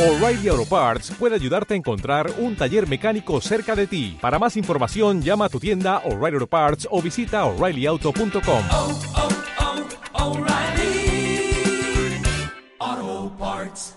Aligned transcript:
O'Reilly 0.00 0.48
Auto 0.48 0.64
Parts 0.64 1.10
puede 1.18 1.34
ayudarte 1.34 1.74
a 1.74 1.76
encontrar 1.76 2.32
un 2.38 2.56
taller 2.56 2.88
mecánico 2.88 3.38
cerca 3.42 3.76
de 3.76 3.86
ti. 3.86 4.16
Para 4.18 4.38
más 4.38 4.56
información, 4.56 5.20
llama 5.20 5.44
a 5.44 5.48
tu 5.50 5.60
tienda 5.60 5.98
O'Reilly 6.06 6.36
Auto 6.36 6.46
Parts 6.46 6.88
o 6.90 7.02
visita 7.02 7.44
oreillyauto.com. 7.44 8.64
oh, 8.70 8.98
oh, 12.78 13.32
Parts. 13.38 13.94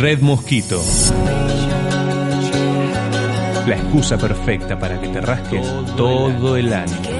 Red 0.00 0.20
Mosquito. 0.20 0.82
La 3.68 3.76
excusa 3.76 4.18
perfecta 4.18 4.76
para 4.80 5.00
que 5.00 5.06
te 5.10 5.20
rasques 5.20 5.64
todo 5.96 6.56
el 6.56 6.72
año. 6.72 7.19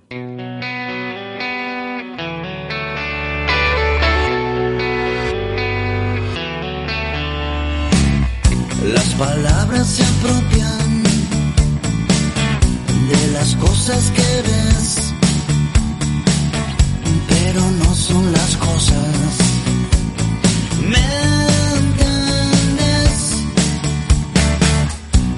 Las 8.83 9.05
palabras 9.13 9.87
se 9.87 10.03
apropian 10.03 11.03
de 13.09 13.27
las 13.33 13.55
cosas 13.57 14.11
que 14.15 14.41
ves, 14.41 15.13
pero 17.29 17.61
no 17.71 17.93
son 17.93 18.31
las 18.31 18.57
cosas. 18.57 19.15
¿Me? 20.89 21.21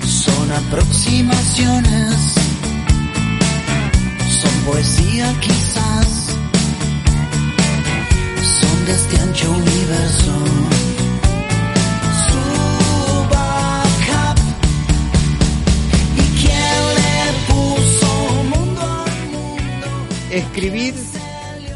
Son 0.07 0.51
aproximaciones, 0.51 2.15
son 4.41 4.71
poesía 4.71 5.33
quizás, 5.41 6.07
son 8.41 8.85
de 8.85 8.93
este 8.93 9.19
ancho 9.19 9.51
universo. 9.51 10.82
Escribir 20.33 20.95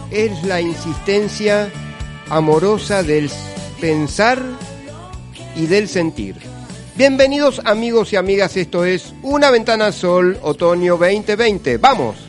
es 0.10 0.44
la 0.44 0.60
insistencia 0.60 1.72
amorosa 2.28 3.04
del 3.04 3.30
pensar 3.80 4.42
y 5.56 5.68
del 5.68 5.88
sentir. 5.88 6.38
Bienvenidos 6.96 7.62
amigos 7.66 8.14
y 8.14 8.16
amigas, 8.16 8.58
esto 8.58 8.84
es 8.84 9.14
Una 9.22 9.52
Ventana 9.52 9.86
al 9.86 9.94
Sol, 9.94 10.40
otoño 10.42 10.98
2020. 10.98 11.78
¡Vamos! 11.78 12.27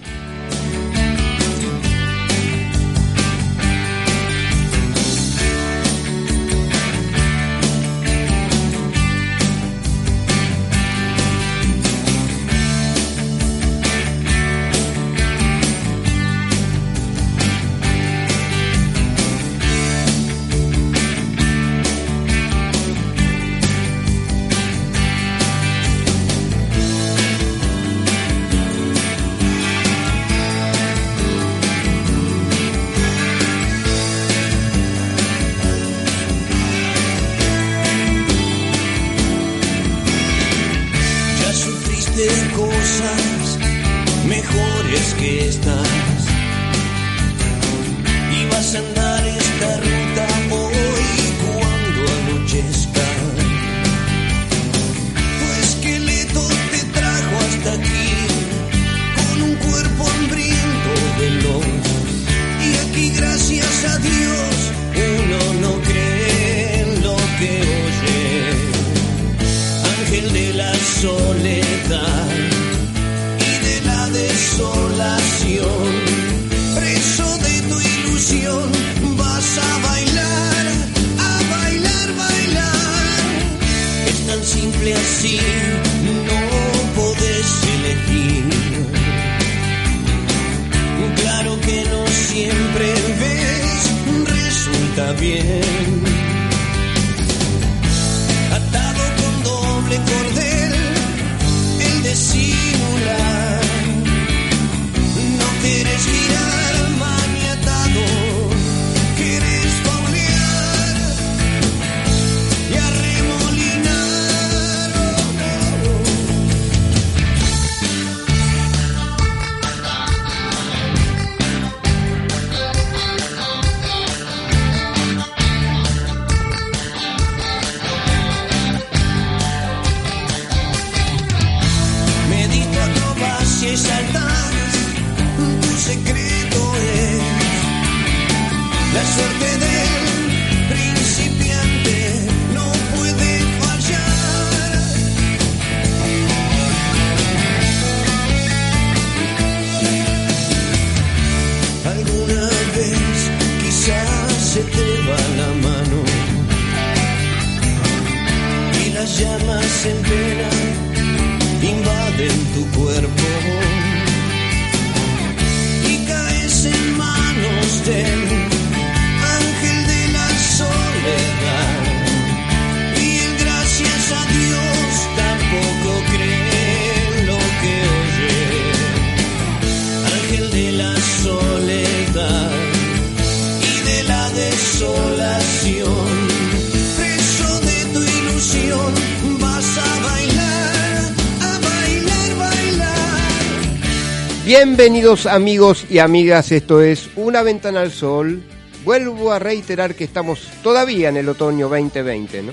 Bienvenidos 194.78 195.26
amigos 195.26 195.86
y 195.90 195.98
amigas, 195.98 196.52
esto 196.52 196.80
es 196.80 197.10
Una 197.16 197.42
Ventana 197.42 197.80
al 197.80 197.90
Sol. 197.90 198.44
Vuelvo 198.84 199.32
a 199.32 199.40
reiterar 199.40 199.96
que 199.96 200.04
estamos 200.04 200.48
todavía 200.62 201.08
en 201.08 201.16
el 201.16 201.28
otoño 201.28 201.68
2020, 201.68 202.42
¿no? 202.44 202.52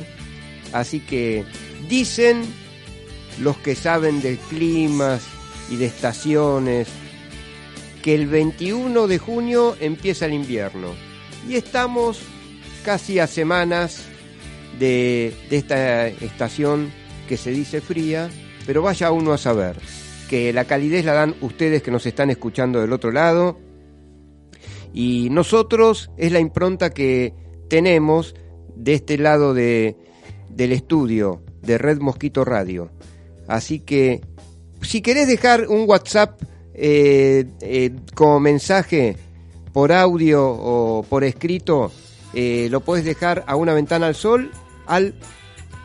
Así 0.73 1.01
que 1.01 1.45
dicen 1.87 2.41
los 3.39 3.57
que 3.57 3.75
saben 3.75 4.23
de 4.23 4.37
climas 4.49 5.21
y 5.69 5.75
de 5.75 5.85
estaciones 5.85 6.87
que 8.01 8.15
el 8.15 8.25
21 8.25 9.05
de 9.05 9.19
junio 9.19 9.77
empieza 9.79 10.25
el 10.25 10.33
invierno. 10.33 10.95
Y 11.47 11.57
estamos 11.57 12.21
casi 12.83 13.19
a 13.19 13.27
semanas 13.27 14.01
de, 14.79 15.31
esta 15.51 16.07
estación 16.07 16.91
que 17.29 17.37
se 17.37 17.51
dice 17.51 17.81
fría, 17.81 18.31
pero 18.65 18.81
vaya 18.81 19.11
uno 19.11 19.31
a 19.31 19.37
saber 19.37 19.75
que 20.29 20.53
la 20.53 20.65
calidez 20.65 21.05
la 21.05 21.13
dan 21.13 21.35
ustedes 21.41 21.83
que 21.83 21.91
nos 21.91 22.05
están 22.05 22.29
escuchando 22.29 22.81
del 22.81 22.93
otro 22.93 23.11
lado. 23.11 23.59
Y 24.93 25.29
nosotros 25.31 26.11
es 26.17 26.31
la 26.31 26.39
impronta 26.39 26.91
que 26.91 27.33
tenemos 27.69 28.35
de 28.75 28.93
este 28.93 29.17
lado 29.17 29.53
de, 29.53 29.97
del 30.49 30.71
estudio 30.71 31.41
de 31.61 31.77
Red 31.77 31.99
Mosquito 31.99 32.45
Radio. 32.45 32.91
Así 33.47 33.79
que 33.79 34.21
si 34.81 35.01
querés 35.01 35.27
dejar 35.27 35.67
un 35.67 35.87
WhatsApp 35.87 36.41
eh, 36.73 37.45
eh, 37.61 37.91
como 38.13 38.39
mensaje 38.39 39.17
por 39.73 39.91
audio 39.91 40.47
o 40.47 41.03
por 41.03 41.23
escrito, 41.23 41.91
eh, 42.33 42.67
lo 42.69 42.81
puedes 42.81 43.05
dejar 43.05 43.43
a 43.47 43.55
una 43.55 43.73
ventana 43.73 44.07
al 44.07 44.15
sol 44.15 44.51
al 44.87 45.15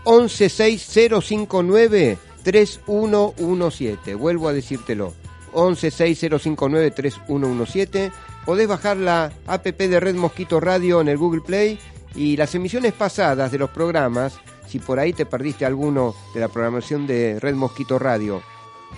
116059 0.05 2.19
3117. 2.43 4.15
Vuelvo 4.15 4.49
a 4.49 4.53
decírtelo. 4.53 5.13
116059 5.53 6.91
3117. 6.91 8.13
Podés 8.45 8.69
bajar 8.69 8.97
la 8.97 9.33
app 9.47 9.67
de 9.67 10.01
Red 10.01 10.15
Mosquito 10.15 10.61
Radio 10.61 11.01
en 11.01 11.09
el 11.09 11.19
Google 11.19 11.43
Play 11.43 11.79
y 12.15 12.37
las 12.37 12.55
emisiones 12.55 12.93
pasadas 12.93 13.53
de 13.53 13.59
los 13.59 13.71
programas, 13.71 14.39
si 14.67 14.79
por 14.79 14.99
ahí 14.99 15.13
te 15.13 15.27
perdiste 15.27 15.65
alguno 15.65 16.15
de 16.35 16.41
la 16.41 16.49
programación 16.49 17.07
de 17.07 17.39
Red 17.39 17.55
Mosquito 17.55 17.99
Radio 17.99 18.43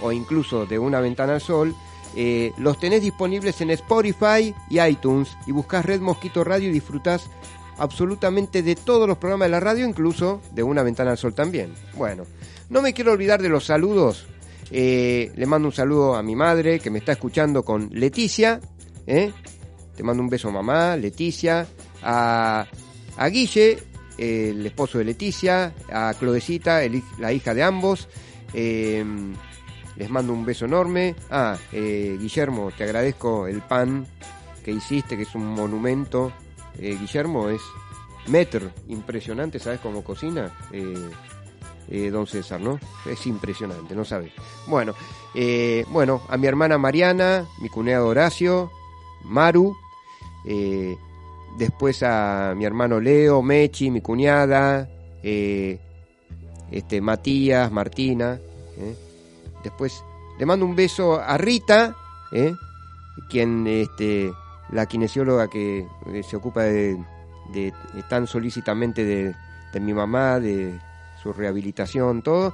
o 0.01 0.13
incluso 0.13 0.67
de 0.67 0.79
Una 0.79 1.01
Ventana 1.01 1.35
al 1.35 1.41
Sol, 1.41 1.75
eh, 2.15 2.53
los 2.59 2.79
tenés 2.79 3.03
disponibles 3.03 3.61
en 3.61 3.71
Spotify 3.71 4.55
y 4.69 4.81
iTunes 4.81 5.37
y 5.47 5.53
buscás 5.53 5.85
Red 5.85 6.01
Mosquito 6.01 6.45
Radio 6.45 6.69
y 6.69 6.73
disfrutás 6.73 7.29
absolutamente 7.79 8.63
de 8.63 8.77
todos 8.77 9.09
los 9.09 9.19
programas 9.19 9.47
de 9.47 9.53
la 9.53 9.61
radio, 9.61 9.87
incluso 9.87 10.41
de 10.53 10.63
Una 10.63 10.83
Ventana 10.83 11.13
al 11.13 11.19
Sol 11.19 11.35
también. 11.35 11.73
Bueno, 11.97 12.25
no 12.73 12.81
me 12.81 12.95
quiero 12.95 13.13
olvidar 13.13 13.43
de 13.43 13.51
los 13.51 13.67
saludos. 13.67 14.27
Eh, 14.71 15.31
le 15.37 15.47
mando 15.47 15.69
un 15.69 15.75
saludo 15.75 16.17
a 16.17 16.23
mi 16.23 16.35
madre 16.35 16.81
que 16.81 16.91
me 16.91 16.99
está 16.99 17.13
escuchando 17.13 17.63
con 17.63 17.91
Leticia. 17.93 18.61
¿eh? 19.07 19.31
Te 19.95 20.03
mando 20.03 20.23
un 20.23 20.31
beso 20.31 20.51
mamá, 20.51 20.97
Leticia. 20.97 21.67
A, 22.03 22.67
a 23.19 23.29
Guille, 23.29 23.79
el 24.17 24.65
esposo 24.65 24.97
de 24.97 25.05
Leticia. 25.05 25.75
A 25.93 26.15
Clodecita, 26.19 26.81
la 27.19 27.33
hija 27.33 27.53
de 27.53 27.63
ambos. 27.63 28.09
Eh, 28.55 29.05
les 29.97 30.09
mando 30.09 30.33
un 30.33 30.47
beso 30.47 30.65
enorme. 30.65 31.15
Ah, 31.31 31.59
eh, 31.73 32.17
Guillermo, 32.19 32.71
te 32.77 32.85
agradezco 32.85 33.47
el 33.47 33.61
pan 33.61 34.07
que 34.65 34.71
hiciste, 34.71 35.19
que 35.19 35.25
es 35.25 35.35
un 35.35 35.47
monumento. 35.47 36.33
Eh, 36.79 36.97
Guillermo 36.99 37.51
es 37.51 37.61
metro, 38.29 38.71
impresionante, 38.89 39.59
¿sabes 39.59 39.81
cómo 39.81 40.03
cocina? 40.03 40.51
Eh, 41.89 42.11
don 42.11 42.27
César, 42.27 42.61
¿no? 42.61 42.79
Es 43.05 43.27
impresionante, 43.27 43.95
no 43.95 44.05
sabe. 44.05 44.33
Bueno, 44.67 44.95
eh, 45.35 45.85
bueno, 45.91 46.23
a 46.29 46.37
mi 46.37 46.47
hermana 46.47 46.79
Mariana, 46.79 47.47
mi 47.61 47.69
cuñado 47.69 48.07
Horacio, 48.09 48.71
Maru, 49.25 49.77
eh, 50.47 50.97
después 51.59 52.03
a 52.03 52.55
mi 52.57 52.65
hermano 52.65 52.99
Leo, 53.01 53.43
Mechi, 53.43 53.91
mi 53.91 54.01
cuñada, 54.01 54.89
este 55.23 57.01
Matías, 57.01 57.71
Martina, 57.71 58.39
después 59.63 60.03
le 60.39 60.47
mando 60.47 60.65
un 60.65 60.75
beso 60.75 61.21
a 61.21 61.37
Rita, 61.37 61.95
quien 63.29 63.67
este 63.67 64.33
la 64.71 64.87
kinesióloga 64.87 65.49
que 65.49 65.87
se 66.29 66.37
ocupa 66.37 66.63
de, 66.63 66.97
de- 67.53 67.73
tan 68.09 68.27
solícitamente 68.27 69.05
de, 69.05 69.35
de 69.75 69.81
mi 69.81 69.93
mamá, 69.93 70.41
de 70.41 70.79
su 71.23 71.33
rehabilitación, 71.33 72.23
todo. 72.23 72.53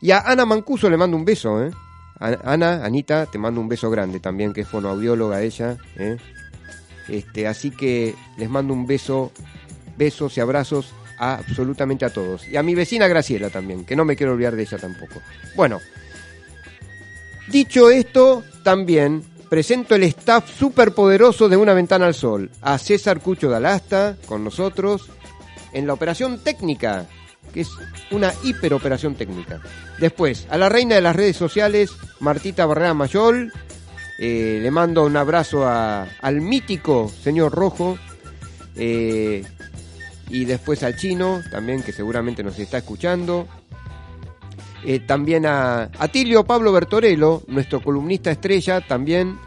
Y 0.00 0.10
a 0.10 0.20
Ana 0.20 0.44
Mancuso 0.44 0.90
le 0.90 0.96
mando 0.96 1.16
un 1.16 1.24
beso, 1.24 1.64
¿eh? 1.64 1.70
Ana, 2.18 2.84
Anita, 2.84 3.26
te 3.26 3.38
mando 3.38 3.60
un 3.60 3.68
beso 3.68 3.90
grande 3.90 4.20
también, 4.20 4.52
que 4.52 4.62
es 4.62 4.68
fonoaudióloga 4.68 5.42
ella, 5.42 5.76
¿eh? 5.96 6.16
Este, 7.08 7.46
así 7.46 7.70
que 7.70 8.14
les 8.36 8.48
mando 8.48 8.72
un 8.72 8.86
beso, 8.86 9.32
besos 9.96 10.36
y 10.36 10.40
abrazos 10.40 10.94
a 11.18 11.34
absolutamente 11.34 12.04
a 12.04 12.10
todos. 12.10 12.48
Y 12.48 12.56
a 12.56 12.62
mi 12.62 12.74
vecina 12.74 13.06
Graciela 13.06 13.50
también, 13.50 13.84
que 13.84 13.96
no 13.96 14.04
me 14.04 14.16
quiero 14.16 14.32
olvidar 14.32 14.56
de 14.56 14.62
ella 14.62 14.78
tampoco. 14.78 15.20
Bueno, 15.54 15.80
dicho 17.48 17.90
esto, 17.90 18.42
también 18.64 19.22
presento 19.48 19.94
el 19.94 20.02
staff 20.04 20.50
superpoderoso 20.50 21.48
de 21.48 21.56
Una 21.56 21.74
Ventana 21.74 22.06
al 22.06 22.14
Sol. 22.14 22.50
A 22.62 22.78
César 22.78 23.20
Cucho 23.20 23.48
Dalasta, 23.48 24.16
con 24.26 24.42
nosotros, 24.42 25.08
en 25.72 25.86
la 25.86 25.92
operación 25.92 26.42
técnica, 26.42 27.06
que 27.52 27.60
es 27.62 27.68
una 28.10 28.32
hiperoperación 28.44 29.14
técnica. 29.14 29.60
Después, 29.98 30.46
a 30.50 30.56
la 30.58 30.68
reina 30.68 30.94
de 30.96 31.00
las 31.02 31.16
redes 31.16 31.36
sociales, 31.36 31.90
Martita 32.20 32.66
Barrera 32.66 32.94
Mayol. 32.94 33.52
Eh, 34.18 34.60
le 34.62 34.70
mando 34.70 35.04
un 35.04 35.16
abrazo 35.16 35.66
a- 35.66 36.06
al 36.22 36.40
mítico 36.40 37.10
señor 37.22 37.52
Rojo. 37.52 37.98
eh, 38.78 39.42
y 40.28 40.44
después 40.44 40.82
al 40.82 40.96
chino, 40.96 41.40
también, 41.50 41.82
que 41.82 41.92
seguramente 41.92 42.42
nos 42.42 42.58
está 42.58 42.78
escuchando. 42.78 43.46
Eh, 44.84 45.00
también 45.00 45.46
a 45.46 45.84
Atilio 45.98 46.44
Pablo 46.44 46.72
Bertorello, 46.72 47.42
nuestro 47.46 47.80
columnista 47.82 48.30
estrella, 48.30 48.80
también 48.80 49.38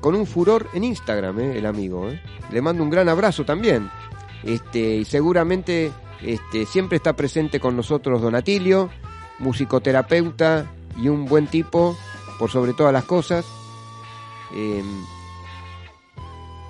con 0.00 0.14
un 0.14 0.26
furor 0.26 0.68
en 0.74 0.82
Instagram, 0.84 1.38
el 1.40 1.66
amigo. 1.66 2.10
Le 2.50 2.62
mando 2.62 2.82
un 2.82 2.90
gran 2.90 3.08
abrazo 3.08 3.44
también. 3.44 3.90
Este, 4.42 4.78
y 4.96 5.04
seguramente 5.04 5.90
este, 6.22 6.66
siempre 6.66 6.96
está 6.96 7.14
presente 7.14 7.60
con 7.60 7.76
nosotros 7.76 8.20
Don 8.20 8.34
Atilio, 8.34 8.90
musicoterapeuta 9.38 10.70
y 10.96 11.08
un 11.08 11.26
buen 11.26 11.46
tipo, 11.46 11.96
por 12.38 12.50
sobre 12.50 12.74
todas 12.74 12.92
las 12.92 13.04
cosas. 13.04 13.44
Eh, 14.54 14.82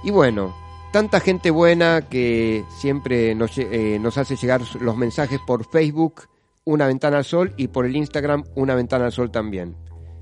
y 0.02 0.10
bueno, 0.10 0.54
tanta 0.92 1.20
gente 1.20 1.50
buena 1.50 2.08
que 2.08 2.64
siempre 2.78 3.34
nos, 3.34 3.56
eh, 3.58 3.98
nos 4.00 4.18
hace 4.18 4.36
llegar 4.36 4.62
los 4.80 4.96
mensajes 4.96 5.40
por 5.46 5.64
Facebook, 5.64 6.22
Una 6.64 6.86
Ventana 6.86 7.18
al 7.18 7.24
Sol, 7.24 7.54
y 7.56 7.68
por 7.68 7.86
el 7.86 7.96
Instagram, 7.96 8.44
Una 8.54 8.74
Ventana 8.74 9.06
al 9.06 9.12
Sol 9.12 9.30
también. 9.30 9.76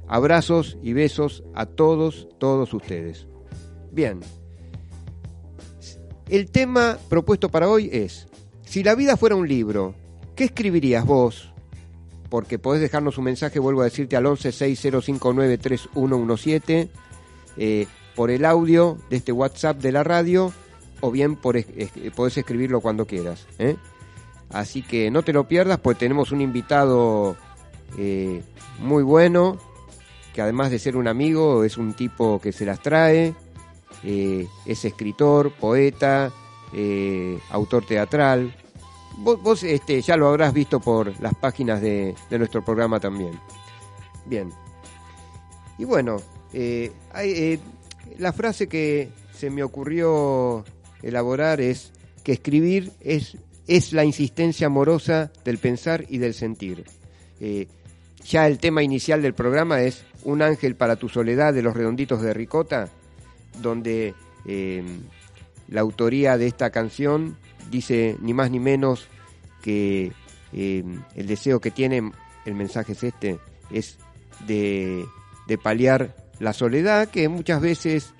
Abrazos 0.09 0.79
y 0.83 0.93
besos 0.93 1.43
a 1.55 1.67
todos, 1.67 2.29
todos 2.39 2.73
ustedes. 2.73 3.27
Bien. 3.91 4.21
El 6.29 6.51
tema 6.51 6.99
propuesto 7.09 7.49
para 7.49 7.69
hoy 7.69 7.89
es, 7.93 8.29
si 8.67 8.83
la 8.83 8.95
vida 8.95 9.17
fuera 9.17 9.37
un 9.37 9.49
libro, 9.49 9.95
¿qué 10.35 10.45
escribirías 10.45 11.07
vos? 11.07 11.51
Porque 12.29 12.59
podés 12.59 12.83
dejarnos 12.83 13.17
un 13.17 13.25
mensaje, 13.25 13.59
vuelvo 13.59 13.81
a 13.81 13.85
decirte, 13.85 14.17
al 14.17 14.25
1160593117, 14.25 16.89
eh, 17.57 17.87
por 18.15 18.31
el 18.31 18.45
audio 18.45 18.99
de 19.09 19.17
este 19.17 19.33
WhatsApp 19.33 19.79
de 19.79 19.93
la 19.93 20.05
radio, 20.05 20.53
o 21.01 21.11
bien 21.11 21.37
por, 21.37 21.57
podés 22.15 22.37
escribirlo 22.37 22.81
cuando 22.81 23.07
quieras. 23.07 23.47
¿eh? 23.59 23.77
Así 24.51 24.83
que 24.83 25.11
no 25.11 25.23
te 25.23 25.33
lo 25.33 25.49
pierdas, 25.49 25.79
pues 25.79 25.97
tenemos 25.97 26.33
un 26.33 26.41
invitado 26.41 27.37
eh, 27.97 28.43
muy 28.81 29.03
bueno, 29.03 29.59
que 30.35 30.43
además 30.43 30.71
de 30.71 30.79
ser 30.79 30.97
un 30.97 31.09
amigo, 31.09 31.65
es 31.65 31.79
un 31.79 31.95
tipo 31.95 32.41
que 32.41 32.53
se 32.53 32.67
las 32.67 32.83
trae, 32.83 33.35
eh, 34.05 34.47
es 34.67 34.85
escritor, 34.85 35.53
poeta, 35.53 36.31
eh, 36.79 37.39
autor 37.49 37.87
teatral. 37.87 38.55
Vos, 39.17 39.63
este, 39.63 40.03
ya 40.03 40.15
lo 40.19 40.29
habrás 40.29 40.53
visto 40.53 40.79
por 40.79 41.19
las 41.23 41.35
páginas 41.35 41.81
de, 41.81 42.15
nuestro 42.33 42.63
programa 42.63 43.01
también. 43.01 43.33
Bien. 44.27 44.53
Y 45.79 45.85
bueno, 45.85 46.19
eh, 46.53 46.93
eh, 47.15 47.59
la 48.19 48.35
frase 48.35 48.69
que 48.69 49.09
se 49.33 49.49
me 49.49 49.63
ocurrió 49.63 50.67
elaborar 51.03 51.63
es 51.63 51.93
que 52.23 52.33
escribir 52.33 52.93
es, 53.01 53.39
es 53.67 53.95
la 53.95 54.05
insistencia 54.05 54.67
amorosa 54.67 55.33
del 55.47 55.57
pensar 55.57 56.05
y 56.11 56.19
del 56.19 56.35
sentir. 56.35 56.85
Ya 58.23 58.47
el 58.47 58.59
tema 58.59 58.83
inicial 58.83 59.23
del 59.23 59.33
programa 59.33 59.81
es 59.81 60.05
Un 60.25 60.43
ángel 60.43 60.77
para 60.77 60.97
tu 60.97 61.09
soledad 61.09 61.55
de 61.55 61.63
los 61.63 61.75
redonditos 61.75 62.21
de 62.21 62.35
Ricota, 62.35 62.91
donde 63.63 64.15
la 65.69 65.81
autoría 65.81 66.39
de 66.39 66.47
esta 66.47 66.71
canción 66.71 67.37
dice 67.71 68.17
ni 68.21 68.35
más 68.35 68.51
ni 68.51 68.61
menos 68.61 69.09
que 69.63 70.13
eh, 70.53 70.85
el 71.15 71.27
deseo 71.27 71.61
que 71.61 71.71
tiene, 71.71 72.13
el 72.45 72.55
mensaje 72.55 72.93
es 72.93 73.03
este, 73.03 73.39
es 73.71 73.99
de 74.47 75.05
de 75.47 75.59
paliar 75.59 76.15
la 76.39 76.53
soledad 76.53 77.09
que 77.09 77.29
muchas 77.29 77.61
veces 77.61 78.13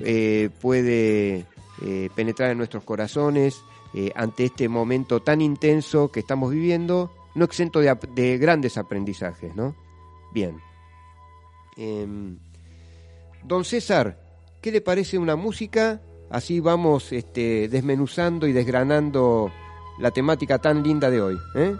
eh, 0.00 0.50
puede 0.60 1.46
eh, 1.82 2.08
penetrar 2.14 2.50
en 2.50 2.58
nuestros 2.58 2.84
corazones 2.84 3.62
eh, 3.94 4.12
ante 4.14 4.46
este 4.46 4.68
momento 4.68 5.20
tan 5.20 5.40
intenso 5.40 6.10
que 6.10 6.20
estamos 6.20 6.52
viviendo, 6.52 7.12
no 7.34 7.44
exento 7.44 7.80
de, 7.80 7.96
de 8.14 8.38
grandes 8.38 8.78
aprendizajes, 8.78 9.54
¿no? 9.54 9.74
Bien. 10.32 10.58
Em, 11.76 12.38
don 13.42 13.64
César, 13.64 14.20
¿qué 14.60 14.70
le 14.70 14.80
parece 14.80 15.18
una 15.18 15.36
música? 15.36 16.00
Así 16.30 16.60
vamos 16.60 17.12
este, 17.12 17.68
desmenuzando 17.68 18.46
y 18.46 18.52
desgranando 18.52 19.50
la 19.98 20.12
temática 20.12 20.58
tan 20.58 20.82
linda 20.82 21.10
de 21.10 21.20
hoy. 21.20 21.36
¿eh? 21.56 21.74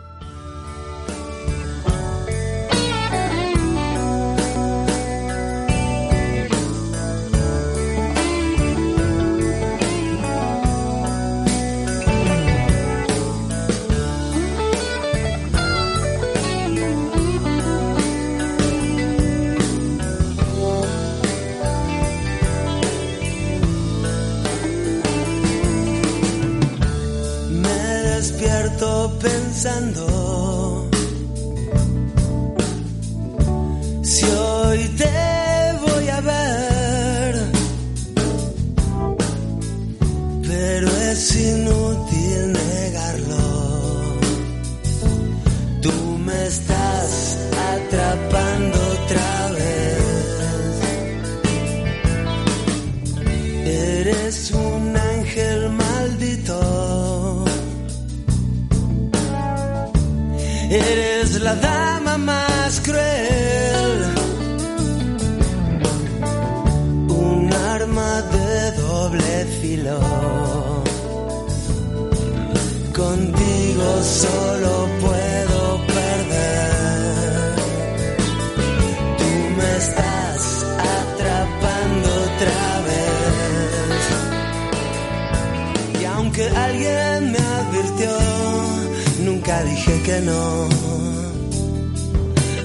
this 54.30 54.59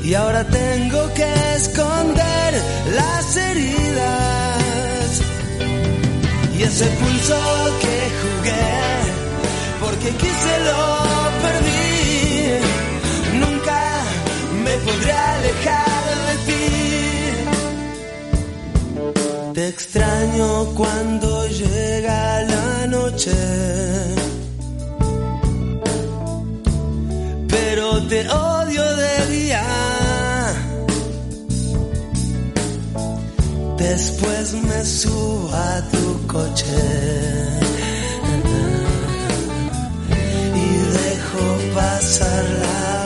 Y 0.06 0.14
ahora 0.14 0.44
tengo 0.44 1.14
que 1.16 1.26
esconder 1.56 2.54
las 2.96 3.38
heridas. 3.38 5.22
Y 6.56 6.62
ese 6.62 6.86
pulso 6.86 7.38
que 7.82 7.98
jugué, 8.22 8.70
porque 9.82 10.10
quise 10.22 10.60
lo 10.68 10.82
perdí. 11.44 11.90
Nunca 13.40 13.82
me 14.64 14.74
podré 14.86 15.12
alejar 15.12 16.04
de 16.28 16.36
ti. 16.48 16.68
Te 19.56 19.64
extraño 19.70 20.66
cuando 20.76 21.48
llega 21.48 22.44
la 22.44 22.88
noche. 22.88 23.36
Pero 27.50 28.04
te 28.04 28.30
odio 28.30 28.96
de 28.98 29.26
día. 29.32 29.95
Después 33.90 34.54
me 34.54 34.84
subo 34.84 35.50
a 35.54 35.82
tu 35.92 36.28
coche. 36.28 36.66
Y 40.64 40.68
dejo 40.98 41.46
pasar 41.76 42.44
la 42.64 43.05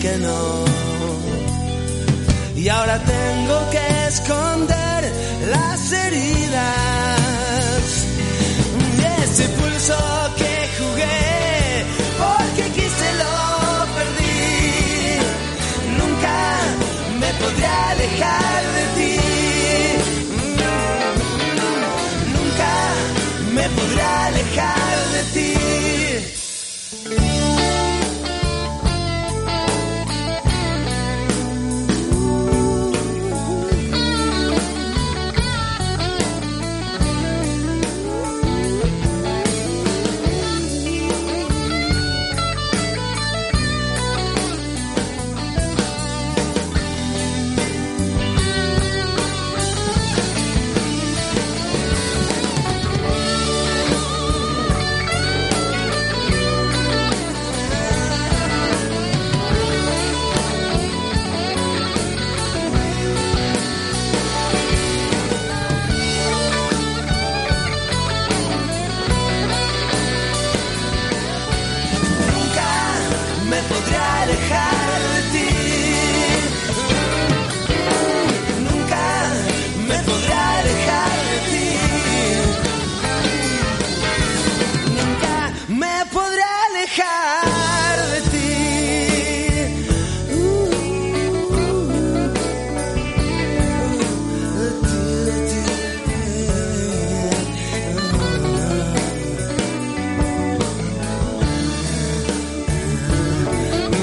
que 0.00 0.16
no. 0.18 0.64
Y 2.56 2.68
ahora 2.68 2.98
tengo 2.98 3.70
que 3.70 4.06
esconder 4.08 5.12
las 5.50 5.92
heridas. 5.92 7.10
Y 8.96 9.02
ese 9.22 9.48
pulso 9.48 9.98
que 10.36 10.68
jugué, 10.78 11.84
porque 12.22 12.64
quise 12.72 13.08
lo 13.22 13.34
perdí. 13.96 14.38
Nunca 15.98 16.36
me 17.20 17.30
podré 17.40 17.66
alejar 17.66 18.62
de 18.76 18.84
ti. 18.96 19.16
Nunca 22.36 22.72
me 23.52 23.68
podré 23.68 24.02
alejar 24.02 24.96
de 25.14 25.22
ti. 25.34 26.09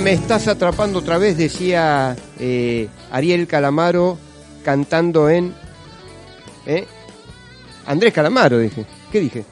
Me 0.07 0.13
estás 0.13 0.47
atrapando 0.47 0.99
otra 0.99 1.17
vez, 1.17 1.37
decía 1.37 2.15
eh, 2.39 2.87
Ariel 3.11 3.45
Calamaro 3.45 4.17
cantando 4.63 5.29
en... 5.29 5.53
¿eh? 6.65 6.85
Andrés 7.85 8.13
Calamaro, 8.13 8.57
dije. 8.57 8.85
¿Qué 9.11 9.19
dije? 9.19 9.43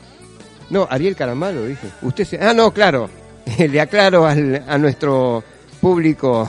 No, 0.69 0.87
Ariel 0.89 1.17
Calamaro, 1.17 1.65
dije. 1.65 1.89
Usted 2.03 2.23
se... 2.23 2.37
Ah, 2.41 2.53
no, 2.53 2.73
claro. 2.73 3.09
Le 3.57 3.81
aclaro 3.81 4.25
al- 4.25 4.63
a 4.65 4.77
nuestro 4.77 5.43
público. 5.81 6.47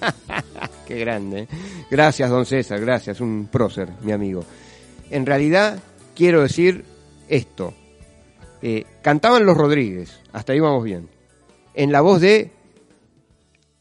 Qué 0.88 0.98
grande. 0.98 1.40
¿eh? 1.40 1.48
Gracias, 1.90 2.30
don 2.30 2.46
César, 2.46 2.80
gracias. 2.80 3.20
Un 3.20 3.50
prócer, 3.52 3.90
mi 4.04 4.12
amigo. 4.12 4.42
En 5.10 5.26
realidad, 5.26 5.78
quiero 6.16 6.40
decir 6.40 6.82
esto. 7.28 7.74
Eh, 8.62 8.86
cantaban 9.02 9.44
los 9.44 9.54
Rodríguez, 9.54 10.18
hasta 10.32 10.54
ahí 10.54 10.60
vamos 10.60 10.82
bien. 10.82 11.10
En 11.74 11.92
la 11.92 12.00
voz 12.00 12.22
de 12.22 12.56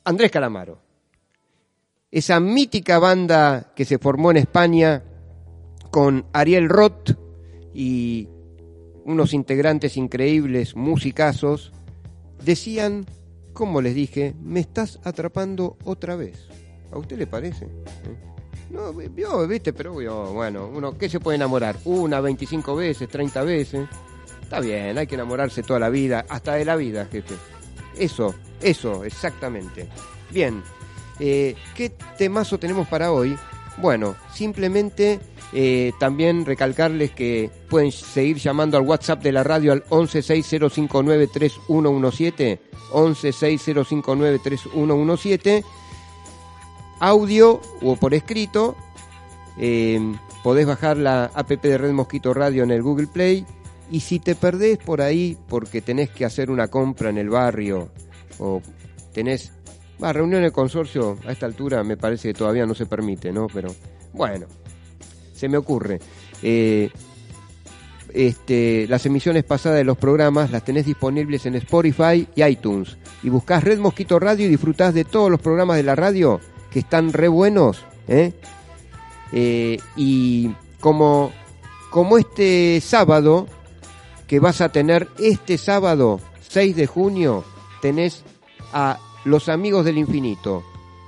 Andrés 0.08 0.32
Calamaro. 0.32 0.80
Esa 2.10 2.40
mítica 2.40 2.98
banda 2.98 3.74
que 3.76 3.84
se 3.84 3.98
formó 3.98 4.32
en 4.32 4.38
España 4.38 5.04
con 5.92 6.26
Ariel 6.32 6.70
Roth 6.70 7.12
y 7.74 8.30
unos 9.04 9.34
integrantes 9.34 9.98
increíbles, 9.98 10.78
musicazos, 10.78 11.74
decían, 12.42 13.06
como 13.52 13.82
les 13.82 13.96
dije, 13.96 14.34
me 14.42 14.62
estás 14.62 15.02
atrapando 15.04 15.76
otra 15.84 16.16
vez. 16.16 16.48
¿A 16.94 16.98
usted 16.98 17.18
le 17.18 17.28
parece? 17.28 17.66
¿Eh? 17.66 17.70
No, 18.70 18.94
vio, 18.94 19.46
viste, 19.46 19.74
pero 19.74 19.92
bueno, 19.92 20.72
uno, 20.74 20.98
¿qué 20.98 21.10
se 21.10 21.20
puede 21.20 21.36
enamorar? 21.36 21.76
Una, 21.84 22.22
25 22.22 22.78
veces, 22.78 23.10
30 23.10 23.44
veces. 23.44 23.90
Está 24.42 24.62
bien, 24.62 24.98
hay 24.98 25.06
que 25.06 25.16
enamorarse 25.16 25.64
toda 25.64 25.82
la 25.82 25.90
vida, 25.90 26.26
hasta 26.30 26.54
de 26.54 26.64
la 26.64 26.78
vida, 26.78 27.08
jefe. 27.12 27.36
Eso, 27.98 28.36
eso, 28.62 29.04
exactamente. 29.04 29.89
Bien, 30.32 30.63
eh, 31.20 31.56
¿qué 31.75 31.89
temazo 32.18 32.58
tenemos 32.60 32.88
para 32.88 33.12
hoy? 33.12 33.36
Bueno, 33.77 34.16
simplemente 34.34 35.20
eh, 35.54 35.94
también 36.00 36.46
recalcarles 36.46 37.12
que 37.12 37.50
pueden 37.70 37.92
seguir 37.92 38.38
llamando 38.38 38.77
al 38.77 38.84
WhatsApp 38.84 39.22
de 39.22 39.32
la 39.32 39.44
radio 39.44 39.72
al 39.72 39.84
1160593117, 39.86 42.60
1160593117, 42.92 45.63
audio 47.00 47.62
o 47.82 47.96
por 47.96 48.13
escrito. 48.13 48.75
eh, 49.60 50.00
podés 50.44 50.66
bajar 50.66 50.98
la 50.98 51.25
app 51.34 51.50
de 51.50 51.77
Red 51.77 51.92
Mosquito 51.92 52.34
Radio 52.34 52.63
en 52.63 52.72
el 52.72 52.82
Google 52.82 53.08
Play 53.08 53.46
y 53.91 54.00
si 54.01 54.20
te 54.20 54.36
perdés 54.36 54.77
por 54.77 55.01
ahí 55.01 55.38
porque 55.48 55.82
tenés 55.82 56.10
que 56.10 56.25
hacer 56.25 56.50
una 56.50 56.67
compra 56.67 57.10
en 57.10 57.17
el 57.17 57.29
barrio 57.29 57.89
o 58.39 58.62
tenés 59.13 59.51
va, 60.03 60.13
reunión 60.13 60.41
del 60.41 60.51
consorcio 60.51 61.17
a 61.25 61.32
esta 61.32 61.46
altura 61.46 61.84
me 61.84 61.98
parece 61.98 62.29
que 62.29 62.34
todavía 62.34 62.65
no 62.65 62.75
se 62.75 62.86
permite, 62.86 63.32
¿no? 63.32 63.48
Pero 63.48 63.74
bueno, 64.13 64.48
se 65.34 65.48
me 65.48 65.58
ocurre. 65.58 66.00
Eh, 66.41 66.89
este, 68.13 68.88
las 68.88 69.06
emisiones 69.06 69.44
pasadas 69.44 69.77
de 69.77 69.84
los 69.84 69.98
programas 69.98 70.51
las 70.51 70.63
tenés 70.63 70.86
disponibles 70.86 71.46
en 71.46 71.56
Spotify 71.56 72.27
y 72.36 72.44
iTunes. 72.44 72.98
Y 73.24 73.29
buscás 73.29 73.63
Red 73.63 73.79
Mosquito 73.79 74.20
Radio 74.20 74.46
y 74.46 74.50
disfrutás 74.50 74.94
de 74.94 75.03
todos 75.03 75.29
los 75.29 75.41
programas 75.41 75.77
de 75.77 75.84
la 75.84 75.96
radio 75.96 76.39
que 76.72 76.79
están 76.79 77.13
re 77.13 77.27
buenos. 77.27 77.84
¿eh? 78.08 78.34
Eh, 79.34 79.77
y 79.96 80.51
como, 80.79 81.32
como 81.89 82.17
este 82.17 82.79
sábado, 82.82 83.48
que 84.27 84.39
vas 84.39 84.62
a 84.62 84.69
tener 84.69 85.07
este 85.19 85.57
sábado, 85.57 86.19
6 86.50 86.75
de 86.75 86.88
junio, 86.88 87.43
tenés 87.82 88.23
a 88.73 88.99
Los 89.25 89.49
Amigos 89.49 89.86
del 89.86 89.97
Infinito, 89.97 90.63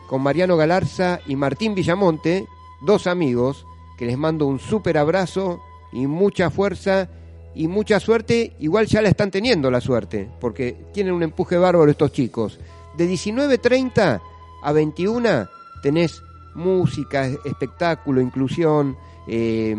con 0.08 0.22
Mariano 0.22 0.58
Galarza 0.58 1.20
y 1.28 1.36
Martín 1.36 1.76
Villamonte, 1.76 2.48
dos 2.82 3.08
amigos, 3.08 3.65
que 3.98 4.06
les 4.06 4.17
mando 4.17 4.46
un 4.48 4.60
súper 4.60 4.98
abrazo 4.98 5.60
y 5.91 6.08
mucha 6.08 6.50
fuerza 6.50 7.10
y 7.54 7.67
mucha 7.67 8.00
suerte. 8.00 8.54
Igual 8.60 8.86
ya 8.88 9.02
la 9.02 9.10
están 9.10 9.32
teniendo 9.32 9.70
la 9.70 9.82
suerte, 9.82 10.30
porque 10.39 10.78
tienen 10.94 11.13
un 11.13 11.24
empuje 11.24 11.58
bárbaro 11.58 11.91
estos 11.91 12.12
chicos. 12.13 12.58
De 12.98 13.08
19.30 13.10 14.22
a 14.63 14.72
21 14.72 15.48
tenés 15.84 16.22
música, 16.56 17.30
espectáculo, 17.46 18.22
inclusión. 18.22 18.96
eh, 19.28 19.76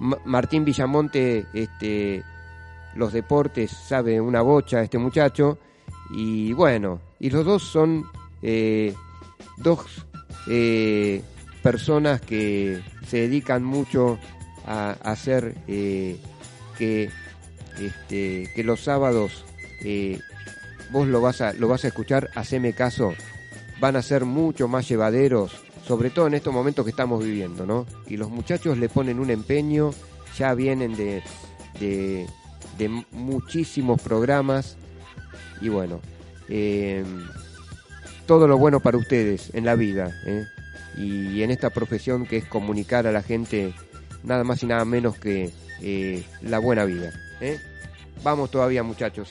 Ma- 0.00 0.18
Martín 0.26 0.64
Villamonte, 0.64 1.46
este, 1.54 2.22
los 2.94 3.12
deportes, 3.12 3.70
sabe 3.70 4.20
una 4.20 4.42
bocha 4.42 4.82
este 4.82 4.98
muchacho. 4.98 5.58
Y 6.10 6.52
bueno, 6.52 7.00
y 7.20 7.30
los 7.30 7.44
dos 7.44 7.62
son 7.62 8.06
eh, 8.42 8.94
dos 9.56 10.06
eh, 10.48 11.22
personas 11.62 12.20
que 12.20 12.82
se 13.06 13.18
dedican 13.18 13.64
mucho 13.64 14.18
a, 14.66 14.90
hacer 15.02 15.54
eh, 15.66 16.18
que, 16.76 17.10
este, 17.80 18.50
que 18.54 18.64
los 18.64 18.80
sábados 18.80 19.44
vos 20.90 21.06
lo 21.06 21.20
vas, 21.20 21.40
a, 21.40 21.52
lo 21.52 21.68
vas 21.68 21.84
a 21.84 21.88
escuchar, 21.88 22.30
haceme 22.34 22.72
caso, 22.72 23.14
van 23.80 23.96
a 23.96 24.02
ser 24.02 24.24
mucho 24.24 24.68
más 24.68 24.88
llevaderos, 24.88 25.52
sobre 25.86 26.10
todo 26.10 26.26
en 26.26 26.34
estos 26.34 26.52
momentos 26.52 26.84
que 26.84 26.90
estamos 26.90 27.22
viviendo, 27.24 27.66
¿no? 27.66 27.86
Y 28.06 28.16
los 28.16 28.30
muchachos 28.30 28.78
le 28.78 28.88
ponen 28.88 29.20
un 29.20 29.30
empeño, 29.30 29.92
ya 30.36 30.54
vienen 30.54 30.96
de, 30.96 31.22
de 32.78 32.88
muchísimos 33.12 34.00
programas 34.00 34.76
y 35.60 35.68
bueno, 35.68 36.00
eh, 36.48 37.04
todo 38.26 38.46
lo 38.46 38.56
bueno 38.58 38.80
para 38.80 38.96
ustedes 38.98 39.50
en 39.54 39.64
la 39.64 39.74
vida 39.74 40.10
¿eh? 40.26 40.44
y 40.96 41.42
en 41.42 41.50
esta 41.50 41.70
profesión 41.70 42.26
que 42.26 42.36
es 42.38 42.44
comunicar 42.44 43.06
a 43.06 43.12
la 43.12 43.22
gente 43.22 43.72
nada 44.22 44.44
más 44.44 44.62
y 44.62 44.66
nada 44.66 44.84
menos 44.84 45.18
que 45.18 45.50
eh, 45.80 46.24
la 46.42 46.58
buena 46.58 46.84
vida. 46.84 47.12
Vamos 48.24 48.50
todavía 48.50 48.82
muchachos, 48.82 49.30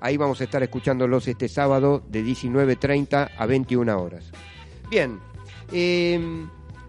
ahí 0.00 0.16
vamos 0.16 0.40
a 0.40 0.44
estar 0.44 0.62
escuchándolos 0.62 1.28
este 1.28 1.48
sábado 1.48 2.02
de 2.08 2.24
19.30 2.24 3.30
a 3.36 3.46
21 3.46 3.98
horas. 4.00 4.24
Bien, 4.90 5.18
eh, 5.72 6.18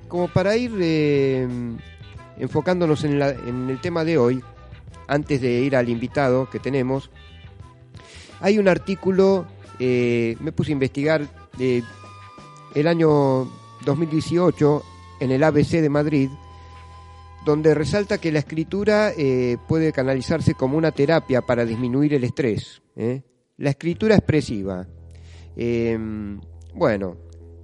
como 0.08 0.30
para 0.30 0.56
ir 0.56 0.71
eh, 0.80 1.47
enfocándonos 2.38 3.04
en, 3.04 3.19
la- 3.19 3.32
en 3.32 3.69
el 3.69 3.82
tema 3.82 4.06
de 4.06 4.17
hoy, 4.17 4.41
antes 5.08 5.41
de 5.41 5.62
ir 5.62 5.76
al 5.76 5.89
invitado 5.89 6.50
que 6.50 6.60
tenemos, 6.60 7.10
hay 8.39 8.60
un 8.60 8.67
artículo, 8.67 9.48
eh, 9.80 10.36
me 10.39 10.52
puse 10.52 10.72
a 10.72 10.74
investigar 10.74 11.28
el 11.60 12.88
año 12.88 13.50
2018 13.86 14.84
en 15.20 15.32
el 15.32 15.43
ABC 15.43 15.82
de 15.82 15.89
Madrid, 15.89 16.30
donde 17.46 17.74
resalta 17.74 18.17
que 18.17 18.32
la 18.32 18.39
escritura 18.39 19.12
eh, 19.17 19.58
puede 19.67 19.91
canalizarse 19.91 20.54
como 20.54 20.78
una 20.78 20.91
terapia 20.91 21.41
para 21.41 21.65
disminuir 21.65 22.13
el 22.13 22.24
estrés. 22.24 22.82
¿eh? 22.96 23.24
La 23.58 23.72
escritura 23.72 24.15
expresiva. 24.15 24.86
Eh, 25.56 25.98
bueno, 26.74 27.17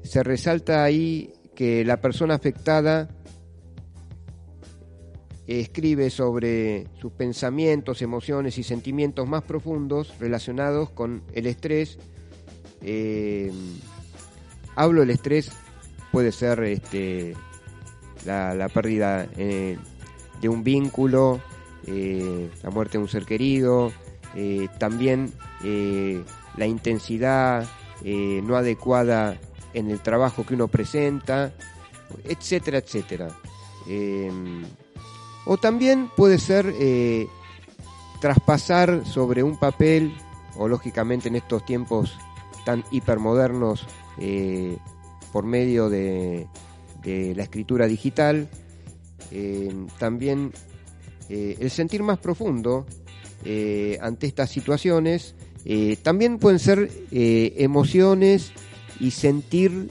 se 0.03 0.23
resalta 0.23 0.84
ahí 0.84 1.34
que 1.56 1.84
la 1.86 2.01
persona 2.01 2.36
afectada 2.36 3.10
escribe 5.47 6.10
sobre 6.10 6.88
sus 6.99 7.12
pensamientos, 7.12 8.01
emociones 8.01 8.58
y 8.58 8.63
sentimientos 8.63 9.27
más 9.27 9.43
profundos 9.43 10.13
relacionados 10.19 10.89
con 10.89 11.23
el 11.34 11.47
estrés. 11.47 11.97
Eh, 12.82 13.51
hablo 14.75 15.01
del 15.01 15.12
estrés, 15.12 15.51
puede 16.12 16.32
ser 16.32 16.63
este, 16.63 17.36
la, 18.25 18.69
pérdida 18.73 19.27
eh, 19.38 19.77
de 20.41 20.49
un 20.49 20.63
vínculo, 20.63 21.41
eh, 21.88 22.49
la 22.62 22.69
muerte 22.69 22.97
de 22.97 23.03
un 23.03 23.10
ser 23.10 23.25
querido, 23.25 23.91
también 24.79 25.32
la 26.58 26.65
intensidad 26.65 27.67
no 28.03 28.56
adecuada 28.56 29.39
en 29.75 29.91
el 29.91 29.99
trabajo 29.99 30.43
que 30.43 30.56
uno 30.56 30.67
presenta, 30.67 31.53
etcétera, 32.27 32.79
etcétera. 32.79 33.27
O 35.45 35.58
también 35.58 36.10
puede 36.15 36.39
ser 36.39 36.73
eh, 36.79 37.27
traspasar 38.21 39.06
sobre 39.06 39.43
un 39.43 39.58
papel, 39.58 40.13
o 40.58 40.67
lógicamente 40.67 41.27
en 41.27 41.36
estos 41.36 41.65
tiempos 41.65 42.17
tan 42.65 42.84
hipermodernos, 42.91 43.86
eh, 44.19 44.77
por 45.32 45.45
medio 45.45 45.89
de, 45.89 46.47
la 47.03 47.43
escritura 47.43 47.88
digital, 47.88 48.47
eh, 49.32 49.73
también 49.99 50.53
el 51.27 51.69
sentir 51.71 52.03
más 52.03 52.19
profundo 52.19 52.86
ante 53.99 54.27
estas 54.27 54.51
situaciones, 54.51 55.36
también 56.03 56.38
pueden 56.38 56.60
ser 56.60 56.89
emociones 57.12 58.53
y 58.99 59.12
sentir 59.12 59.89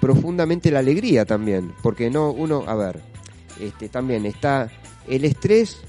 profundamente 0.00 0.70
la 0.70 0.80
alegría 0.80 1.24
también, 1.24 1.72
porque 1.82 2.10
no 2.10 2.32
uno, 2.32 2.64
a 2.66 2.74
ver, 2.74 3.13
este, 3.60 3.88
también 3.88 4.26
está 4.26 4.70
el 5.08 5.24
estrés, 5.24 5.80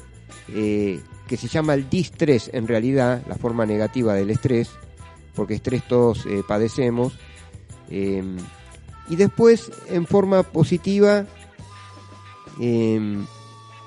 eh, 0.50 1.02
que 1.28 1.38
se 1.38 1.48
llama 1.48 1.74
el 1.74 1.90
distrés 1.90 2.50
en 2.54 2.68
realidad, 2.68 3.24
la 3.28 3.36
forma 3.36 3.66
negativa 3.66 4.14
del 4.14 4.30
estrés, 4.30 4.70
porque 5.34 5.56
estrés 5.56 5.88
todos 5.88 6.26
eh, 6.26 6.44
padecemos. 6.48 7.18
Eh, 7.90 8.24
y 9.10 9.16
después, 9.16 9.72
en 9.90 10.08
forma 10.08 10.44
positiva, 10.44 11.26
eh, 12.60 13.24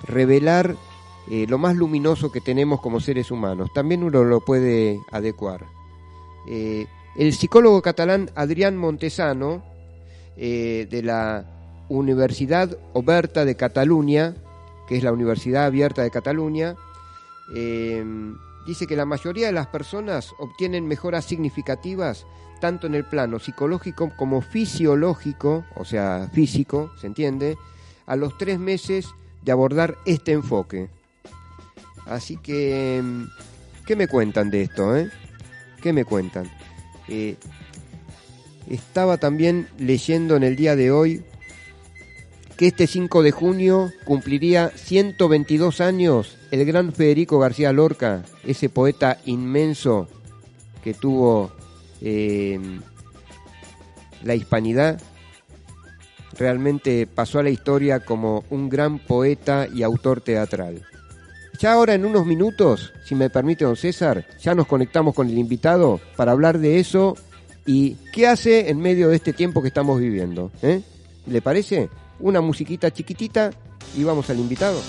revelar 0.05 0.77
eh, 1.31 1.47
lo 1.49 1.59
más 1.59 1.77
luminoso 1.77 2.31
que 2.31 2.41
tenemos 2.41 2.81
como 2.81 3.01
seres 3.01 3.31
humanos. 3.31 3.71
También 3.75 4.05
uno 4.05 4.23
lo 4.25 4.41
puede 4.41 5.01
adecuar. 5.11 5.67
El 6.47 7.35
psicólogo 7.35 7.83
catalán 7.83 8.31
Adrián 8.35 8.77
Montesano, 8.77 9.62
de 10.37 11.01
la 11.05 11.58
Universidad 11.88 12.77
Oberta 12.92 13.44
de 13.44 13.57
Cataluña, 13.57 14.35
que 14.88 14.96
es 14.96 15.03
la 15.03 15.12
Universidad 15.12 15.66
Abierta 15.66 16.03
de 16.03 16.11
Cataluña, 16.11 16.77
eh, 17.55 18.05
dice 18.66 18.87
que 18.87 18.96
la 18.96 19.07
mayoría 19.07 19.46
de 19.46 19.53
las 19.53 19.66
personas 19.68 20.33
obtienen 20.38 20.87
mejoras 20.87 21.24
significativas 21.24 22.27
tanto 22.61 22.87
en 22.87 22.94
el 22.94 23.05
plano 23.05 23.38
psicológico 23.38 24.12
como 24.16 24.40
fisiológico, 24.40 25.64
o 25.77 25.85
sea, 25.85 26.29
físico, 26.33 26.90
¿se 27.01 27.07
entiende? 27.07 27.57
A 28.07 28.16
los 28.16 28.37
tres 28.37 28.59
meses 28.59 29.07
de 29.42 29.53
abordar 29.53 29.96
este 30.05 30.33
enfoque. 30.33 30.88
Así 32.07 32.37
que, 32.37 33.01
mm, 33.03 33.24
¿qué 33.87 33.96
me 33.96 34.09
cuentan 34.09 34.51
de 34.51 34.62
esto? 34.62 34.96
Eh? 34.96 35.11
¿Qué 35.83 35.92
me 35.92 36.05
cuentan? 36.05 36.51
Eh, 37.09 37.37
estaba 38.68 39.18
también 39.18 39.68
leyendo 39.79 40.37
en 40.37 40.42
el 40.42 40.57
día 40.57 40.77
de 40.77 40.90
hoy 40.90 41.22
que 42.59 42.66
este 42.66 42.88
5 42.88 43.23
de 43.23 43.31
junio 43.31 43.92
cumpliría 44.05 44.71
122 44.75 45.81
años 45.81 46.37
el 46.51 46.64
gran 46.64 46.92
Federico 46.92 47.38
García 47.38 47.73
Lorca, 47.73 48.25
ese 48.44 48.68
poeta 48.68 49.18
inmenso 49.27 50.09
que 50.83 50.92
tuvo 50.92 51.53
eh, 52.01 52.59
la 54.25 54.35
hispanidad, 54.35 55.01
realmente 56.37 57.07
pasó 57.07 57.38
a 57.38 57.44
la 57.44 57.51
historia 57.51 58.01
como 58.01 58.44
un 58.51 58.68
gran 58.68 58.99
poeta 58.99 59.68
y 59.73 59.85
autor 59.85 60.21
teatral. 60.21 60.83
Ya 61.61 61.75
ahora 61.75 61.94
en 61.94 62.05
unos 62.05 62.27
minutos, 62.27 62.92
si 63.05 63.14
me 63.14 63.31
permite 63.31 63.66
don 63.66 63.77
César, 63.77 64.27
ya 64.40 64.57
nos 64.57 64.66
conectamos 64.66 65.14
con 65.14 65.29
el 65.29 65.38
invitado 65.38 66.01
para 66.16 66.33
hablar 66.33 66.59
de 66.59 66.81
eso 66.81 67.16
y 67.64 67.94
qué 68.12 68.27
hace 68.27 68.68
en 68.68 68.81
medio 68.81 69.11
de 69.11 69.16
este 69.16 69.33
tiempo 69.33 69.62
que 69.62 69.68
estamos 69.68 70.01
viviendo. 70.01 70.51
¿eh? 70.62 70.83
¿Le 71.27 71.40
parece? 71.40 71.88
Una 72.20 72.40
musiquita 72.40 72.90
chiquitita 72.90 73.50
y 73.96 74.04
vamos 74.04 74.28
al 74.31 74.38
invitado. 74.38 74.81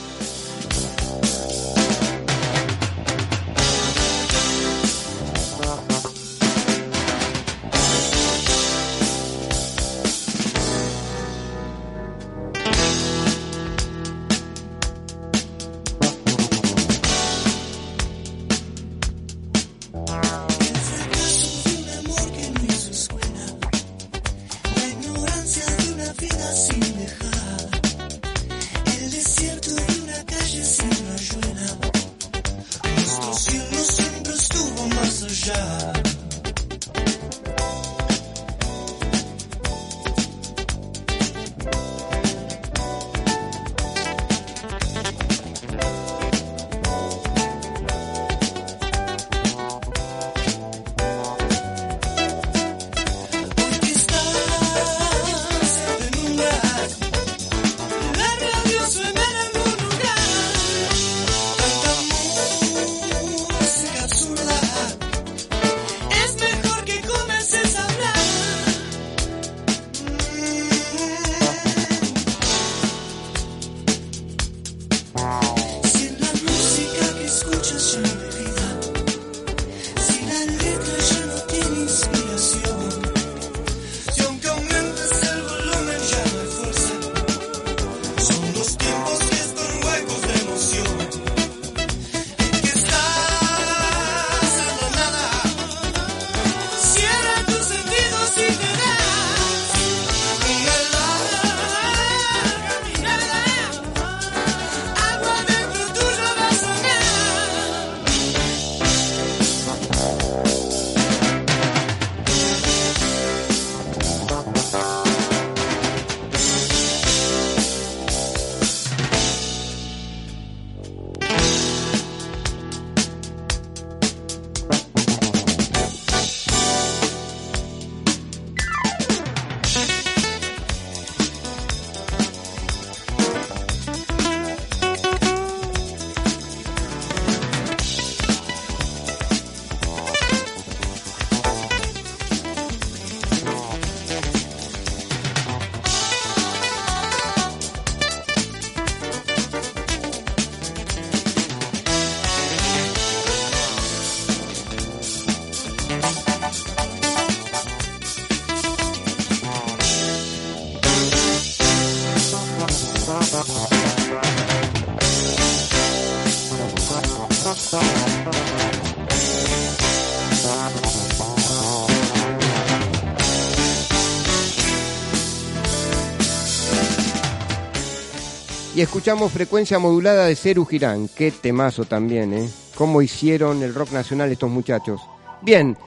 Y 178.80 178.82
escuchamos 178.82 179.34
frecuencia 179.34 179.78
modulada 179.78 180.28
de 180.28 180.38
Ceru 180.38 180.64
Girán. 180.64 181.10
Qué 181.14 181.32
temazo 181.32 181.84
también, 181.84 182.34
¿eh? 182.34 182.50
Cómo 182.76 183.02
hicieron 183.02 183.62
el 183.62 183.76
rock 183.76 183.92
nacional 183.92 184.32
estos 184.32 184.50
muchachos. 184.50 185.02
Bien, 185.42 185.78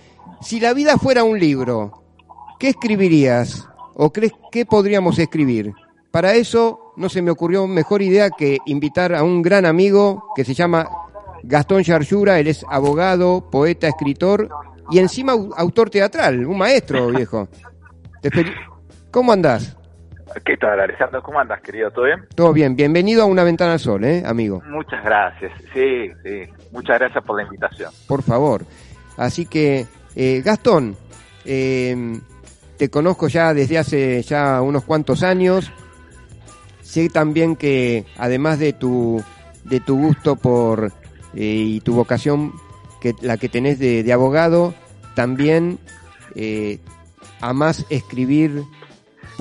si 0.42 0.61
la 0.61 0.74
vida 0.74 0.98
fuera 0.98 1.24
un 1.24 1.40
libro, 1.40 2.02
¿qué 2.59 2.68
escribirías? 2.68 3.66
¿O 3.94 4.12
crees 4.12 4.35
que 4.50 4.66
podríamos 4.66 5.18
escribir? 5.18 5.72
Para 6.11 6.35
eso 6.35 6.92
no 6.98 7.09
se 7.09 7.22
me 7.22 7.31
ocurrió 7.31 7.66
mejor 7.66 8.02
idea 8.02 8.28
que 8.28 8.59
invitar 8.66 9.14
a 9.14 9.22
un 9.22 9.40
gran 9.40 9.64
amigo 9.64 10.24
que 10.37 10.44
se 10.44 10.52
llama 10.52 10.87
Gastón 11.44 11.85
Charjura. 11.85 12.38
Él 12.40 12.48
es 12.48 12.62
abogado, 12.68 13.48
poeta, 13.50 13.88
escritor 13.88 14.50
y 14.90 14.98
encima 14.98 15.33
au- 15.33 15.55
autor 15.57 15.88
teatral, 15.88 16.44
un 16.44 16.59
maestro, 16.59 17.07
viejo. 17.07 17.48
¿Cómo 19.11 19.33
andás? 19.33 19.78
¿Qué 20.45 20.57
tal, 20.57 20.81
Alessandro? 20.81 21.23
¿Cómo 21.23 21.38
andas, 21.40 21.61
querido? 21.61 21.90
¿Todo 21.90 22.07
bien? 22.07 22.25
Todo 22.35 22.53
bien, 22.53 22.75
bienvenido 22.75 23.23
a 23.23 23.27
Una 23.27 23.45
Ventana 23.45 23.75
al 23.75 23.79
Sol, 23.81 24.05
¿eh, 24.05 24.23
amigo? 24.25 24.62
Muchas 24.66 25.05
gracias. 25.05 25.53
Sí, 25.75 26.11
sí. 26.25 26.45
Muchas 26.73 26.99
gracias 26.99 27.23
por 27.25 27.37
la 27.37 27.42
invitación. 27.45 27.90
Por 28.09 28.23
favor. 28.23 28.62
Así 29.16 29.47
que 29.47 29.87
Eh, 30.14 30.42
Gastón, 30.45 30.95
eh, 31.47 32.21
te 32.77 32.90
conozco 32.90 33.29
ya 33.29 33.55
desde 33.55 33.79
hace 33.79 34.21
ya 34.23 34.61
unos 34.61 34.85
cuantos 34.85 35.23
años. 35.23 35.73
Sé 36.83 37.09
también 37.09 37.57
que 37.57 38.05
además 38.18 38.59
de 38.59 38.75
tu 38.75 39.23
de 39.64 39.81
tu 39.81 39.97
gusto 39.99 40.37
por 40.37 40.92
eh, 41.35 41.40
y 41.77 41.81
tu 41.81 41.95
vocación 41.95 42.53
que 43.01 43.14
la 43.23 43.38
que 43.38 43.49
tenés 43.49 43.79
de, 43.79 44.03
de 44.03 44.12
abogado, 44.12 44.75
también 45.14 45.79
eh, 46.35 46.79
amás 47.40 47.87
escribir 47.88 48.64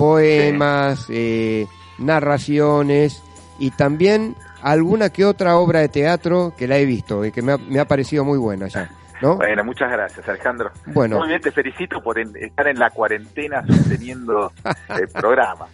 poemas, 0.02 1.06
eh, 1.10 1.66
narraciones 1.98 3.22
y 3.58 3.70
también 3.70 4.34
alguna 4.62 5.10
que 5.10 5.24
otra 5.24 5.56
obra 5.58 5.80
de 5.80 5.88
teatro 5.88 6.54
que 6.56 6.66
la 6.66 6.78
he 6.78 6.84
visto 6.84 7.24
y 7.24 7.30
que 7.32 7.40
me 7.42 7.52
ha, 7.52 7.56
me 7.58 7.78
ha 7.78 7.86
parecido 7.86 8.24
muy 8.24 8.38
buena 8.38 8.66
ya. 8.68 8.90
¿no? 9.20 9.36
Bueno, 9.36 9.62
muchas 9.64 9.88
gracias, 9.92 10.28
Alejandro. 10.28 10.72
Bueno. 10.86 11.18
Muy 11.20 11.28
bien, 11.28 11.40
te 11.40 11.52
felicito 11.52 12.02
por 12.02 12.18
en- 12.18 12.34
estar 12.36 12.66
en 12.66 12.78
la 12.80 12.90
cuarentena 12.90 13.64
sosteniendo 13.64 14.50
el 15.00 15.06
programa. 15.08 15.66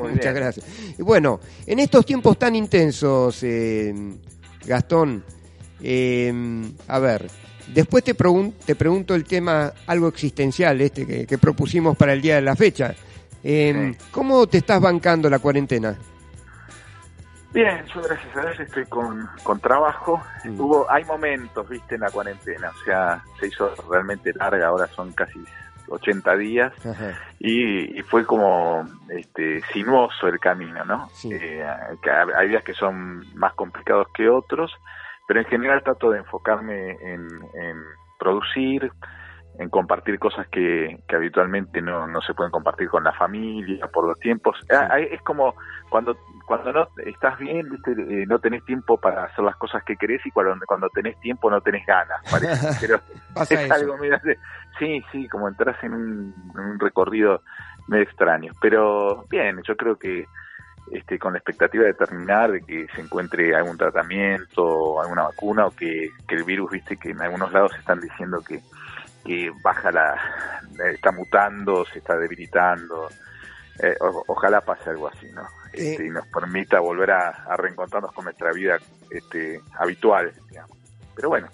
Muy 0.00 0.10
Muchas 0.14 0.20
bien. 0.20 0.34
gracias. 0.34 0.66
Y 0.98 1.02
bueno, 1.02 1.38
en 1.66 1.78
estos 1.78 2.04
tiempos 2.04 2.36
tan 2.36 2.56
intensos, 2.56 3.40
eh, 3.44 3.94
Gastón, 4.66 5.22
eh, 5.80 6.32
a 6.88 6.98
ver, 6.98 7.28
después 7.72 8.02
te, 8.02 8.16
pregun- 8.16 8.54
te 8.64 8.74
pregunto 8.74 9.14
el 9.14 9.22
tema 9.22 9.72
algo 9.86 10.08
existencial 10.08 10.80
este 10.80 11.06
que, 11.06 11.26
que 11.28 11.38
propusimos 11.38 11.96
para 11.96 12.12
el 12.12 12.20
día 12.20 12.34
de 12.34 12.42
la 12.42 12.56
fecha. 12.56 12.92
Eh, 13.48 13.94
Sí. 13.96 14.10
¿Cómo 14.10 14.46
te 14.48 14.58
estás 14.58 14.80
bancando 14.80 15.30
la 15.30 15.38
cuarentena? 15.38 15.96
Bien, 17.52 17.84
yo 17.86 18.02
gracias 18.02 18.36
a 18.36 18.40
Dios 18.42 18.60
estoy 18.60 18.84
con, 18.86 19.28
con 19.44 19.60
trabajo. 19.60 20.20
Mm. 20.44 20.60
Hubo, 20.60 20.90
hay 20.90 21.04
momentos, 21.04 21.68
viste, 21.68 21.94
en 21.94 22.00
la 22.00 22.10
cuarentena, 22.10 22.70
o 22.70 22.84
sea, 22.84 23.22
se 23.38 23.46
hizo 23.46 23.72
realmente 23.88 24.32
larga, 24.34 24.66
ahora 24.66 24.88
son 24.88 25.12
casi 25.12 25.38
80 25.88 26.36
días 26.36 26.72
y, 27.38 27.98
y 27.98 28.02
fue 28.02 28.26
como 28.26 28.84
este, 29.08 29.62
sinuoso 29.72 30.26
el 30.26 30.40
camino, 30.40 30.84
¿no? 30.84 31.08
Sí. 31.10 31.30
Eh, 31.32 31.64
hay 32.36 32.48
días 32.48 32.64
que 32.64 32.74
son 32.74 33.24
más 33.36 33.54
complicados 33.54 34.08
que 34.12 34.28
otros, 34.28 34.72
pero 35.28 35.40
en 35.40 35.46
general 35.46 35.84
trato 35.84 36.10
de 36.10 36.18
enfocarme 36.18 36.90
en, 36.90 37.28
en 37.54 37.76
producir, 38.18 38.90
en 39.58 39.70
compartir 39.70 40.18
cosas 40.18 40.46
que, 40.48 40.98
que 41.08 41.16
habitualmente 41.16 41.80
no, 41.80 42.06
no 42.06 42.20
se 42.20 42.34
pueden 42.34 42.50
compartir 42.50 42.88
con 42.88 43.04
la 43.04 43.12
familia 43.12 43.86
por 43.88 44.06
los 44.06 44.18
tiempos. 44.18 44.58
Ah, 44.70 44.88
ahí 44.90 45.08
Es 45.10 45.22
como 45.22 45.54
cuando 45.88 46.16
cuando 46.46 46.72
no 46.72 46.88
estás 47.04 47.38
bien, 47.38 47.68
¿viste? 47.70 47.92
Eh, 47.92 48.24
no 48.26 48.38
tenés 48.38 48.64
tiempo 48.64 48.98
para 48.98 49.24
hacer 49.24 49.44
las 49.44 49.56
cosas 49.56 49.82
que 49.84 49.96
querés 49.96 50.24
y 50.24 50.30
cuando, 50.30 50.54
cuando 50.64 50.88
tenés 50.90 51.18
tiempo 51.20 51.50
no 51.50 51.60
tenés 51.60 51.84
ganas, 51.86 52.20
parece. 52.30 52.68
Pero 52.80 53.00
es 53.34 53.50
eso. 53.50 53.74
algo 53.74 53.94
así. 54.14 54.30
Sí, 54.78 55.04
sí, 55.10 55.28
como 55.28 55.48
entras 55.48 55.82
en 55.82 55.92
un, 55.92 56.34
en 56.54 56.60
un 56.60 56.78
recorrido 56.78 57.42
medio 57.88 58.04
extraño. 58.04 58.52
Pero 58.60 59.24
bien, 59.28 59.60
yo 59.66 59.76
creo 59.76 59.96
que 59.96 60.26
este, 60.92 61.18
con 61.18 61.32
la 61.32 61.38
expectativa 61.38 61.84
de 61.84 61.94
terminar, 61.94 62.52
de 62.52 62.62
que 62.62 62.86
se 62.94 63.00
encuentre 63.00 63.54
algún 63.54 63.76
tratamiento, 63.76 65.00
alguna 65.00 65.22
vacuna, 65.22 65.66
o 65.66 65.70
que, 65.72 66.10
que 66.28 66.34
el 66.36 66.44
virus, 66.44 66.70
viste, 66.70 66.96
que 66.96 67.10
en 67.10 67.20
algunos 67.20 67.52
lados 67.52 67.74
están 67.76 68.00
diciendo 68.00 68.40
que, 68.46 68.60
que 69.26 69.50
baja 69.62 69.90
la, 69.90 70.14
está 70.92 71.10
mutando, 71.12 71.84
se 71.92 71.98
está 71.98 72.16
debilitando. 72.16 73.08
Eh, 73.82 73.94
o- 74.00 74.24
ojalá 74.28 74.60
pase 74.62 74.88
algo 74.90 75.08
así, 75.08 75.26
¿no? 75.32 75.42
Este, 75.72 76.04
Eh. 76.04 76.06
y 76.06 76.10
nos 76.10 76.26
permita 76.28 76.80
volver 76.80 77.10
a, 77.10 77.28
a 77.28 77.56
reencontrarnos 77.56 78.12
con 78.12 78.24
nuestra 78.24 78.50
vida 78.52 78.78
este, 79.10 79.60
habitual, 79.78 80.32
digamos. 80.48 80.78
Pero 81.14 81.28
bueno, 81.28 81.48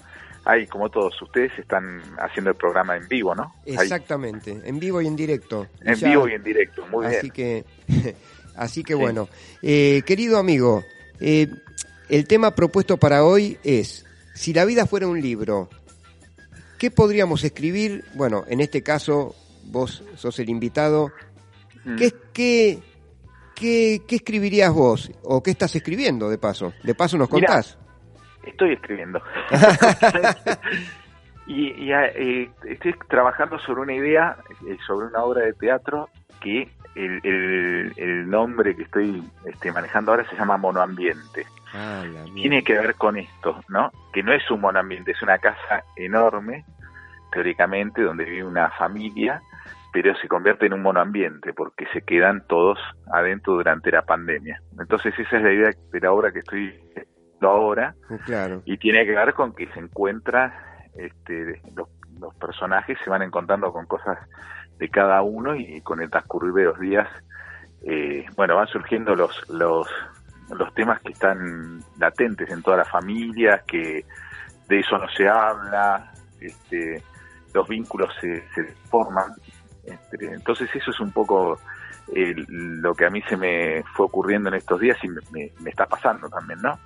ahí, 0.44 0.66
como 0.68 0.88
todos 0.88 1.20
ustedes, 1.20 1.50
están 1.58 2.00
haciendo 2.18 2.50
el 2.50 2.56
programa 2.56 2.96
en 2.96 3.08
vivo, 3.08 3.35
¿no? 3.35 3.54
Ahí, 3.66 3.74
Exactamente, 3.74 4.61
en 4.64 4.78
vivo 4.78 5.00
y 5.02 5.06
en 5.08 5.16
directo. 5.16 5.66
en 5.80 5.94
Ya- 5.96 6.08
vivo 6.11 6.28
y 6.28 6.35
en 6.35 6.44
directo, 6.44 6.87
muy 6.88 7.06
así 7.06 7.30
bien. 7.30 7.32
que, 7.32 7.64
así 8.56 8.85
que 8.85 8.94
Sí. 8.94 9.00
bueno, 9.00 9.28
Eh, 9.62 10.02
querido 10.06 10.38
amigo, 10.38 10.85
eh, 11.20 11.48
el 12.08 12.26
tema 12.28 12.52
propuesto 12.54 12.98
para 12.98 13.24
hoy 13.24 13.58
es 13.64 14.04
si 14.35 14.52
la 14.52 14.64
vida 14.64 14.87
fuera 14.87 15.06
un 15.08 15.20
libro, 15.20 15.68
¿qué 16.82 16.90
podríamos 16.90 17.44
escribir? 17.44 18.04
Bueno, 18.14 18.42
en 18.48 18.60
este 18.60 18.82
caso 18.82 19.36
vos 19.66 20.02
sos 20.16 20.36
el 20.40 20.48
invitado. 20.50 21.12
Mm. 21.84 21.94
¿Qué, 21.94 22.12
qué, 22.32 22.78
qué, 23.54 24.02
qué 24.08 24.16
escribirías 24.16 24.72
vos 24.72 25.12
o 25.22 25.40
qué 25.44 25.52
estás 25.52 25.76
escribiendo 25.76 26.28
de 26.28 26.38
paso? 26.38 26.72
De 26.82 26.96
paso 26.96 27.16
nos 27.16 27.30
Mirá, 27.30 27.46
contás. 27.46 27.78
Estoy 28.44 28.72
escribiendo. 28.72 29.22
y 31.46 31.68
y, 31.84 31.92
eh, 31.92 32.50
estoy 32.68 32.94
trabajando 33.08 33.60
sobre 33.60 33.82
una 33.82 33.94
idea, 33.94 34.36
eh, 34.68 34.76
sobre 34.84 35.06
una 35.06 35.22
obra 35.22 35.42
de 35.44 35.52
teatro 35.52 36.08
que 36.40 36.68
el, 36.96 37.20
el- 37.22 37.92
el 37.96 38.28
nombre 38.28 38.74
que 38.74 38.82
estoy 38.82 39.22
este, 39.46 39.70
manejando 39.70 40.10
ahora 40.10 40.28
se 40.28 40.34
llama 40.34 40.56
Monoambiente. 40.56 41.46
Ah. 41.74 42.04
Tiene 42.35 42.62
que 42.62 42.74
ver 42.74 42.94
con 42.96 43.16
esto, 43.16 43.61
¿no? 43.68 43.90
Que 44.12 44.22
no 44.22 44.32
es 44.32 44.48
un 44.50 44.61
monoambiente, 44.61 45.12
es 45.12 45.22
una 45.22 45.38
casa 45.38 45.85
enorme, 45.96 46.64
teóricamente, 47.32 48.02
donde 48.02 48.24
vive 48.24 48.44
una 48.44 48.70
familia, 48.72 49.40
pero 49.92 50.14
se 50.16 50.28
convierte 50.28 50.66
en 50.66 50.74
un 50.74 50.82
monoambiente 50.82 51.52
porque 51.52 51.87
se 51.92 52.02
quedan 52.02 52.46
todos 52.46 52.78
adentro 53.12 53.54
durante 53.54 53.90
la 53.90 54.02
pandemia. 54.02 54.61
Entonces 54.78 55.18
esa 55.18 55.37
es 55.37 55.42
la 55.42 55.52
idea 55.52 55.70
de 55.92 56.00
la 56.00 56.12
obra 56.12 56.32
que 56.32 56.40
estoy 56.40 56.68
haciendo 56.90 57.48
ahora 57.48 57.94
Claro. 58.24 58.62
y 58.64 58.76
tiene 58.78 59.04
que 59.04 59.12
ver 59.12 59.35
con 59.35 59.54
que 59.54 59.66
se 59.68 59.80
encuentra, 59.80 60.88
este, 60.94 61.61
los, 61.74 61.88
los 62.20 62.35
personajes 62.37 62.98
se 63.04 63.11
van 63.11 63.22
encontrando 63.22 63.72
con 63.72 63.87
cosas 63.87 64.18
de 64.78 64.88
cada 64.88 65.22
uno 65.22 65.54
y 65.56 65.80
con 65.82 66.00
el 66.00 66.11
transcurrir 66.11 66.52
de 66.54 66.64
los 66.64 66.78
días, 66.80 67.08
eh, 67.85 68.24
bueno, 68.37 68.56
van 68.56 68.68
surgiendo 68.68 69.14
los, 69.14 69.48
los, 69.50 69.87
los 70.50 70.72
temas 70.74 71.00
que 71.00 71.12
están 71.12 71.83
latentes 71.98 72.50
en 72.50 72.62
todas 72.62 72.78
las 72.78 72.90
familias, 72.90 73.62
que 73.64 74.05
de 74.68 74.78
eso 74.81 74.98
no 74.98 75.09
se 75.09 75.28
habla, 75.28 76.12
este, 76.40 77.02
los 77.55 77.68
vínculos 77.68 78.12
se, 78.20 78.46
se 78.55 78.64
forman. 78.90 79.33
Este, 79.85 80.26
entonces 80.33 80.68
eso 80.74 80.90
es 80.90 81.00
un 81.00 81.12
poco 81.12 81.59
lo 82.48 82.94
que 82.94 83.07
a 83.07 83.11
mí 83.11 83.22
se 83.22 83.37
me 83.37 83.83
fue 83.94 84.07
ocurriendo 84.07 84.48
en 84.48 84.57
estos 84.57 84.81
días 84.81 84.98
y 85.02 85.09
me, 85.09 85.20
me- 85.31 85.70
está 85.70 85.87
pasando 85.87 86.28
también, 86.28 86.61
¿no? 86.61 86.78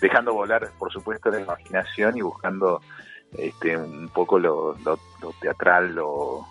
Dejando 0.00 0.34
volar, 0.34 0.68
por 0.78 0.92
supuesto, 0.92 1.30
la 1.30 1.40
imaginación 1.40 2.16
y 2.18 2.22
buscando 2.22 2.80
este, 3.38 3.76
un 3.76 4.08
poco 4.08 4.38
lo, 4.38 4.76
teatral, 5.40 5.94
lo, 5.94 6.46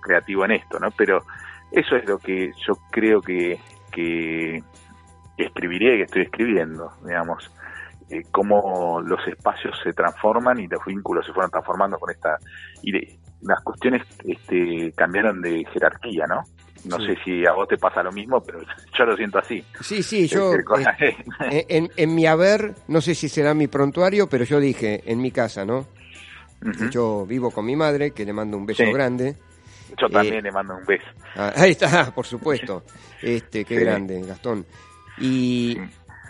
creativo 0.00 0.44
en 0.44 0.52
esto, 0.52 0.78
¿no? 0.78 0.90
Pero 0.92 1.24
eso 1.70 1.96
es 1.96 2.06
lo 2.06 2.18
que 2.18 2.52
yo 2.66 2.76
creo 2.90 3.20
que, 3.20 3.60
que 5.36 5.44
escribiré, 5.44 5.96
que 5.96 6.02
estoy 6.04 6.22
escribiendo, 6.22 6.92
digamos, 7.04 7.50
eh, 8.10 8.22
cómo 8.30 9.00
los 9.00 9.26
espacios 9.26 9.78
se 9.82 9.92
transforman 9.92 10.60
y 10.60 10.66
los 10.68 10.84
vínculos 10.84 11.24
se 11.26 11.32
fueron 11.32 11.50
transformando 11.50 11.98
con 11.98 12.10
esta... 12.10 12.38
Y 12.82 12.92
de- 12.92 13.18
las 13.42 13.60
cuestiones 13.62 14.02
este, 14.24 14.92
cambiaron 14.96 15.42
de 15.42 15.64
jerarquía, 15.72 16.26
¿no? 16.26 16.44
No 16.86 16.98
Sí. 16.98 17.06
sé 17.08 17.16
si 17.24 17.46
a 17.46 17.52
vos 17.52 17.68
te 17.68 17.76
pasa 17.76 18.02
lo 18.02 18.10
mismo, 18.12 18.42
pero 18.42 18.60
yo 18.98 19.04
lo 19.04 19.16
siento 19.16 19.38
así. 19.38 19.62
Sí, 19.80 20.02
sí, 20.02 20.26
yo... 20.28 20.52
Este, 20.54 21.16
eh, 21.50 21.66
en, 21.68 21.90
en- 21.96 22.14
mi 22.14 22.26
haber, 22.26 22.74
no 22.88 23.00
sé 23.00 23.14
si 23.14 23.28
será 23.28 23.52
mi 23.54 23.66
prontuario, 23.66 24.28
pero 24.28 24.44
yo 24.44 24.60
dije, 24.60 25.02
en 25.04 25.20
mi 25.20 25.30
casa, 25.30 25.64
¿no? 25.64 25.86
Yo 26.90 27.26
vivo 27.26 27.50
con 27.50 27.66
mi 27.66 27.76
madre, 27.76 28.12
que 28.12 28.24
le 28.24 28.32
mando 28.32 28.56
un 28.56 28.64
beso 28.64 28.84
Sí. 28.84 28.92
grande. 28.92 29.36
Yo 29.98 30.06
eh, 30.06 30.10
también 30.10 30.42
le 30.44 30.50
mando 30.50 30.74
un 30.76 30.84
beso. 30.86 31.04
Ah, 31.36 31.52
ahí 31.56 31.72
está, 31.72 32.10
por 32.14 32.24
supuesto. 32.24 32.84
Este, 33.20 33.64
qué 33.66 33.74
Sí. 33.76 33.80
grande, 33.84 34.20
Gastón. 34.22 34.64
Y 35.18 35.78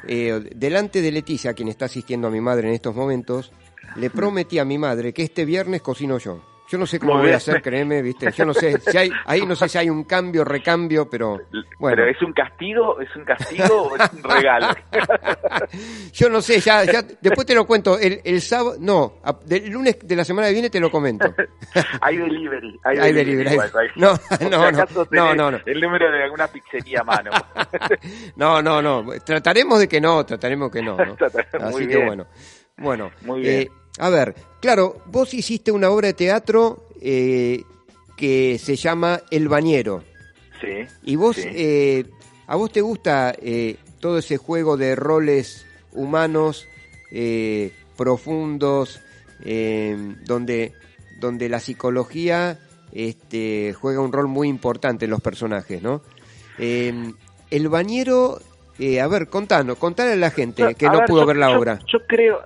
eh, 0.06 0.50
delante 0.54 1.00
de 1.02 1.12
Leticia, 1.12 1.54
quien 1.54 1.68
está 1.68 1.86
asistiendo 1.86 2.28
a 2.28 2.30
mi 2.30 2.40
madre 2.40 2.68
en 2.68 2.74
estos 2.74 2.94
momentos, 2.94 3.52
le 3.96 4.10
prometí 4.10 4.58
a 4.58 4.64
mi 4.64 4.78
madre 4.78 5.12
que 5.12 5.22
este 5.22 5.44
viernes 5.44 5.82
cocino 5.82 6.18
yo. 6.18 6.53
Yo 6.66 6.78
no 6.78 6.86
sé 6.86 6.98
cómo 6.98 7.18
voy 7.18 7.30
a 7.30 7.36
hacer, 7.36 7.60
créeme, 7.60 8.00
¿viste? 8.00 8.32
Yo 8.32 8.44
no 8.46 8.54
sé 8.54 8.80
si 8.90 8.96
hay, 8.96 9.10
ahí 9.26 9.44
no 9.46 9.54
sé 9.54 9.68
si 9.68 9.76
hay 9.78 9.90
un 9.90 10.04
cambio, 10.04 10.44
recambio, 10.44 11.08
pero 11.10 11.38
bueno, 11.78 11.96
Pero 11.96 12.10
es 12.10 12.20
un 12.22 12.32
castigo, 12.32 12.98
es 13.00 13.14
un 13.14 13.24
castigo 13.24 13.82
o 13.82 13.96
es 13.96 14.10
un 14.12 14.22
regalo. 14.22 14.68
yo 16.12 16.28
no 16.28 16.40
sé, 16.40 16.60
ya, 16.60 16.84
ya 16.84 17.02
después 17.20 17.46
te 17.46 17.54
lo 17.54 17.66
cuento. 17.66 17.98
El, 17.98 18.20
el 18.24 18.40
sábado, 18.40 18.76
no, 18.80 19.14
del 19.44 19.68
lunes 19.70 19.98
de 20.02 20.16
la 20.16 20.24
semana 20.24 20.48
que 20.48 20.54
viene 20.54 20.70
te 20.70 20.80
lo 20.80 20.90
comento. 20.90 21.32
hay 22.00 22.16
delivery, 22.16 22.80
hay, 22.84 22.98
Hay 22.98 23.12
delivery. 23.12 23.48
hay- 23.50 23.58
no, 23.96 24.14
no, 24.50 24.70
no, 24.72 24.86
no, 25.10 25.34
no, 25.34 25.50
no. 25.50 25.58
El 25.66 25.80
número 25.80 26.10
de 26.10 26.24
alguna 26.24 26.46
pizzería 26.48 27.00
a 27.00 27.04
mano. 27.04 27.30
No, 28.36 28.62
no, 28.62 28.80
no. 28.82 29.04
Trataremos 29.24 29.78
de 29.78 29.88
que 29.88 30.00
no, 30.00 30.24
trataremos 30.24 30.70
que 30.70 30.82
no. 30.82 30.96
¿no? 30.96 31.04
Muy 31.04 31.62
Así 31.62 31.78
que 31.86 31.96
bien. 31.96 32.06
bueno. 32.06 32.26
Bueno, 32.76 33.10
Muy 33.22 33.40
bien. 33.40 33.62
eh, 33.62 33.70
a 34.00 34.08
ver, 34.10 34.34
claro, 34.64 34.96
vos 35.04 35.34
hiciste 35.34 35.70
una 35.72 35.90
obra 35.90 36.06
de 36.08 36.14
teatro 36.14 36.88
eh, 37.02 37.64
que 38.16 38.58
se 38.58 38.76
llama 38.76 39.20
El 39.30 39.46
Bañero. 39.46 40.02
sí. 40.58 40.86
Y 41.02 41.16
vos, 41.16 41.36
sí. 41.36 41.42
eh, 41.52 42.06
¿a 42.46 42.56
vos 42.56 42.72
te 42.72 42.80
gusta 42.80 43.34
eh, 43.42 43.76
todo 44.00 44.16
ese 44.16 44.38
juego 44.38 44.78
de 44.78 44.96
roles 44.96 45.66
humanos 45.92 46.66
eh, 47.12 47.72
profundos, 47.94 49.02
donde, 50.24 50.72
donde 51.20 51.48
la 51.50 51.60
psicología 51.60 52.58
este, 52.90 53.74
juega 53.74 54.00
un 54.00 54.12
rol 54.12 54.28
muy 54.28 54.48
importante 54.48 55.04
en 55.04 55.10
los 55.10 55.20
personajes, 55.20 55.82
¿no? 55.82 56.00
El 56.58 57.68
bañero, 57.68 58.40
eh, 58.78 59.00
a 59.00 59.06
ver, 59.08 59.28
contanos, 59.28 59.78
contale 59.78 60.12
a 60.12 60.16
la 60.16 60.30
gente 60.30 60.74
que 60.74 60.86
no 60.86 60.98
ver, 60.98 61.06
pudo 61.08 61.20
yo- 61.22 61.26
ver 61.26 61.36
la 61.36 61.50
yo- 61.52 61.58
obra. 61.58 61.78
Yo 61.86 61.98
creo, 62.06 62.40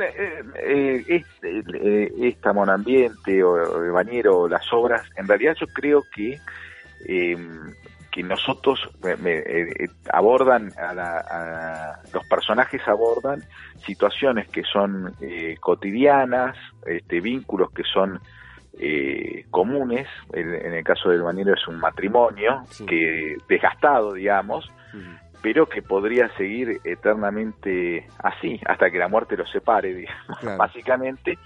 eh, 0.00 0.42
eh, 0.56 1.04
este, 1.08 1.58
eh, 1.74 2.12
esta 2.22 2.52
Monambiente 2.52 3.42
o, 3.42 3.50
o 3.52 3.82
el 3.84 3.90
Bañero 3.92 4.40
o 4.40 4.48
las 4.48 4.70
obras, 4.72 5.02
en 5.16 5.28
realidad 5.28 5.54
yo 5.60 5.66
creo 5.68 6.02
que 6.14 6.38
eh, 7.06 7.36
que 8.10 8.22
nosotros 8.22 8.78
me- 9.02 9.16
me, 9.16 9.32
eh, 9.38 9.44
eh, 9.80 9.88
abordan 10.12 10.72
a, 10.78 10.94
la- 10.94 11.18
a- 11.18 11.98
los 12.12 12.24
personajes 12.28 12.80
abordan 12.86 13.42
situaciones 13.84 14.48
que 14.48 14.62
son 14.62 15.12
eh, 15.20 15.56
cotidianas, 15.60 16.56
este, 16.86 17.20
vínculos 17.20 17.72
que 17.72 17.82
son 17.82 18.20
eh, 18.78 19.44
comunes. 19.50 20.06
En, 20.32 20.54
en 20.54 20.74
el 20.74 20.84
caso 20.84 21.10
del 21.10 21.22
bañero 21.22 21.54
es 21.54 21.66
un 21.68 21.78
matrimonio 21.80 22.62
Sí. 22.70 22.86
que 22.86 23.36
desgastado, 23.48 24.12
digamos, 24.14 24.70
pero 25.44 25.68
que 25.68 25.82
podría 25.82 26.34
seguir 26.38 26.80
eternamente 26.84 28.08
así, 28.22 28.58
hasta 28.64 28.90
que 28.90 28.98
la 28.98 29.08
muerte 29.08 29.36
los 29.36 29.50
separe, 29.50 29.92
digamos, 29.92 30.38
Claro. 30.40 30.56
básicamente. 30.56 31.38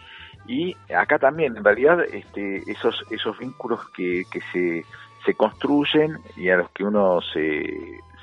Y 0.47 0.77
acá 0.97 1.19
también, 1.19 1.57
en 1.57 1.65
realidad, 1.65 2.05
este, 2.05 2.59
esos, 2.71 3.03
esos 3.11 3.37
vínculos 3.41 3.81
que, 3.97 4.23
que 4.31 4.41
se, 4.53 4.85
se 5.27 5.35
construyen 5.35 6.17
y 6.37 6.49
a 6.49 6.59
los 6.59 6.71
que 6.71 6.85
uno 6.85 7.21
se, 7.21 7.65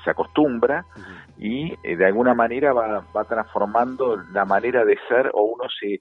se 0.02 0.10
acostumbra 0.10 0.86
y 1.38 1.74
eh, 1.84 1.94
de 1.94 2.06
alguna 2.06 2.32
manera 2.32 2.72
va, 2.72 3.04
va 3.14 3.24
transformando 3.24 4.16
la 4.32 4.46
manera 4.46 4.82
de 4.82 4.96
ser 5.08 5.30
o 5.34 5.42
uno 5.42 5.64
se, 5.78 6.00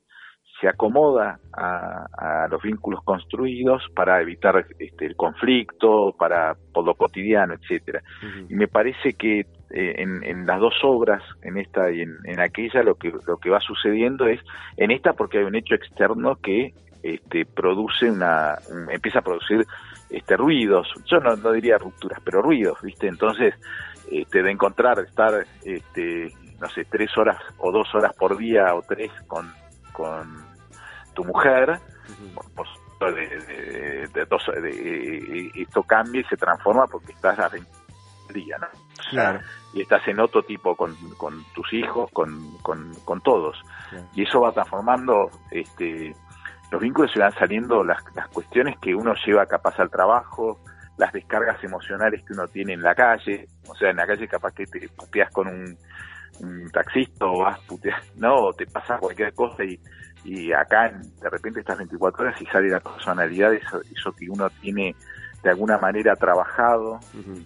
se 0.61 0.69
acomoda 0.69 1.37
a, 1.53 2.05
a 2.45 2.47
los 2.47 2.61
vínculos 2.61 3.01
construidos 3.03 3.83
para 3.93 4.21
evitar 4.21 4.65
este, 4.79 5.05
el 5.05 5.17
conflicto, 5.17 6.15
para 6.17 6.55
por 6.73 6.85
lo 6.85 6.95
cotidiano, 6.95 7.53
etcétera. 7.55 8.01
Y 8.49 8.55
me 8.55 8.69
parece 8.69 9.13
que 9.13 9.45
eh, 9.71 9.95
en, 9.97 10.23
en 10.23 10.45
las 10.45 10.59
dos 10.59 10.75
obras, 10.83 11.21
en 11.41 11.57
esta 11.57 11.91
y 11.91 12.01
en, 12.01 12.17
en 12.25 12.39
aquella, 12.39 12.83
lo 12.83 12.95
que 12.95 13.13
lo 13.27 13.37
que 13.37 13.49
va 13.49 13.59
sucediendo 13.59 14.27
es 14.27 14.39
en 14.77 14.91
esta 14.91 15.13
porque 15.13 15.39
hay 15.39 15.43
un 15.45 15.55
hecho 15.55 15.75
externo 15.75 16.35
que 16.37 16.73
este, 17.03 17.45
produce 17.45 18.09
una, 18.09 18.57
un- 18.69 18.89
empieza 18.91 19.19
a 19.19 19.23
producir 19.23 19.65
este 20.09 20.37
ruidos. 20.37 20.87
Yo 21.05 21.19
no, 21.19 21.35
no 21.35 21.51
diría 21.51 21.77
rupturas, 21.77 22.19
pero 22.23 22.41
ruidos, 22.41 22.81
viste. 22.81 23.07
Entonces, 23.07 23.53
este, 24.11 24.43
de 24.43 24.51
encontrar, 24.51 24.99
estar, 24.99 25.45
este, 25.63 26.31
no 26.59 26.69
sé, 26.69 26.85
tres 26.85 27.15
horas 27.17 27.37
o 27.57 27.71
dos 27.71 27.93
horas 27.95 28.13
por 28.15 28.37
día 28.37 28.73
o 28.75 28.81
tres 28.81 29.11
con, 29.27 29.51
con 29.91 30.43
tu 31.13 31.23
mujer, 31.25 31.79
por 32.55 32.67
de, 33.13 34.07
esto 35.55 35.83
cambia 35.83 36.21
y 36.21 36.23
se 36.25 36.37
transforma 36.37 36.87
porque 36.87 37.11
estás 37.11 37.37
a 37.39 37.49
20 37.49 37.67
día, 38.33 38.57
¿no? 38.57 38.67
Claro. 39.09 39.39
Y 39.73 39.81
estás 39.81 40.07
en 40.07 40.19
otro 40.19 40.43
tipo 40.43 40.75
con, 40.75 40.95
con 41.17 41.43
tus 41.53 41.71
hijos, 41.73 42.09
con, 42.11 42.57
con, 42.59 42.93
con 43.05 43.21
todos. 43.21 43.61
Claro. 43.89 44.05
Y 44.15 44.23
eso 44.23 44.41
va 44.41 44.51
transformando 44.51 45.29
este, 45.51 46.15
los 46.71 46.81
vínculos 46.81 47.11
se 47.11 47.19
van 47.19 47.33
saliendo 47.33 47.83
las, 47.83 48.03
las 48.15 48.27
cuestiones 48.29 48.77
que 48.79 48.95
uno 48.95 49.13
lleva 49.25 49.45
capaz 49.45 49.79
al 49.79 49.89
trabajo, 49.89 50.59
las 50.97 51.11
descargas 51.13 51.63
emocionales 51.63 52.23
que 52.25 52.33
uno 52.33 52.47
tiene 52.47 52.73
en 52.73 52.81
la 52.81 52.95
calle, 52.95 53.47
o 53.67 53.75
sea, 53.75 53.91
en 53.91 53.97
la 53.97 54.07
calle 54.07 54.27
capaz 54.27 54.53
que 54.53 54.65
te 54.65 54.87
puteas 54.89 55.31
con 55.31 55.47
un, 55.47 55.77
un 56.39 56.69
taxista 56.71 57.25
o 57.25 57.39
vas 57.39 57.59
puteas, 57.61 58.01
no, 58.17 58.35
o 58.35 58.53
te 58.53 58.65
pasa 58.65 58.97
cualquier 58.97 59.33
cosa 59.33 59.63
y, 59.63 59.79
y 60.23 60.51
acá 60.51 60.91
de 61.21 61.29
repente 61.29 61.59
estás 61.59 61.77
24 61.77 62.23
horas 62.23 62.41
y 62.41 62.45
sale 62.47 62.69
la 62.69 62.79
personalidad, 62.79 63.53
eso, 63.53 63.81
eso 63.81 64.11
que 64.13 64.29
uno 64.29 64.49
tiene 64.61 64.95
de 65.45 65.51
alguna 65.51 65.77
manera 65.77 66.15
trabajado, 66.15 66.99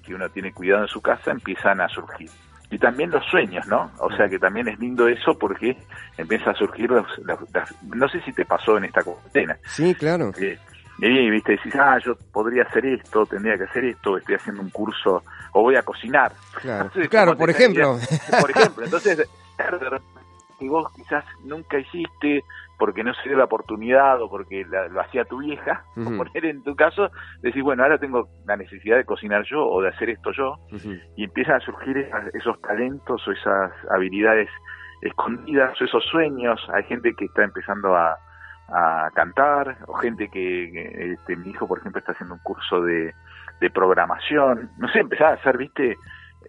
que 0.06 0.16
uno 0.16 0.30
tiene 0.30 0.54
cuidado 0.54 0.84
en 0.84 0.88
su 0.88 1.02
casa, 1.02 1.32
empiezan 1.32 1.82
a 1.82 1.90
surgir. 1.90 2.30
Y 2.72 2.78
también 2.80 3.12
los 3.12 3.26
sueños, 3.26 3.68
¿no? 3.68 3.92
O 4.00 4.10
sea 4.16 4.30
que 4.30 4.40
también 4.40 4.70
es 4.70 4.80
lindo 4.80 5.06
eso 5.10 5.38
porque 5.38 5.76
empieza 6.18 6.52
a 6.52 6.54
surgir 6.54 6.90
los, 6.90 7.06
no 7.84 8.08
sé 8.08 8.22
si 8.22 8.32
te 8.32 8.46
pasó 8.46 8.78
en 8.78 8.86
esta 8.86 9.04
cuarentena, 9.04 9.58
Sí, 9.66 9.94
claro. 9.96 10.32
eh, 10.40 10.58
y 11.02 11.30
viste, 11.30 11.54
decís, 11.54 11.74
ah, 11.76 11.98
yo 12.06 12.16
podría 12.32 12.64
hacer 12.64 12.86
esto, 12.86 13.26
tendría 13.26 13.58
que 13.58 13.66
hacer 13.66 13.84
esto, 13.84 14.18
estoy 14.18 14.36
haciendo 14.36 14.62
un 14.62 14.70
curso, 14.70 15.24
o 15.52 15.62
voy 15.62 15.76
a 15.76 15.82
cocinar. 15.84 16.32
Claro, 16.62 16.84
Entonces, 16.86 17.10
claro, 17.10 17.32
¿cómo 17.32 17.40
por 17.40 17.50
ejemplo. 17.50 18.00
Por 18.40 18.52
ejemplo, 18.52 18.86
entonces, 18.86 19.28
que 20.60 20.69
vos 20.69 20.91
quizás 20.95 21.24
nunca 21.45 21.80
hiciste 21.80 22.43
porque 22.78 23.04
no 23.04 23.13
se 23.13 23.30
dio 23.30 23.38
la 23.38 23.45
oportunidad 23.45 24.22
o 24.22 24.30
porque 24.30 24.65
la- 24.69 24.88
lo 24.89 25.02
hacía 25.02 25.26
tu 25.26 25.39
vieja, 25.39 25.84
Ujú. 25.95 26.17
por 26.17 26.28
poner 26.28 26.45
en 26.45 26.63
tu 26.63 26.76
caso, 26.76 27.10
decís, 27.41 27.63
bueno, 27.63 27.84
ahora 27.84 27.98
tengo 27.98 28.28
la 28.45 28.56
necesidad 28.58 28.98
de 28.98 29.06
cocinar 29.06 29.43
yo 29.45 29.65
o 29.65 29.82
de 29.82 29.89
hacer 29.89 30.10
esto 30.10 30.32
yo, 30.34 30.56
y 31.15 31.24
empiezan 31.24 31.56
a 31.56 31.60
surgir 31.62 31.98
esas- 31.98 32.34
esos 32.36 32.60
talentos 32.62 33.28
o 33.28 33.32
esas 33.32 33.72
habilidades 33.91 34.50
escondidas 35.02 35.80
o 35.80 35.86
esos 35.86 36.04
sueños. 36.06 36.60
Hay 36.74 36.84
gente 36.84 37.13
que 37.17 37.26
está 37.26 37.43
empezando 37.43 37.95
a, 37.95 38.17
a 38.67 39.10
cantar 39.15 39.78
o 39.88 39.93
gente 39.95 40.28
que, 40.30 40.69
que, 40.72 41.13
este, 41.13 41.36
mi 41.38 41.50
hijo, 41.52 41.67
por 41.67 41.80
ejemplo, 41.80 42.00
está 42.00 42.12
haciendo 42.12 42.36
un 42.36 42.41
curso 42.41 42.82
de, 42.82 43.13
de 43.62 43.69
programación. 43.69 44.69
No 44.78 44.88
sé, 44.89 45.00
empezar 45.00 45.28
a 45.32 45.34
hacer, 45.36 45.58
viste, 45.58 45.98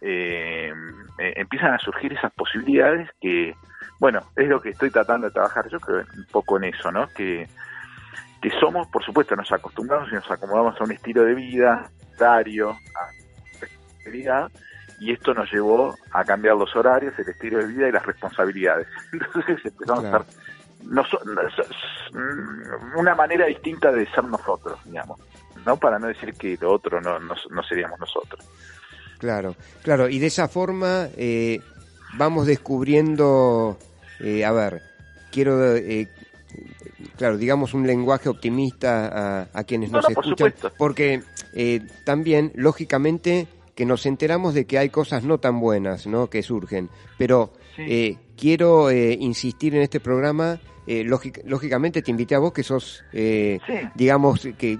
eh, 0.03 0.73
eh, 1.18 1.33
empiezan 1.37 1.75
a 1.75 1.79
surgir 1.79 2.12
esas 2.12 2.33
posibilidades 2.33 3.09
que, 3.20 3.55
bueno, 3.99 4.23
es 4.37 4.49
lo 4.49 4.61
que 4.61 4.71
estoy 4.71 4.90
tratando 4.90 5.27
de 5.27 5.33
trabajar 5.33 5.69
yo 5.69 5.79
creo 5.81 5.99
un 6.16 6.27
poco 6.31 6.57
en 6.59 6.64
eso, 6.64 6.90
¿no? 6.90 7.09
Que, 7.09 7.49
que 8.40 8.51
somos, 8.59 8.87
por 8.88 9.05
supuesto, 9.05 9.37
nos 9.37 9.51
acostumbramos 9.53 10.09
y 10.11 10.14
nos 10.14 10.31
acomodamos 10.31 10.81
a 10.81 10.85
un 10.85 10.93
estilo 10.93 11.25
de 11.25 11.35
vida, 11.35 11.90
horario, 12.19 12.71
a 12.71 13.11
responsabilidad, 13.61 14.51
y 14.99 15.12
esto 15.12 15.33
nos 15.35 15.51
llevó 15.53 15.97
a 16.12 16.25
cambiar 16.25 16.57
los 16.57 16.75
horarios, 16.77 17.14
el 17.19 17.29
estilo 17.29 17.59
de 17.59 17.66
vida 17.66 17.88
y 17.88 17.93
las 17.93 18.05
responsabilidades. 18.05 18.87
Entonces 19.12 19.59
empezamos 19.64 20.01
Claro. 20.05 20.16
a 20.16 20.21
estar 20.21 20.35
noso- 20.87 21.25
nos- 21.25 22.12
mm, 22.12 22.99
una 22.99 23.14
manera 23.14 23.47
distinta 23.47 23.90
de 23.93 24.07
ser 24.11 24.25
nosotros, 24.25 24.79
digamos, 24.85 25.19
¿no? 25.66 25.77
Para 25.77 25.99
no 25.99 26.07
decir 26.09 26.35
que 26.35 26.57
lo 26.61 26.73
otro 26.73 27.01
no, 27.01 27.19
no, 27.19 27.35
no 27.51 27.62
seríamos 27.62 27.99
nosotros. 28.01 28.45
Claro, 29.19 29.55
claro, 29.83 30.09
y 30.09 30.19
de 30.19 30.27
esa 30.29 30.49
forma 30.49 31.09
eh, 31.16 31.61
vamos 32.14 32.46
descubriendo, 32.46 33.79
eh, 34.20 34.44
a 34.44 34.53
ver, 34.53 34.83
quiero, 35.31 35.75
eh, 35.77 36.09
claro, 37.16 37.37
digamos 37.38 37.75
un 37.75 37.87
lenguaje 37.87 38.29
optimista 38.29 39.07
a, 39.42 39.49
a 39.53 39.64
quienes 39.64 39.90
No, 39.90 39.99
nos 39.99 40.09
no, 40.09 40.12
escuchan, 40.20 40.55
porque 40.77 41.23
eh, 41.53 41.81
también, 42.05 42.53
lógicamente, 42.55 43.46
que 43.75 43.85
nos 43.87 44.05
enteramos 44.07 44.55
de 44.55 44.66
que 44.66 44.79
hay 44.79 44.90
cosas 44.90 45.25
no 45.25 45.38
tan 45.38 45.61
buenas, 45.61 46.07
¿no? 46.07 46.29
Que 46.29 46.42
surgen, 46.42 46.88
pero 47.16 47.53
Sí. 47.77 47.83
eh, 47.88 48.18
quiero 48.37 48.90
eh, 48.90 49.16
insistir 49.20 49.75
en 49.77 49.83
este 49.83 50.01
programa, 50.01 50.59
lógic- 50.87 51.42
lógicamente 51.44 52.03
te 52.03 52.11
invité 52.11 52.35
a 52.35 52.40
vos 52.40 52.53
que 52.53 52.64
sos, 52.64 53.05
eh, 53.12 53.61
Sí. 53.66 53.75
digamos, 53.94 54.40
que, 54.59 54.79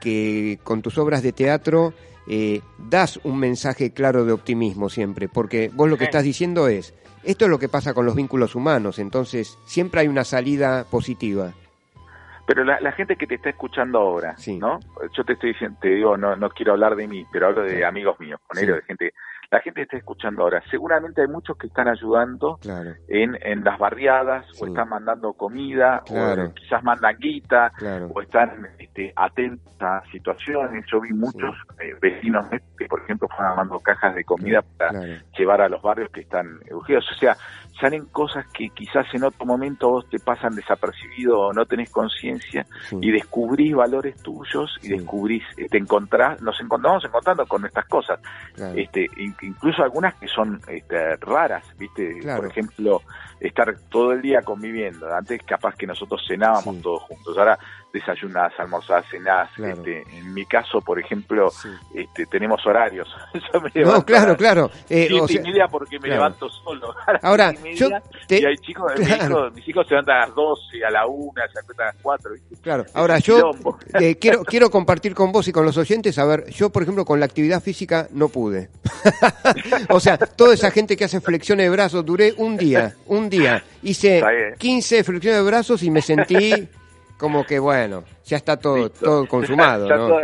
que 0.00 0.58
con 0.64 0.80
tus 0.80 0.96
obras 0.96 1.22
de 1.22 1.32
teatro 1.32 1.92
eh, 2.32 2.60
das 2.78 3.18
un 3.24 3.40
mensaje 3.40 3.92
claro 3.92 4.24
de 4.24 4.30
optimismo 4.30 4.88
siempre, 4.88 5.28
porque 5.28 5.68
vos 5.74 5.90
lo 5.90 5.96
que 5.98 6.04
estás 6.04 6.22
diciendo 6.22 6.68
es, 6.68 6.94
esto 7.24 7.46
es 7.46 7.50
lo 7.50 7.58
que 7.58 7.68
pasa 7.68 7.92
con 7.92 8.06
los 8.06 8.14
vínculos 8.14 8.54
humanos, 8.54 9.00
entonces 9.00 9.58
siempre 9.66 10.02
hay 10.02 10.06
una 10.06 10.22
salida 10.22 10.84
positiva. 10.88 11.52
Pero 12.46 12.62
la, 12.62 12.80
la 12.80 12.92
gente 12.92 13.16
que 13.16 13.26
te 13.26 13.34
está 13.34 13.50
escuchando 13.50 13.98
ahora, 13.98 14.36
Sí. 14.38 14.58
¿no? 14.58 14.78
Yo 15.16 15.24
te 15.24 15.32
estoy 15.32 15.54
diciendo, 15.54 15.76
te 15.82 15.88
digo, 15.88 16.16
no, 16.16 16.36
no 16.36 16.50
quiero 16.50 16.72
hablar 16.72 16.94
de 16.94 17.08
mí, 17.08 17.26
pero 17.32 17.48
hablo 17.48 17.62
de 17.62 17.78
Sí. 17.78 17.82
amigos 17.82 18.18
míos, 18.20 18.40
ponele, 18.46 18.66
Sí. 18.66 18.72
de 18.74 18.82
gente. 18.82 19.12
La 19.50 19.60
gente 19.60 19.80
que 19.80 19.82
está 19.82 19.96
escuchando 19.96 20.42
ahora, 20.42 20.62
seguramente 20.70 21.22
hay 21.22 21.26
muchos 21.26 21.56
que 21.56 21.66
están 21.66 21.88
ayudando 21.88 22.56
Claro, 22.62 22.94
en, 23.08 23.36
en 23.42 23.64
las 23.64 23.80
barriadas, 23.80 24.46
Sí. 24.52 24.62
o 24.62 24.68
están 24.68 24.88
mandando 24.88 25.32
comida, 25.32 26.02
Claro. 26.06 26.44
o 26.44 26.54
quizás 26.54 26.84
mandan 26.84 27.16
guita, 27.18 27.72
claro. 27.76 28.06
o 28.14 28.22
están 28.22 28.68
este, 28.78 29.12
atentos 29.16 29.72
a 29.80 30.02
situaciones. 30.12 30.84
Yo 30.92 31.00
vi 31.00 31.12
muchos 31.12 31.56
eh, 31.80 31.96
vecinos 32.00 32.46
que, 32.78 32.86
por 32.86 33.00
ejemplo, 33.02 33.26
fueron 33.26 33.56
mandando 33.56 33.80
cajas 33.80 34.14
de 34.14 34.22
comida 34.22 34.62
para 34.78 34.92
llevar 35.36 35.62
a 35.62 35.68
los 35.68 35.82
barrios 35.82 36.10
que 36.10 36.20
están 36.20 36.60
urgidos. 36.70 37.10
O 37.10 37.14
sea, 37.16 37.36
salen 37.78 38.06
cosas 38.06 38.46
que 38.52 38.68
quizás 38.70 39.06
en 39.14 39.24
otro 39.24 39.44
momento 39.46 39.88
vos 39.90 40.08
te 40.08 40.18
pasan 40.18 40.54
desapercibido 40.54 41.38
o 41.40 41.52
no 41.52 41.64
tenés 41.66 41.90
conciencia 41.90 42.66
sí, 42.88 42.96
y 43.00 43.10
descubrís 43.10 43.74
valores 43.74 44.16
tuyos 44.22 44.76
y 44.82 44.86
Sí. 44.88 44.92
descubrís, 44.96 45.42
te 45.70 45.78
encontrás, 45.78 46.40
nos 46.42 46.60
encontramos 46.60 47.04
encontrando 47.04 47.46
con 47.46 47.64
estas 47.64 47.86
cosas, 47.86 48.20
claro. 48.54 48.74
este, 48.76 49.06
in- 49.16 49.34
incluso 49.42 49.82
algunas 49.82 50.14
que 50.14 50.28
son 50.28 50.60
este, 50.68 51.16
raras, 51.16 51.64
viste, 51.78 52.18
Claro. 52.20 52.42
por 52.42 52.50
ejemplo, 52.50 53.02
estar 53.40 53.74
todo 53.88 54.12
el 54.12 54.20
día 54.22 54.42
conviviendo, 54.42 55.12
antes 55.14 55.42
capaz 55.44 55.74
que 55.76 55.86
nosotros 55.86 56.22
cenábamos 56.28 56.76
Sí. 56.76 56.82
todos 56.82 57.02
juntos, 57.04 57.38
ahora 57.38 57.58
desayunás, 57.92 58.52
almorzás, 58.58 59.04
cenás, 59.10 59.50
Claro. 59.56 59.74
este, 59.74 60.02
en 60.16 60.32
mi 60.32 60.46
caso, 60.46 60.80
por 60.80 61.00
ejemplo, 61.00 61.50
Sí. 61.50 61.68
este, 61.94 62.26
tenemos 62.26 62.64
horarios, 62.66 63.08
yo 63.52 63.60
me 63.60 63.82
No, 63.82 64.04
claro, 64.04 64.36
claro. 64.36 64.70
eh, 64.88 65.06
siete 65.08 65.20
o 65.20 65.26
sea, 65.28 65.40
y 65.40 65.44
media 65.44 65.66
porque 65.68 65.96
me 65.98 66.06
claro. 66.08 66.14
levanto 66.22 66.48
solo, 66.48 66.94
Ahora, 67.22 67.52
y 67.52 67.58
media, 67.58 67.74
yo 67.76 67.88
te- 68.28 68.40
y 68.40 68.44
hay 68.44 68.56
chicos, 68.58 68.92
mis, 68.98 69.08
claro. 69.08 69.24
hijos, 69.24 69.54
mis 69.54 69.68
hijos 69.68 69.86
se 69.88 69.94
levantan 69.94 70.16
a 70.16 70.26
las 70.26 70.34
12, 70.34 70.84
a 70.86 70.90
la 70.90 71.06
1, 71.06 71.32
se 71.52 71.58
acuestan 71.58 71.88
a 71.88 71.92
las 71.92 72.02
4, 72.02 72.32
¿viste? 72.32 72.56
Claro, 72.62 72.84
ahora 72.94 73.18
yo 73.18 73.50
eh, 74.00 74.16
quiero, 74.16 74.44
quiero 74.44 74.70
compartir 74.70 75.14
con 75.14 75.32
vos 75.32 75.48
y 75.48 75.52
con 75.52 75.64
los 75.66 75.76
oyentes, 75.76 76.18
a 76.18 76.24
ver, 76.24 76.48
yo 76.50 76.70
por 76.70 76.82
ejemplo 76.84 77.04
con 77.04 77.18
la 77.18 77.26
actividad 77.26 77.60
física 77.62 78.06
no 78.12 78.28
pude. 78.28 78.70
o 79.88 80.00
sea, 80.00 80.16
toda 80.16 80.54
esa 80.54 80.70
gente 80.70 80.96
que 80.96 81.04
hace 81.04 81.20
flexiones 81.20 81.66
de 81.66 81.70
brazos, 81.70 82.04
duré 82.04 82.34
un 82.36 82.56
día, 82.56 82.94
un 83.06 83.28
día, 83.28 83.62
hice 83.82 84.18
Está 84.18 84.30
bien. 84.30 84.54
15 84.58 85.04
flexiones 85.04 85.40
de 85.40 85.46
brazos 85.46 85.82
y 85.82 85.90
me 85.90 86.02
sentí 86.02 86.68
como 87.20 87.44
que 87.44 87.58
bueno, 87.58 88.02
ya 88.24 88.38
está 88.38 88.56
todo, 88.56 88.78
Listo. 88.78 89.04
todo 89.04 89.28
consumado, 89.28 89.86
¿no? 89.88 89.96
todo- 90.08 90.20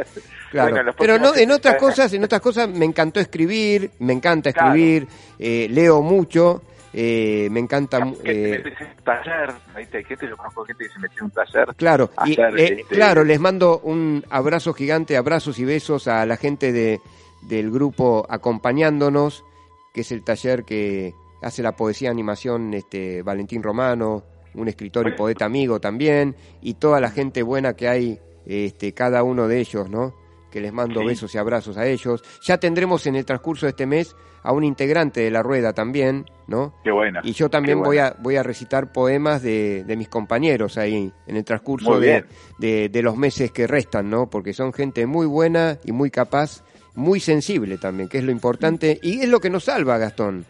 Claro. 0.51 0.71
Bueno, 0.75 0.93
Pero 0.97 1.19
no, 1.19 1.35
en 1.37 1.51
otras 1.51 1.77
cosas, 1.77 2.13
en 2.15 2.25
otras 2.25 2.41
cosas 2.41 2.69
me 2.69 2.85
encantó 2.87 3.21
escribir, 3.21 3.91
me 3.99 4.13
encanta 4.15 4.53
Claro. 4.53 4.69
escribir, 4.69 5.07
eh, 5.39 5.67
leo 5.71 6.01
mucho, 6.03 6.63
eh, 6.95 7.49
me 7.51 7.61
encanta... 7.61 7.99
Te 8.23 8.55
eh, 8.55 8.59
metes 8.63 8.81
en 8.81 8.87
un 8.87 9.05
taller. 9.05 9.51
Hay 9.75 9.87
gente, 9.87 10.27
yo 10.29 10.37
conozco 10.37 10.65
gente 10.65 10.85
que 10.85 10.91
se 10.91 10.99
metió 11.01 11.19
en 11.19 11.25
un 11.27 11.31
taller. 11.33 11.75
Claro, 11.77 12.11
y, 12.25 12.33
hacer, 12.33 12.59
eh, 12.59 12.65
este, 12.81 12.95
claro, 12.95 13.23
les 13.25 13.39
mando 13.39 13.81
un 13.81 14.25
abrazo 14.31 14.73
gigante, 14.73 15.17
abrazos 15.19 15.59
y 15.59 15.65
besos 15.67 16.09
a 16.09 16.25
la 16.25 16.37
gente 16.39 16.73
de, 16.73 17.01
del 17.43 17.71
grupo 17.71 18.25
acompañándonos, 18.31 19.45
que 19.93 20.03
es 20.03 20.13
el 20.13 20.23
taller 20.23 20.65
que 20.65 21.13
hace 21.43 21.63
la 21.63 21.73
poesía 21.73 22.11
animación 22.11 22.73
este 22.73 23.23
Valentín 23.23 23.63
Romano, 23.63 24.23
un 24.57 24.69
escritor 24.69 25.07
y 25.09 25.13
poeta 25.13 25.45
amigo 25.45 25.81
también, 25.81 26.35
y 26.61 26.75
toda 26.75 27.01
la 27.01 27.11
gente 27.11 27.43
buena 27.43 27.75
que 27.75 27.89
hay, 27.89 28.21
este, 28.47 28.93
cada 28.93 29.23
uno 29.23 29.47
de 29.49 29.61
ellos, 29.61 29.89
¿no? 29.91 30.15
Que 30.51 30.61
les 30.61 30.73
mando 30.73 31.01
Sí. 31.01 31.07
besos 31.07 31.35
y 31.35 31.39
abrazos 31.39 31.77
a 31.77 31.87
ellos. 31.87 32.23
Ya 32.43 32.59
tendremos 32.59 33.07
en 33.07 33.17
el 33.17 33.25
transcurso 33.25 33.67
de 33.67 33.71
este 33.71 33.87
mes 33.87 34.17
a 34.43 34.53
un 34.53 34.63
integrante 34.65 35.21
de 35.21 35.31
la 35.31 35.43
rueda 35.43 35.73
también, 35.73 36.25
¿no? 36.47 36.73
Qué 36.85 36.91
bueno. 36.93 37.21
Y 37.25 37.33
yo 37.33 37.51
también 37.51 37.83
voy 37.83 37.99
a 37.99 38.17
voy 38.21 38.37
a 38.37 38.43
recitar 38.45 38.93
poemas 38.93 39.43
de, 39.43 39.83
de 39.85 39.97
mis 39.97 40.09
compañeros 40.09 40.79
ahí 40.79 41.13
en 41.27 41.37
el 41.37 41.45
transcurso 41.45 41.99
de, 41.99 42.25
de, 42.59 42.89
de 42.89 43.03
los 43.03 43.17
meses 43.17 43.51
que 43.51 43.67
restan, 43.67 44.09
¿no? 44.09 44.31
Porque 44.31 44.53
son 44.53 44.73
gente 44.73 45.05
muy 45.07 45.27
buena 45.27 45.79
y 45.85 45.91
muy 45.93 46.11
capaz, 46.11 46.63
muy 46.95 47.19
sensible 47.21 47.77
también, 47.77 48.09
que 48.09 48.19
es 48.19 48.25
lo 48.25 48.31
importante 48.31 48.99
y 49.03 49.21
es 49.21 49.29
lo 49.29 49.41
que 49.41 49.51
nos 49.51 49.65
salva, 49.65 49.99
Gastón, 49.99 50.47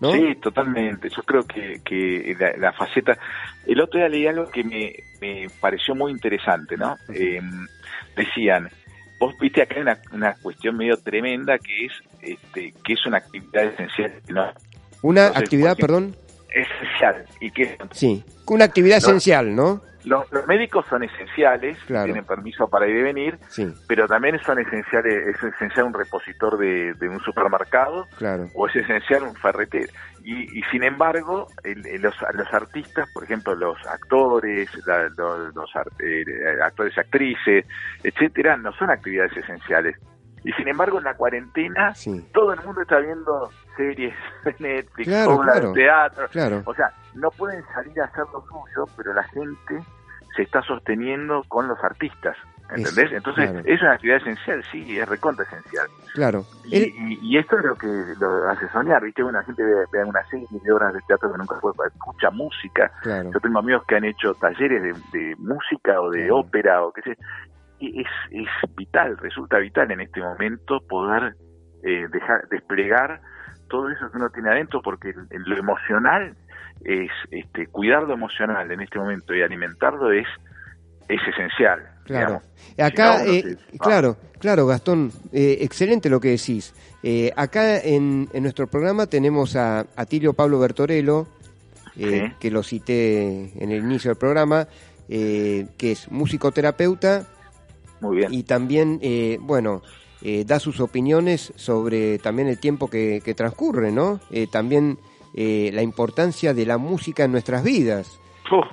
¿no? 0.00 0.12
Sí, 0.12 0.34
totalmente. 0.42 1.08
Yo 1.08 1.22
creo 1.22 1.42
que, 1.44 1.80
que 1.84 2.36
la, 2.38 2.56
la 2.56 2.72
faceta... 2.72 3.18
El 3.66 3.80
otro 3.80 3.98
día 3.98 4.08
leí 4.08 4.26
algo 4.26 4.48
que 4.50 4.64
me, 4.64 4.94
me 5.20 5.48
pareció 5.60 5.94
muy 5.94 6.12
interesante, 6.12 6.76
¿no? 6.76 6.96
Eh, 7.12 7.40
decían, 8.16 8.68
vos 9.18 9.34
viste 9.40 9.62
acá 9.62 9.80
una, 9.80 9.98
una 10.12 10.34
cuestión 10.34 10.76
medio 10.76 10.96
tremenda 10.96 11.58
que 11.58 11.86
es 11.86 11.92
este 12.22 12.72
que 12.84 12.92
es 12.94 13.06
una 13.06 13.18
actividad 13.18 13.64
esencial, 13.64 14.12
¿no? 14.28 14.52
Una 15.02 15.26
Entonces, 15.26 15.42
actividad, 15.44 15.72
ejemplo, 15.72 15.86
perdón, 15.86 16.16
Esencial. 16.50 17.24
Y 17.40 17.50
que 17.50 17.76
sí, 17.92 18.24
una 18.46 18.64
actividad 18.64 18.96
No. 19.02 19.08
esencial, 19.08 19.54
¿no? 19.54 19.82
Los, 20.08 20.30
los 20.32 20.46
médicos 20.46 20.84
son 20.88 21.02
esenciales, 21.02 21.78
Claro. 21.86 22.06
tienen 22.06 22.24
permiso 22.24 22.68
para 22.68 22.86
ir 22.88 22.96
y 22.96 23.02
venir, 23.02 23.38
Sí, 23.48 23.72
pero 23.86 24.06
también 24.08 24.38
son 24.40 24.58
esenciales, 24.58 25.28
es 25.36 25.42
esencial 25.42 25.86
un 25.86 25.94
repositor 25.94 26.56
de, 26.58 26.94
de 26.94 27.08
un 27.08 27.20
supermercado 27.20 28.06
claro, 28.16 28.46
o 28.54 28.66
es 28.66 28.76
esencial 28.76 29.22
un 29.24 29.34
ferretero. 29.36 29.92
Y, 30.24 30.58
y 30.58 30.62
sin 30.70 30.82
embargo, 30.82 31.48
el- 31.64 31.86
el- 31.86 32.02
los, 32.02 32.14
los 32.34 32.52
artistas, 32.52 33.08
por 33.12 33.24
ejemplo, 33.24 33.54
los 33.54 33.76
actores, 33.86 34.68
la- 34.86 35.08
los, 35.16 35.54
los 35.54 35.70
eh, 36.00 36.24
actores 36.64 36.94
y 36.96 37.00
actrices, 37.00 37.66
etcétera, 38.02 38.56
no 38.56 38.72
son 38.72 38.90
actividades 38.90 39.36
esenciales. 39.36 39.96
Y 40.44 40.52
sin 40.52 40.68
embargo, 40.68 40.98
en 40.98 41.04
la 41.04 41.14
cuarentena, 41.14 41.94
sí, 41.94 42.24
todo 42.32 42.52
el 42.52 42.60
mundo 42.62 42.80
está 42.82 42.98
viendo 43.00 43.50
series 43.76 44.14
de 44.44 44.54
Netflix, 44.60 45.08
Claro, 45.08 45.34
obras 45.36 45.52
claro. 45.54 45.72
de 45.72 45.74
teatro. 45.82 46.28
claro, 46.28 46.62
O 46.64 46.74
sea, 46.74 46.92
no 47.14 47.28
pueden 47.30 47.62
salir 47.74 48.00
a 48.00 48.04
hacer 48.04 48.24
lo 48.32 48.40
suyo, 48.42 48.84
pero 48.96 49.12
la 49.14 49.24
gente 49.24 49.80
se 50.38 50.42
está 50.44 50.62
sosteniendo 50.62 51.42
con 51.48 51.66
los 51.66 51.82
artistas. 51.82 52.36
¿Entendés? 52.70 53.06
Eso, 53.06 53.16
Entonces, 53.16 53.50
claro. 53.50 53.66
es 53.66 53.80
una 53.82 53.92
actividad 53.94 54.18
esencial, 54.18 54.62
sí, 54.70 54.98
es 54.98 55.08
recontra 55.08 55.44
esencial. 55.46 55.86
claro. 56.14 56.44
Y, 56.66 56.76
El- 56.76 56.82
y- 57.10 57.18
y 57.22 57.38
esto 57.38 57.58
es 57.58 57.64
lo 57.64 57.74
que 57.74 57.86
lo 58.20 58.46
hace 58.48 58.68
soñar, 58.68 59.02
¿viste? 59.02 59.24
Una 59.24 59.42
gente 59.42 59.64
ve, 59.64 59.84
ve 59.90 60.04
una 60.04 60.22
serie 60.26 60.46
de 60.50 60.72
obras 60.72 60.92
de 60.94 61.00
teatro 61.08 61.32
que 61.32 61.38
nunca 61.38 61.56
fue, 61.60 61.72
escucha 61.86 62.30
música. 62.30 62.92
claro, 63.02 63.30
Yo 63.32 63.40
tengo 63.40 63.58
amigos 63.58 63.82
que 63.88 63.96
han 63.96 64.04
hecho 64.04 64.34
talleres 64.34 64.82
de, 64.82 65.18
de 65.18 65.34
música 65.38 65.98
o 66.00 66.10
de 66.10 66.20
Claro. 66.26 66.36
ópera 66.36 66.84
o 66.84 66.92
qué 66.92 67.02
sé. 67.02 67.16
Y 67.80 68.02
es, 68.02 68.08
es 68.30 68.48
vital, 68.76 69.16
resulta 69.16 69.56
vital 69.58 69.90
en 69.90 70.02
este 70.02 70.20
momento 70.20 70.80
poder 70.88 71.34
eh, 71.82 72.06
dejar 72.12 72.46
desplegar 72.50 73.20
todo 73.70 73.88
eso 73.88 74.10
que 74.10 74.16
uno 74.18 74.28
tiene 74.30 74.50
adentro, 74.50 74.82
porque 74.82 75.08
en 75.10 75.42
lo 75.48 75.56
emocional 75.56 76.34
es 76.84 77.10
este 77.30 77.66
cuidar 77.66 78.04
lo 78.04 78.14
emocional 78.14 78.70
en 78.70 78.80
este 78.80 78.98
momento 78.98 79.34
y 79.34 79.42
alimentarlo 79.42 80.12
es 80.12 80.26
es 81.08 81.20
esencial. 81.26 81.80
Claro. 82.04 82.42
digamos. 82.76 82.92
Acá, 82.92 83.18
Si 83.20 83.24
no, 83.24 83.30
uno 83.30 83.32
eh, 83.32 83.56
se- 83.72 83.78
claro, 83.78 84.16
claro, 84.38 84.66
Gastón, 84.66 85.10
eh, 85.32 85.58
excelente 85.62 86.10
lo 86.10 86.20
que 86.20 86.28
decís. 86.30 86.74
Eh, 87.02 87.32
acá 87.36 87.78
en, 87.80 88.28
en 88.32 88.42
nuestro 88.42 88.66
programa 88.66 89.06
tenemos 89.06 89.56
a, 89.56 89.86
a 89.96 90.04
Tilio 90.06 90.32
Pablo 90.34 90.58
Bertorello, 90.58 91.26
Sí. 91.96 92.22
que 92.38 92.50
lo 92.52 92.62
cité 92.62 93.50
en 93.60 93.72
el 93.72 93.82
inicio 93.82 94.10
del 94.10 94.18
programa, 94.18 94.68
que 95.08 95.66
es 95.80 96.08
musicoterapeuta 96.12 97.26
Muy 98.00 98.18
bien. 98.18 98.32
y 98.32 98.44
también, 98.44 99.00
eh, 99.02 99.38
bueno, 99.40 99.82
eh, 100.22 100.44
da 100.46 100.60
sus 100.60 100.78
opiniones 100.80 101.52
sobre 101.56 102.18
también 102.18 102.46
el 102.48 102.60
tiempo 102.60 102.88
que, 102.88 103.20
que 103.24 103.34
transcurre, 103.34 103.90
¿no? 103.90 104.20
Eh, 104.30 104.46
también 104.46 104.98
eh, 105.34 105.70
la 105.72 105.82
importancia 105.82 106.54
de 106.54 106.66
la 106.66 106.78
música 106.78 107.24
en 107.24 107.32
nuestras 107.32 107.62
vidas. 107.62 108.18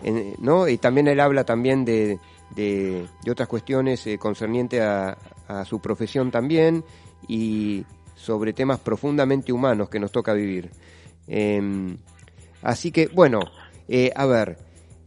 En- 0.03 0.35
¿no? 0.39 0.67
Y 0.67 0.77
también 0.77 1.07
él 1.07 1.19
habla 1.19 1.43
también 1.43 1.83
de, 1.85 2.17
de, 2.55 3.05
de 3.23 3.31
otras 3.31 3.47
cuestiones 3.47 4.05
eh, 4.07 4.17
concernientes 4.17 4.81
a, 4.81 5.17
a 5.47 5.65
su 5.65 5.79
profesión 5.79 6.31
también 6.31 6.83
y 7.27 7.83
sobre 8.15 8.53
temas 8.53 8.79
profundamente 8.79 9.51
humanos 9.51 9.89
que 9.89 9.99
nos 9.99 10.11
toca 10.11 10.33
vivir. 10.33 10.71
Eh, 11.27 11.95
así 12.61 12.91
que, 12.91 13.07
bueno, 13.07 13.39
eh, 13.87 14.11
a 14.15 14.25
ver, 14.25 14.57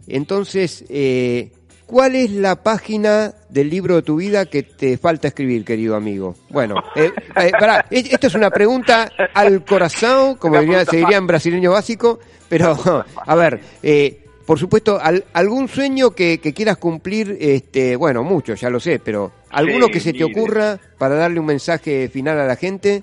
entonces, 0.06 0.84
eh, 0.88 1.52
¿cuál 1.88 2.14
es 2.14 2.30
la 2.30 2.62
página 2.62 3.32
del 3.48 3.68
libro 3.70 3.96
de 3.96 4.02
tu 4.02 4.16
vida 4.16 4.46
que 4.46 4.62
te 4.62 4.96
falta 4.98 5.26
escribir, 5.28 5.64
querido 5.64 5.96
amigo? 5.96 6.36
Bueno, 6.50 6.76
eh, 6.94 7.10
eh, 7.34 7.50
pará, 7.58 7.84
esto 7.90 8.26
es 8.28 8.34
una 8.36 8.50
pregunta 8.50 9.10
al 9.34 9.64
corazón, 9.64 10.36
como 10.36 10.60
diría, 10.60 10.84
se 10.84 10.98
diría 10.98 11.16
en 11.16 11.26
brasileño 11.26 11.72
básico, 11.72 12.20
pero 12.48 12.76
a 13.26 13.34
ver, 13.34 13.58
eh, 13.82 14.22
por 14.46 14.58
supuesto, 14.58 14.98
al- 15.00 15.24
algún 15.32 15.66
sueño 15.68 16.10
que, 16.12 16.38
que 16.38 16.54
quieras 16.54 16.76
cumplir, 16.76 17.36
este, 17.40 17.96
bueno, 17.96 18.22
muchos, 18.22 18.60
ya 18.60 18.70
lo 18.70 18.78
sé, 18.80 18.98
pero 18.98 19.32
alguno 19.50 19.86
Sí, 19.86 19.92
que 19.92 20.00
se 20.00 20.12
te 20.12 20.24
mire. 20.24 20.40
ocurra 20.40 20.78
para 20.98 21.14
darle 21.16 21.40
un 21.40 21.46
mensaje 21.46 22.08
final 22.08 22.38
a 22.38 22.46
la 22.46 22.56
gente. 22.56 23.02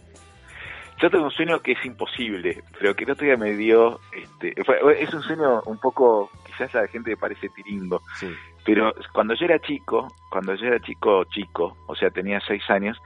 Yo 1.01 1.09
tengo 1.09 1.25
un 1.25 1.31
sueño 1.31 1.59
que 1.61 1.73
es 1.73 1.86
imposible, 1.86 2.63
pero 2.79 2.95
que 2.95 3.03
el 3.03 3.11
otro 3.11 3.25
día 3.25 3.36
me 3.36 3.51
dio, 3.55 3.99
este, 4.15 4.63
fue- 4.63 5.03
es 5.03 5.13
un 5.13 5.21
sueño 5.23 5.61
un 5.65 5.77
poco, 5.77 6.29
quizás 6.45 6.73
a 6.75 6.81
la 6.83 6.88
gente 6.88 7.09
le 7.09 7.17
parece 7.17 7.49
tiringo, 7.49 8.01
Sí, 8.19 8.27
pero 8.66 8.91
cuando 9.13 9.34
yo 9.36 9.45
era 9.45 9.59
chico, 9.59 10.07
cuando 10.32 10.55
yo 10.55 10.66
era 10.68 10.80
chico, 10.80 11.24
chico, 11.26 11.78
o 11.88 11.95
sea, 11.95 12.09
tenía 12.09 12.39
seis 12.47 12.63
años, 12.70 12.97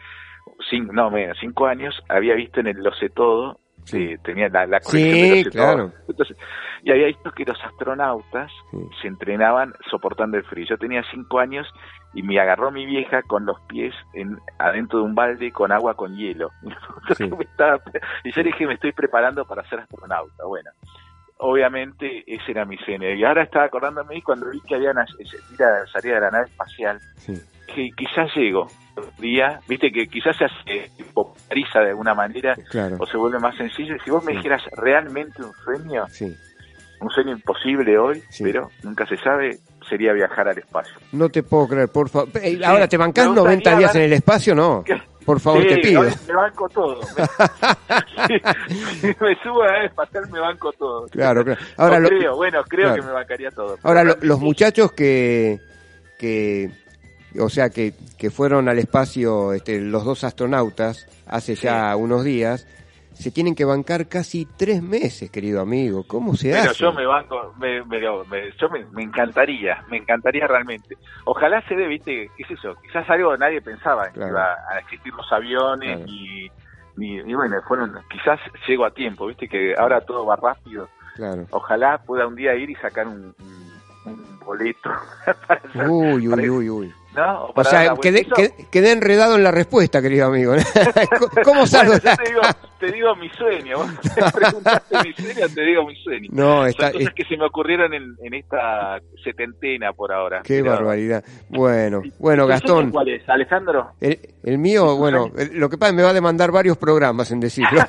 cinco, 0.69 0.93
no, 0.93 1.11
menos, 1.11 1.37
cinco 1.39 1.67
años, 1.67 2.01
había 2.09 2.33
visto 2.35 2.59
en 2.59 2.67
el 2.67 2.77
Lo 2.83 2.93
sé 2.93 3.09
todo, 3.09 3.59
Sí. 3.85 3.97
eh, 4.11 4.17
tenía 4.23 4.49
la, 4.49 4.65
la 4.67 4.79
colección 4.81 5.13
Sí, 5.15 5.21
de 5.21 5.29
Lo 5.37 5.43
sé 5.43 5.49
claro. 5.51 5.89
todo. 5.89 5.93
Entonces, 6.09 6.37
y 6.83 6.91
había 6.91 7.07
visto 7.07 7.31
que 7.31 7.45
los 7.45 7.63
astronautas 7.63 8.51
Sí. 8.71 8.77
se 9.01 9.07
entrenaban 9.07 9.73
soportando 9.89 10.37
el 10.37 10.43
frío. 10.43 10.65
Yo 10.69 10.77
tenía 10.77 11.01
cinco 11.11 11.39
años 11.39 11.65
y 12.13 12.21
me 12.23 12.39
agarró 12.39 12.71
mi 12.71 12.85
vieja 12.85 13.21
con 13.23 13.45
los 13.45 13.59
pies 13.61 13.93
en 14.13 14.37
adentro 14.59 14.99
de 14.99 15.05
un 15.05 15.15
balde 15.15 15.51
con 15.51 15.71
agua 15.71 15.93
con 15.95 16.15
hielo. 16.15 16.49
Sí. 17.17 17.23
Y 18.23 18.31
yo 18.31 18.41
le 18.43 18.49
dije, 18.51 18.67
me 18.67 18.73
estoy 18.75 18.91
preparando 18.91 19.45
para 19.45 19.63
ser 19.69 19.79
astronauta. 19.79 20.43
Bueno, 20.45 20.69
obviamente 21.39 22.23
ese 22.27 22.51
era 22.51 22.65
mi 22.65 22.77
sueño. 22.77 23.13
Y 23.13 23.23
ahora 23.23 23.43
estaba 23.43 23.65
acordándome 23.65 24.21
cuando 24.21 24.49
vi 24.49 24.59
que 24.61 24.75
había 24.75 24.91
una 24.91 25.05
salida, 25.07 25.87
salida 25.91 26.15
de 26.15 26.21
la 26.21 26.31
nave 26.31 26.45
espacial, 26.45 26.99
sí, 27.17 27.33
que 27.67 27.89
quizás 27.95 28.29
llego 28.35 28.67
un 28.97 29.21
día, 29.21 29.59
viste 29.67 29.91
que 29.91 30.07
quizás 30.07 30.35
se 30.37 30.45
hace 30.45 30.91
populariza 31.13 31.79
de 31.79 31.89
alguna 31.89 32.13
manera 32.13 32.55
claro, 32.69 32.97
o 32.99 33.05
se 33.05 33.17
vuelve 33.17 33.39
más 33.39 33.55
sencillo. 33.55 33.95
Si 34.03 34.11
vos 34.11 34.23
me 34.23 34.33
dijeras 34.33 34.61
realmente 34.73 35.41
un 35.41 35.53
sueño, 35.53 36.05
sí. 36.09 36.35
un 36.99 37.09
sueño 37.09 37.31
imposible 37.31 37.97
hoy, 37.97 38.21
pero 38.39 38.69
nunca 38.83 39.05
se 39.05 39.15
sabe, 39.17 39.59
sería 39.87 40.11
viajar 40.11 40.49
al 40.49 40.57
espacio. 40.57 40.95
No 41.13 41.29
te 41.29 41.43
puedo 41.43 41.69
creer, 41.69 41.89
por 41.89 42.09
favor. 42.09 42.29
Ahora, 42.65 42.87
¿te 42.87 42.97
bancás 42.97 43.29
me 43.29 43.31
gustaría 43.31 43.55
90 43.55 43.77
días 43.77 43.95
en 43.95 44.01
el 44.01 44.13
espacio? 44.13 44.53
No. 44.53 44.83
Por 45.29 45.39
favor, 45.39 45.61
Sí, 45.61 45.67
te 45.69 45.77
pido. 45.77 46.01
me 46.01 46.33
banco 46.33 46.67
todo. 46.69 46.99
Me, 49.03 49.15
me 49.21 49.35
subo 49.43 49.61
a 49.61 49.83
espacial, 49.85 50.27
me 50.31 50.39
banco 50.39 50.71
todo. 50.73 51.05
Claro, 51.07 51.43
claro. 51.45 51.61
Ahora, 51.77 51.99
No 51.99 52.09
lo- 52.09 52.09
creo, 52.09 52.35
bueno, 52.35 52.63
creo 52.67 52.87
claro. 52.87 53.01
que 53.03 53.07
me 53.07 53.13
bancaría 53.13 53.51
todo. 53.51 53.77
Ahora, 53.83 54.03
lo- 54.03 54.17
los 54.21 54.39
muchachos 54.39 54.91
que, 54.93 55.59
que 56.17 56.71
o 57.39 57.47
sea, 57.47 57.69
que, 57.69 57.93
que 58.17 58.31
fueron 58.31 58.69
al 58.69 58.79
espacio, 58.79 59.53
este, 59.53 59.79
los 59.79 60.03
dos 60.03 60.23
astronautas, 60.23 61.05
hace 61.27 61.53
ya 61.53 61.95
unos 61.95 62.23
días, 62.23 62.65
se 63.19 63.31
tienen 63.31 63.53
que 63.53 63.65
bancar 63.65 64.07
casi 64.07 64.45
tres 64.57 64.81
meses, 64.81 65.29
querido 65.29 65.59
amigo. 65.61 66.05
¿Cómo 66.07 66.35
se 66.35 66.51
Pero 66.51 66.71
hace? 66.71 66.79
yo 66.83 66.93
me 66.93 67.05
banco, 67.05 67.53
me, 67.59 67.83
me- 67.83 67.99
me- 67.99 68.51
yo 68.57 68.69
me, 68.69 68.85
me 68.93 69.03
encantaría, 69.03 69.83
me 69.89 69.97
encantaría 69.97 70.47
realmente. 70.47 70.95
Ojalá 71.25 71.61
se 71.67 71.75
dé, 71.75 71.85
viste, 71.87 72.31
qué 72.37 72.43
sé 72.45 72.55
yo, 72.63 72.75
quizás 72.81 73.09
algo 73.09 73.35
nadie 73.35 73.61
pensaba 73.61 74.05
en 74.07 74.13
que 74.13 74.19
Claro. 74.19 74.31
iba 74.31 74.53
a 74.71 74.79
existir 74.79 75.13
los 75.13 75.29
aviones 75.33 75.97
Claro. 75.97 76.05
y, 76.11 76.45
y, 76.97 77.19
y 77.19 77.33
bueno, 77.33 77.57
fueron, 77.67 77.93
quizás 78.09 78.39
llego 78.67 78.85
a 78.85 78.91
tiempo, 78.91 79.27
viste 79.27 79.49
que 79.49 79.75
ahora 79.77 79.99
todo 80.01 80.25
va 80.25 80.37
rápido. 80.37 80.87
Claro. 81.15 81.45
Ojalá 81.51 81.97
pueda 81.97 82.25
un 82.25 82.35
día 82.35 82.55
ir 82.55 82.69
y 82.69 82.75
sacar 82.75 83.05
un, 83.07 83.35
un- 83.37 83.79
un 84.05 84.39
boleto. 84.45 84.89
para 85.47 85.61
Uy, 85.89 86.29
para- 86.29 86.41
uy, 86.41 86.49
uy, 86.49 86.69
uy. 86.69 86.93
¿No? 87.15 87.45
O 87.45 87.53
la 87.55 87.63
sea, 87.63 87.93
quedé, 88.01 88.25
quedé- 88.71 88.91
enredado 88.91 89.35
en 89.35 89.43
la 89.43 89.51
respuesta, 89.51 90.01
querido 90.01 90.27
amigo. 90.27 90.53
¿Cómo 91.43 91.65
salgo? 91.67 91.93
Bueno, 91.93 92.05
yo 92.11 92.23
te 92.23 92.29
digo, 92.29 92.41
te 92.79 92.91
digo 92.91 93.15
mi 93.15 93.29
sueño. 93.29 93.77
Me 94.25 94.31
preguntaste 94.31 94.95
mi 95.03 95.13
sueño, 95.13 95.47
te 95.53 95.61
digo 95.61 95.85
mi 95.85 95.95
sueño. 96.03 96.29
No, 96.31 96.57
Son 96.59 96.67
está, 96.67 96.91
cosas 96.91 97.07
es- 97.07 97.13
que 97.15 97.23
se 97.25 97.37
me 97.37 97.45
ocurrieron 97.45 97.93
en, 97.93 98.15
en 98.23 98.33
esta 98.35 98.99
setentena 99.23 99.91
por 99.93 100.11
ahora. 100.11 100.41
qué 100.43 100.59
Pero- 100.61 100.71
barbaridad. 100.75 101.23
Bueno, 101.49 102.01
bueno, 102.19 102.43
¿Tu 102.43 102.47
sueño 102.47 102.47
Gastón. 102.47 102.91
¿Cuál 102.91 103.09
es, 103.09 103.27
Alejandro? 103.27 103.91
El, 103.99 104.19
el 104.43 104.57
mío, 104.57 104.95
bueno, 104.95 105.31
el- 105.37 105.57
lo 105.59 105.69
que 105.69 105.77
pasa 105.77 105.89
es 105.89 105.93
que 105.93 105.97
me 105.97 106.03
va 106.03 106.09
a 106.11 106.13
demandar 106.13 106.51
varios 106.51 106.77
programas 106.77 107.31
en 107.31 107.39
decirlo. 107.39 107.81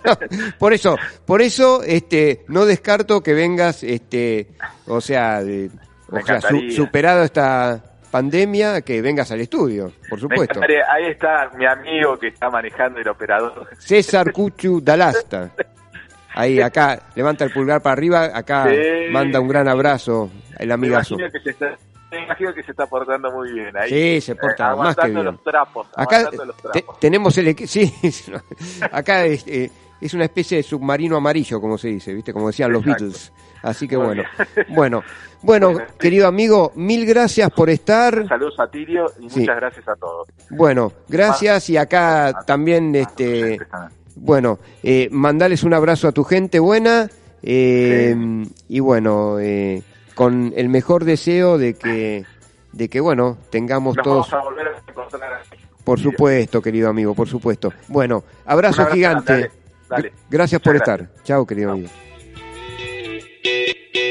por 0.58 0.72
eso, 0.72 0.96
por 1.26 1.42
eso, 1.42 1.82
este, 1.82 2.44
no 2.48 2.64
descarto 2.64 3.22
que 3.22 3.34
vengas, 3.34 3.82
este, 3.82 4.48
o 4.86 5.00
sea, 5.00 5.42
de, 5.42 5.70
o 6.10 6.20
sea, 6.24 6.40
su- 6.40 6.70
superado 6.70 7.22
esta 7.24 7.84
pandemia, 8.10 8.80
que 8.82 9.00
vengas 9.02 9.30
al 9.30 9.40
estudio, 9.40 9.92
por 10.08 10.18
Me 10.18 10.22
supuesto. 10.22 10.60
Ahí 10.90 11.06
está 11.10 11.50
mi 11.56 11.66
amigo 11.66 12.18
que 12.18 12.28
está 12.28 12.50
manejando 12.50 12.98
el 13.00 13.08
operador. 13.08 13.66
César 13.78 14.32
Cuchu 14.32 14.80
Dalasta. 14.82 15.50
Ahí, 16.34 16.60
acá, 16.60 17.00
levanta 17.16 17.44
el 17.44 17.50
pulgar 17.52 17.82
para 17.82 17.94
arriba, 17.94 18.30
acá 18.32 18.68
Sí. 18.68 19.10
manda 19.10 19.40
un 19.40 19.48
gran 19.48 19.66
abrazo, 19.66 20.30
el 20.58 20.68
Me 20.68 20.74
amigazo. 20.74 21.14
imagino 21.14 21.32
que 21.32 21.40
se 21.40 21.50
está, 21.50 21.76
me 22.12 22.24
imagino 22.24 22.54
que 22.54 22.62
se 22.62 22.70
está 22.70 22.86
portando 22.86 23.30
muy 23.32 23.52
bien 23.52 23.76
ahí. 23.76 23.88
Sí, 23.88 24.20
se 24.20 24.34
porta 24.36 24.72
Eh, 24.72 24.76
más 24.76 24.94
que 24.96 25.08
bien. 25.08 25.24
los 25.24 25.42
trapos. 25.42 25.88
Acá 25.96 26.30
los 26.30 26.56
te- 26.72 26.84
tenemos 27.00 27.36
el 27.38 27.56
sí, 27.66 27.92
acá 28.92 29.24
es, 29.24 29.44
eh, 29.48 29.70
es 30.00 30.14
una 30.14 30.24
especie 30.24 30.58
de 30.58 30.62
submarino 30.62 31.16
amarillo, 31.16 31.60
como 31.60 31.76
se 31.76 31.88
dice, 31.88 32.14
¿viste? 32.14 32.32
Como 32.32 32.46
decían 32.48 32.72
los. 32.72 32.84
Beatles. 32.84 33.32
Así 33.62 33.86
que 33.88 33.96
bueno. 33.96 34.22
Bueno, 34.68 35.02
bueno, 35.42 35.74
sí. 35.76 35.82
querido 35.98 36.26
amigo, 36.26 36.72
mil 36.74 37.06
gracias 37.06 37.50
por 37.50 37.70
estar. 37.70 38.26
Saludos 38.28 38.58
a 38.58 38.68
Tirio 38.70 39.06
y 39.20 39.30
Sí. 39.30 39.40
muchas 39.40 39.56
gracias 39.56 39.88
a 39.88 39.94
todos. 39.96 40.28
Bueno, 40.50 40.92
gracias 41.08 41.70
y 41.70 41.76
acá 41.76 42.42
también 42.46 42.94
este 42.94 43.58
bueno, 44.16 44.58
eh, 44.82 45.08
mandales 45.12 45.62
un 45.62 45.74
abrazo 45.74 46.08
a 46.08 46.12
tu 46.12 46.24
gente 46.24 46.58
buena 46.58 47.08
eh, 47.42 48.16
y 48.68 48.80
bueno, 48.80 49.38
eh, 49.38 49.82
con 50.16 50.52
el 50.56 50.68
mejor 50.68 51.04
deseo 51.04 51.56
de 51.56 51.74
que 51.74 52.24
de 52.72 52.88
que 52.88 53.00
bueno, 53.00 53.38
tengamos 53.50 53.96
Nos 53.96 54.04
todos 54.04 54.30
vamos 54.30 54.46
a 54.46 54.50
volver 54.50 54.68
a 54.68 54.90
encontrar. 54.90 55.40
Por 55.84 55.98
supuesto, 56.00 56.60
querido 56.60 56.90
amigo, 56.90 57.14
por 57.14 57.28
supuesto. 57.28 57.72
Bueno, 57.86 58.24
abrazo, 58.44 58.82
abrazo 58.82 58.94
gigante. 58.96 59.32
dale, 59.32 59.50
dale. 59.88 60.08
Gr- 60.10 60.14
Gracias 60.28 60.60
por 60.60 60.76
estar. 60.76 61.08
Chao, 61.24 61.46
querido 61.46 61.68
Chao. 61.68 61.74
amigo. 61.76 61.90
Thank 63.44 63.76
you. 63.94 64.07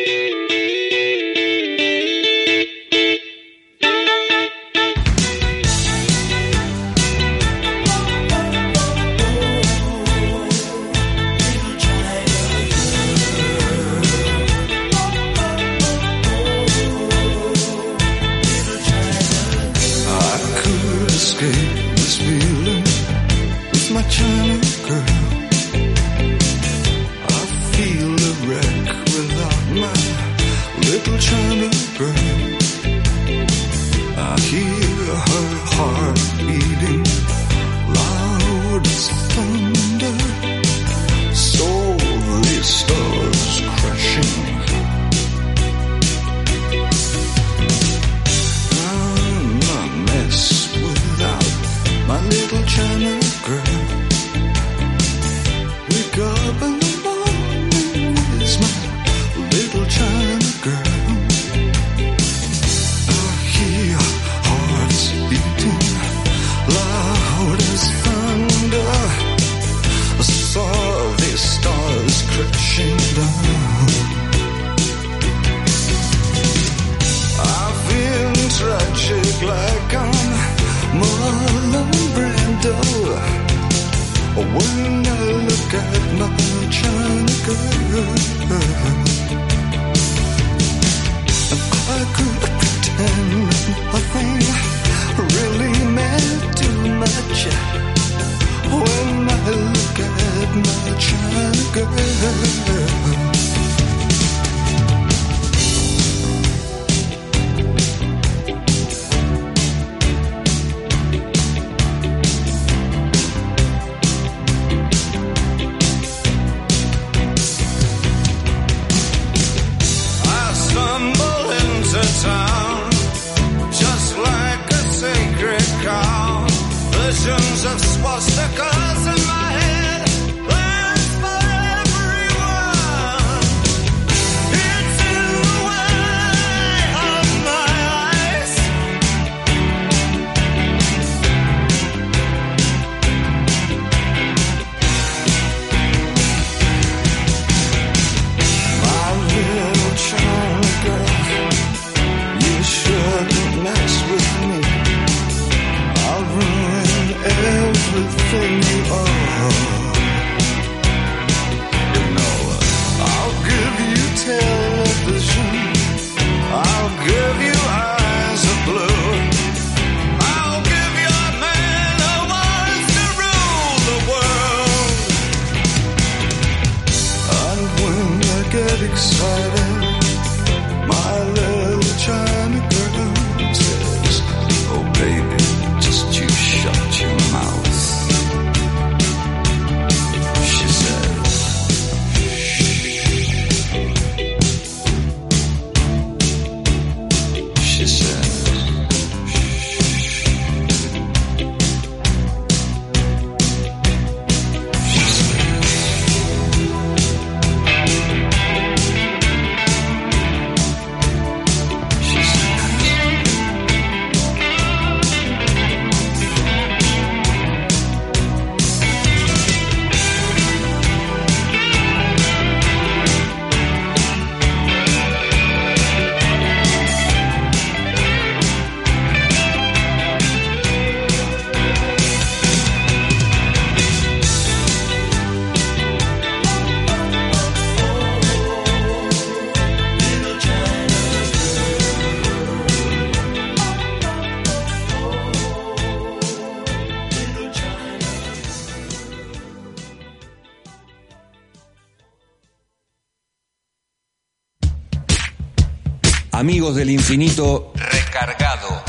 Amigos 256.47 256.75
del 256.75 256.89
infinito 256.91 257.73
recargado. 257.75 258.81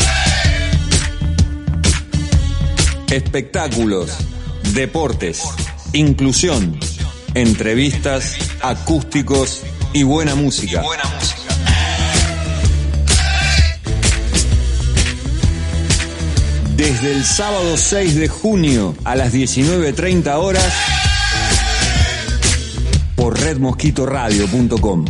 Espectáculos, 3.11 4.17
deportes, 4.75 5.43
inclusión, 5.93 6.79
entrevistas, 7.35 8.37
acústicos 8.63 9.63
y 9.93 10.05
buena 10.05 10.37
música. 10.37 10.85
Desde 16.77 17.11
el 17.11 17.25
sábado 17.25 17.77
6 17.77 18.15
de 18.15 18.29
junio 18.29 18.95
a 19.03 19.17
las 19.17 19.35
19.30 19.35 20.33
horas 20.37 20.73
por 23.17 23.37
redmosquitoradio.com. 23.37 25.07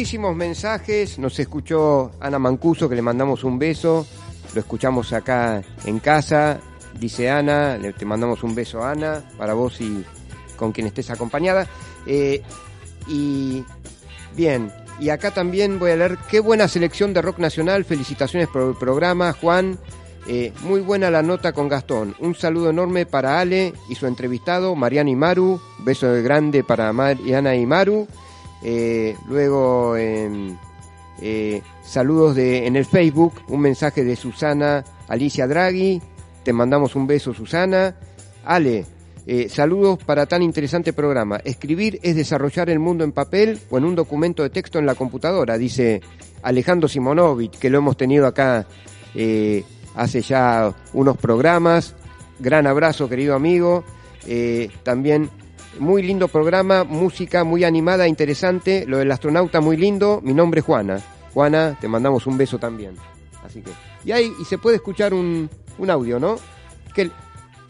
muchísimos 0.00 0.34
mensajes. 0.34 1.18
Nos 1.18 1.38
escuchó 1.40 2.12
Ana 2.20 2.38
Mancuso, 2.38 2.88
que 2.88 2.94
le 2.94 3.02
mandamos 3.02 3.44
un 3.44 3.58
beso. 3.58 4.06
Lo 4.54 4.60
escuchamos 4.62 5.12
acá 5.12 5.62
en 5.84 5.98
casa. 5.98 6.58
Dice 6.98 7.28
Ana, 7.28 7.76
le, 7.76 7.92
te 7.92 8.06
mandamos 8.06 8.42
un 8.42 8.54
beso, 8.54 8.82
Ana, 8.82 9.22
para 9.36 9.52
vos 9.52 9.78
y 9.82 10.02
con 10.56 10.72
quien 10.72 10.86
estés 10.86 11.10
acompañada. 11.10 11.66
Eh, 12.06 12.40
y 13.08 13.62
bien, 14.34 14.72
y 14.98 15.10
acá 15.10 15.32
también 15.32 15.78
voy 15.78 15.90
a 15.90 15.96
leer 15.96 16.16
qué 16.30 16.40
buena 16.40 16.66
selección 16.66 17.12
de 17.12 17.20
rock 17.20 17.38
nacional. 17.38 17.84
Felicitaciones 17.84 18.48
por 18.48 18.62
el 18.62 18.76
programa, 18.76 19.34
Juan. 19.34 19.78
Eh, 20.26 20.54
muy 20.62 20.80
buena 20.80 21.10
la 21.10 21.20
nota 21.20 21.52
con 21.52 21.68
Gastón. 21.68 22.16
Un 22.20 22.34
saludo 22.34 22.70
enorme 22.70 23.04
para 23.04 23.38
Ale 23.38 23.74
y 23.90 23.96
su 23.96 24.06
entrevistado, 24.06 24.74
Mariana 24.74 25.10
Imaru. 25.10 25.60
Beso 25.80 26.10
grande 26.22 26.64
para 26.64 26.90
Mariana 26.94 27.54
Imaru. 27.54 28.08
Eh, 28.62 29.16
luego, 29.28 29.96
em, 29.96 30.56
eh, 31.20 31.62
saludos 31.82 32.36
de, 32.36 32.66
en 32.66 32.76
el 32.76 32.84
Facebook, 32.84 33.34
un 33.48 33.60
mensaje 33.60 34.04
de 34.04 34.16
Susana 34.16 34.84
Alicia 35.08 35.46
Draghi. 35.46 36.00
Te 36.44 36.52
mandamos 36.52 36.94
un 36.94 37.06
beso, 37.06 37.32
Susana. 37.32 37.96
Ale, 38.44 38.86
eh, 39.26 39.48
saludos 39.48 39.98
para 40.04 40.26
tan 40.26 40.42
interesante 40.42 40.92
programa. 40.92 41.40
Escribir 41.44 41.98
es 42.02 42.16
desarrollar 42.16 42.70
el 42.70 42.78
mundo 42.78 43.04
en 43.04 43.12
papel 43.12 43.58
o 43.70 43.78
en 43.78 43.84
un 43.84 43.94
documento 43.94 44.42
de 44.42 44.50
texto 44.50 44.78
en 44.78 44.86
la 44.86 44.94
computadora, 44.94 45.58
dice 45.58 46.00
Alejandro 46.42 46.88
Simonovic, 46.88 47.58
que 47.58 47.70
lo 47.70 47.78
hemos 47.78 47.96
tenido 47.96 48.26
acá 48.26 48.66
hace 49.94 50.22
ya 50.22 50.74
unos 50.94 51.16
programas. 51.18 51.94
Gran 52.38 52.66
abrazo, 52.66 53.08
querido 53.08 53.34
amigo. 53.34 53.84
También 54.82 55.28
muy 55.78 56.02
lindo 56.02 56.28
programa, 56.28 56.84
música 56.84 57.44
muy 57.44 57.64
animada, 57.64 58.08
interesante. 58.08 58.84
Lo 58.86 58.98
del 58.98 59.10
astronauta 59.10 59.60
muy 59.60 59.76
lindo. 59.76 60.20
Mi 60.22 60.34
nombre 60.34 60.60
es 60.60 60.66
Juana. 60.66 61.00
Juana, 61.32 61.78
te 61.80 61.88
mandamos 61.88 62.26
un 62.26 62.36
beso 62.36 62.58
también. 62.58 62.96
Así 63.44 63.62
que. 63.62 63.70
Y 64.04 64.12
ahí 64.12 64.32
y 64.40 64.44
se 64.44 64.58
puede 64.58 64.76
escuchar 64.76 65.14
un, 65.14 65.48
un 65.78 65.90
audio, 65.90 66.18
¿no? 66.18 66.36
¿Qué, 66.94 67.10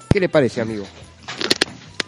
¿Qué 0.09 0.21
le 0.21 0.29
parece, 0.29 0.61
amigo? 0.61 0.85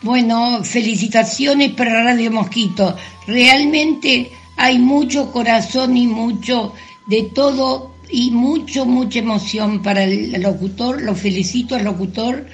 Bueno, 0.03 0.64
felicitaciones 0.64 1.72
para 1.72 2.03
Radio 2.03 2.30
Mosquito. 2.30 2.97
Realmente 3.26 4.30
hay 4.57 4.78
mucho 4.78 5.30
corazón 5.30 5.97
y 5.97 6.07
mucho 6.07 6.72
de 7.07 7.30
todo 7.34 7.93
y 8.11 8.30
mucho, 8.30 8.84
mucha 8.84 9.20
emoción 9.20 9.82
para 9.82 10.05
el 10.05 10.32
locutor. 10.43 11.01
Lo 11.03 11.14
felicito 11.14 11.76
al 11.76 11.84
locutor 11.84 12.47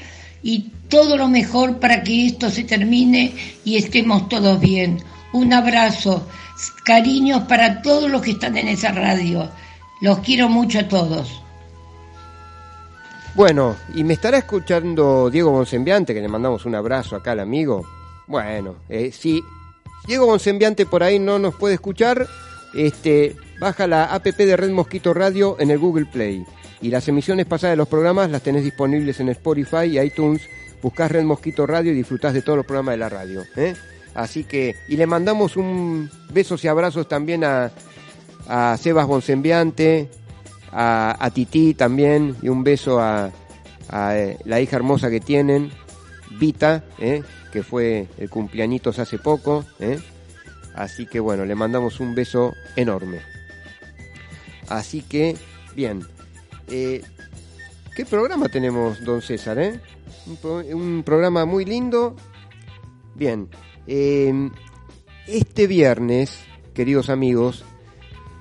y 0.42 0.70
todo 0.88 1.16
lo 1.16 1.28
mejor 1.28 1.78
para 1.78 2.02
que 2.02 2.26
esto 2.26 2.50
se 2.50 2.64
termine 2.64 3.34
y 3.64 3.76
estemos 3.76 4.28
todos 4.28 4.60
bien. 4.60 5.02
Un 5.32 5.52
abrazo, 5.52 6.26
cariños 6.84 7.42
para 7.42 7.82
todos 7.82 8.10
los 8.10 8.22
que 8.22 8.32
están 8.32 8.56
en 8.56 8.68
esa 8.68 8.92
radio. 8.92 9.50
Los 10.00 10.18
quiero 10.20 10.48
mucho 10.48 10.80
a 10.80 10.88
todos. 10.88 11.42
Bueno, 13.34 13.76
y 13.94 14.02
me 14.02 14.14
estará 14.14 14.38
escuchando 14.38 15.30
Diego 15.30 15.52
Monsembiante, 15.52 16.12
que 16.12 16.20
le 16.20 16.28
mandamos 16.28 16.66
un 16.66 16.74
abrazo 16.74 17.14
acá 17.14 17.32
al 17.32 17.40
amigo. 17.40 17.86
Bueno, 18.26 18.76
eh, 18.88 19.12
si 19.12 19.42
Diego 20.06 20.26
Monsembiante 20.26 20.86
por 20.86 21.02
ahí 21.02 21.18
no 21.18 21.38
nos 21.38 21.54
puede 21.54 21.74
escuchar, 21.74 22.26
este, 22.74 23.36
baja 23.60 23.86
la 23.86 24.06
app 24.06 24.24
de 24.24 24.56
Red 24.56 24.70
Mosquito 24.70 25.14
Radio 25.14 25.56
en 25.60 25.70
el 25.70 25.78
Google 25.78 26.06
Play. 26.06 26.44
Y 26.80 26.88
las 26.88 27.08
emisiones 27.08 27.46
pasadas 27.46 27.74
de 27.74 27.76
los 27.76 27.88
programas 27.88 28.30
las 28.30 28.42
tenés 28.42 28.64
disponibles 28.64 29.20
en 29.20 29.28
Spotify 29.30 29.84
y 29.84 30.00
iTunes. 30.00 30.42
Buscás 30.82 31.10
Red 31.10 31.24
Mosquito 31.24 31.66
Radio 31.66 31.92
y 31.92 31.96
disfrutás 31.96 32.34
de 32.34 32.42
todos 32.42 32.56
los 32.56 32.66
programas 32.66 32.94
de 32.94 32.98
la 32.98 33.08
radio. 33.08 33.44
¿eh? 33.56 33.74
Así 34.14 34.44
que, 34.44 34.76
y 34.88 34.96
le 34.96 35.06
mandamos 35.06 35.56
un 35.56 36.10
besos 36.30 36.64
y 36.64 36.68
abrazos 36.68 37.08
también 37.08 37.44
a, 37.44 37.70
a 38.46 38.76
Sebas 38.76 39.06
Bonsembiante, 39.06 40.08
a, 40.72 41.16
a 41.18 41.30
Titi 41.30 41.74
también, 41.74 42.36
y 42.42 42.48
un 42.48 42.64
beso 42.64 43.00
a, 43.00 43.30
a, 43.88 44.18
eh, 44.18 44.38
la 44.44 44.60
hija 44.60 44.76
hermosa 44.76 45.10
que 45.10 45.20
tienen, 45.20 45.70
Vita, 46.38 46.84
¿eh? 46.98 47.22
que 47.52 47.62
fue 47.62 48.06
el 48.18 48.28
cumpleañitos 48.28 48.98
hace 48.98 49.18
poco. 49.18 49.64
¿eh? 49.80 49.98
Así 50.74 51.06
que 51.06 51.20
bueno, 51.20 51.44
le 51.44 51.54
mandamos 51.54 52.00
un 52.00 52.14
beso 52.14 52.54
enorme. 52.76 53.20
Así 54.68 55.02
que, 55.02 55.36
bien. 55.74 56.06
Eh, 56.68 57.02
¿Qué 57.96 58.04
programa 58.04 58.48
tenemos, 58.48 59.02
don 59.04 59.22
César? 59.22 59.58
Eh? 59.58 59.80
Un, 60.28 60.36
pro- 60.36 60.76
un 60.76 61.02
programa 61.04 61.44
muy 61.44 61.64
lindo. 61.64 62.14
Bien. 63.14 63.48
eh, 63.86 64.50
este 65.26 65.66
viernes, 65.66 66.40
queridos 66.74 67.10
amigos, 67.10 67.64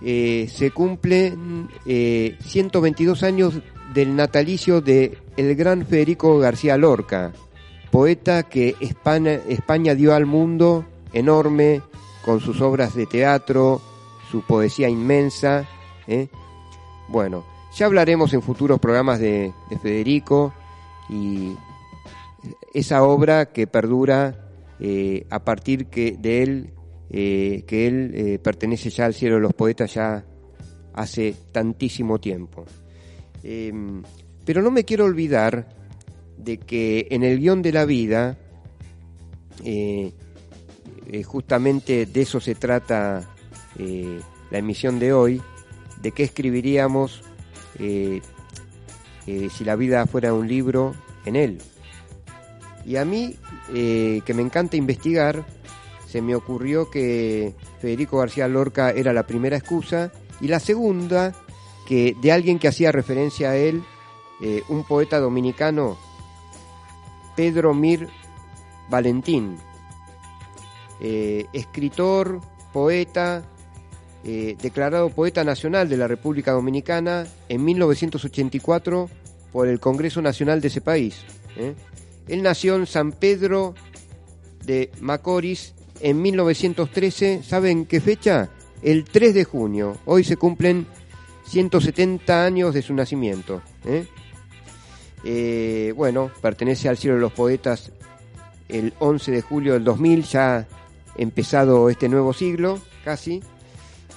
eh, 0.04 0.48
se 0.54 0.72
cumplen 0.72 1.68
eh, 1.86 2.38
122 2.42 3.24
años 3.24 3.60
del 3.94 4.16
natalicio 4.16 4.80
de 4.80 5.18
el 5.36 5.56
gran 5.56 5.86
Federico 5.86 6.38
García 6.40 6.78
Lorca, 6.78 7.34
poeta 7.92 8.44
que 8.44 8.76
España, 8.80 9.34
España 9.50 9.96
dio 9.96 10.14
al 10.14 10.26
mundo 10.26 10.86
enorme 11.14 11.82
con 12.24 12.40
sus 12.40 12.62
obras 12.62 12.94
de 12.96 13.06
teatro, 13.06 13.82
su 14.32 14.42
poesía 14.42 14.88
inmensa. 14.88 15.68
¿eh? 16.08 16.28
Bueno, 17.10 17.44
ya 17.76 17.86
hablaremos 17.88 18.34
en 18.34 18.42
futuros 18.42 18.80
programas 18.80 19.20
de, 19.20 19.52
de 19.70 19.78
Federico 19.80 20.54
y 21.10 21.54
esa 22.74 23.04
obra 23.04 23.48
que 23.48 23.68
perdura 23.68 24.48
eh, 24.80 25.26
a 25.30 25.44
partir 25.44 25.88
que 25.88 26.16
de 26.18 26.44
él, 26.44 26.74
eh, 27.10 27.64
que 27.66 27.88
él 27.88 28.12
eh, 28.14 28.40
pertenece 28.40 28.90
ya 28.90 29.06
al 29.06 29.14
cielo 29.14 29.36
de 29.36 29.42
los 29.42 29.54
poetas 29.54 29.94
ya 29.94 30.26
hace 30.94 31.36
tantísimo 31.52 32.20
tiempo. 32.20 32.66
Eh, 33.44 33.72
pero 34.46 34.62
no 34.62 34.72
me 34.72 34.84
quiero 34.84 35.06
olvidar 35.06 35.68
de 36.38 36.58
que 36.58 37.08
en 37.10 37.24
el 37.24 37.40
guion 37.40 37.62
de 37.62 37.72
la 37.72 37.86
vida, 37.86 38.38
justamente 41.26 42.06
de 42.06 42.22
eso 42.22 42.40
se 42.40 42.56
trata 42.56 43.28
la 44.52 44.58
emisión 44.58 45.00
de 45.00 45.12
hoy, 45.12 45.42
de 46.02 46.12
qué 46.12 46.24
escribiríamos 46.24 47.24
si 47.78 49.64
la 49.66 49.76
vida 49.76 50.06
fuera 50.06 50.34
un 50.34 50.48
libro 50.48 50.96
en 51.26 51.36
él. 51.36 51.58
Y 52.88 52.96
a 52.96 53.04
mí, 53.04 53.36
eh, 53.74 54.22
que 54.26 54.34
me 54.34 54.42
encanta 54.42 54.78
investigar, 54.78 55.46
se 56.08 56.22
me 56.22 56.36
ocurrió 56.36 56.90
que 56.90 57.54
Federico 57.82 58.20
García 58.20 58.48
Lorca 58.48 58.92
era 58.92 59.12
la 59.12 59.28
primera 59.28 59.58
excusa 59.58 60.14
y 60.40 60.48
la 60.48 60.62
segunda, 60.62 61.34
que 61.86 62.16
de 62.22 62.32
alguien 62.32 62.60
que 62.60 62.70
hacía 62.70 62.94
referencia 62.94 63.50
a 63.50 63.58
él, 63.58 63.84
eh, 64.42 64.64
un 64.70 64.86
poeta 64.86 65.20
dominicano, 65.20 65.98
Pedro 67.36 67.74
Mir 67.74 68.08
Valentín, 68.90 69.58
eh, 71.02 71.46
escritor, 71.52 72.40
poeta, 72.72 73.44
declarado 74.24 75.10
poeta 75.10 75.46
nacional 75.46 75.88
de 75.88 75.96
la 75.96 76.06
República 76.06 76.52
Dominicana 76.52 77.26
en 77.48 77.64
1984 77.64 79.10
por 79.54 79.70
el 79.70 79.80
Congreso 79.80 80.22
Nacional 80.22 80.60
de 80.60 80.68
ese 80.68 80.82
país. 80.82 81.24
Él 82.28 82.44
nació 82.44 82.76
en 82.76 82.88
San 82.88 83.12
Pedro 83.12 83.74
de 84.66 84.92
Macorís 85.00 85.74
en 86.02 86.22
1913. 86.22 87.42
¿Saben 87.44 87.86
qué 87.86 88.02
fecha? 88.02 88.50
El 88.82 89.06
3 89.06 89.34
de 89.34 89.44
junio. 89.44 89.98
Hoy 90.06 90.24
se 90.24 90.38
cumplen 90.38 90.88
170 91.48 92.46
años 92.46 92.74
de 92.74 92.82
su 92.82 92.94
nacimiento. 92.94 93.62
¿eh? 93.86 94.06
Eh, 95.24 95.94
bueno, 95.96 96.32
pertenece 96.42 96.90
al 96.90 96.98
cielo 96.98 97.16
de 97.16 97.22
los 97.22 97.34
poetas 97.34 97.92
el 98.68 98.94
11 99.00 99.32
de 99.32 99.42
julio 99.42 99.74
del 99.74 99.84
2000, 99.84 100.24
ya 100.24 100.68
empezado 101.16 101.90
este 101.90 102.10
nuevo 102.10 102.34
siglo, 102.34 102.80
casi. 103.04 103.42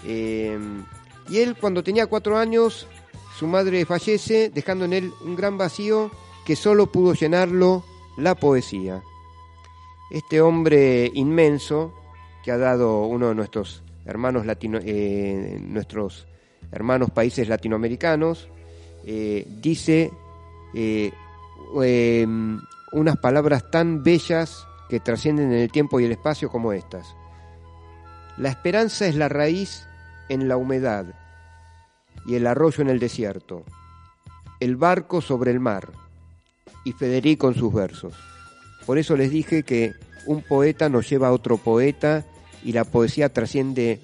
Eh, 0.04 0.58
y 1.28 1.38
él 1.38 1.56
cuando 1.56 1.84
tenía 1.84 2.06
cuatro 2.06 2.36
años, 2.36 2.86
su 3.38 3.46
madre 3.46 3.84
fallece 3.86 4.50
dejando 4.50 4.84
en 4.84 4.92
él 4.92 5.12
un 5.24 5.36
gran 5.36 5.56
vacío 5.56 6.10
que 6.44 6.56
solo 6.56 6.90
pudo 6.90 7.14
llenarlo 7.14 7.84
la 8.16 8.34
poesía. 8.34 9.02
Este 10.10 10.40
hombre 10.40 11.10
inmenso 11.14 11.94
que 12.42 12.52
ha 12.52 12.58
dado 12.58 13.02
uno 13.06 13.28
de 13.28 13.34
nuestros 13.34 13.82
hermanos 14.04 14.46
latino, 14.46 14.78
eh, 14.82 15.58
nuestros 15.62 16.26
hermanos 16.72 17.10
países 17.10 17.48
latinoamericanos 17.48 18.48
eh, 19.04 19.46
dice 19.60 20.12
eh, 20.74 21.12
eh, 21.82 22.26
unas 22.92 23.16
palabras 23.18 23.70
tan 23.70 24.02
bellas 24.02 24.66
que 24.88 25.00
trascienden 25.00 25.52
en 25.52 25.58
el 25.58 25.70
tiempo 25.70 26.00
y 26.00 26.04
el 26.04 26.12
espacio 26.12 26.50
como 26.50 26.72
estas. 26.72 27.14
La 28.36 28.48
esperanza 28.48 29.06
es 29.06 29.14
la 29.14 29.28
raíz 29.28 29.86
en 30.28 30.48
la 30.48 30.56
humedad 30.56 31.06
y 32.26 32.34
el 32.34 32.46
arroyo 32.46 32.82
en 32.82 32.90
el 32.90 32.98
desierto, 32.98 33.64
el 34.58 34.76
barco 34.76 35.20
sobre 35.20 35.50
el 35.50 35.60
mar 35.60 35.92
y 36.84 36.92
Federico 36.92 37.48
en 37.48 37.54
sus 37.54 37.72
versos. 37.72 38.14
Por 38.86 38.98
eso 38.98 39.16
les 39.16 39.30
dije 39.30 39.62
que 39.62 39.94
un 40.26 40.42
poeta 40.42 40.88
nos 40.88 41.08
lleva 41.08 41.28
a 41.28 41.32
otro 41.32 41.56
poeta 41.56 42.24
y 42.64 42.72
la 42.72 42.84
poesía 42.84 43.32
trasciende 43.32 44.00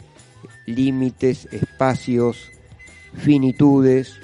límites, 0.66 1.48
espacios, 1.52 2.50
finitudes. 3.14 4.14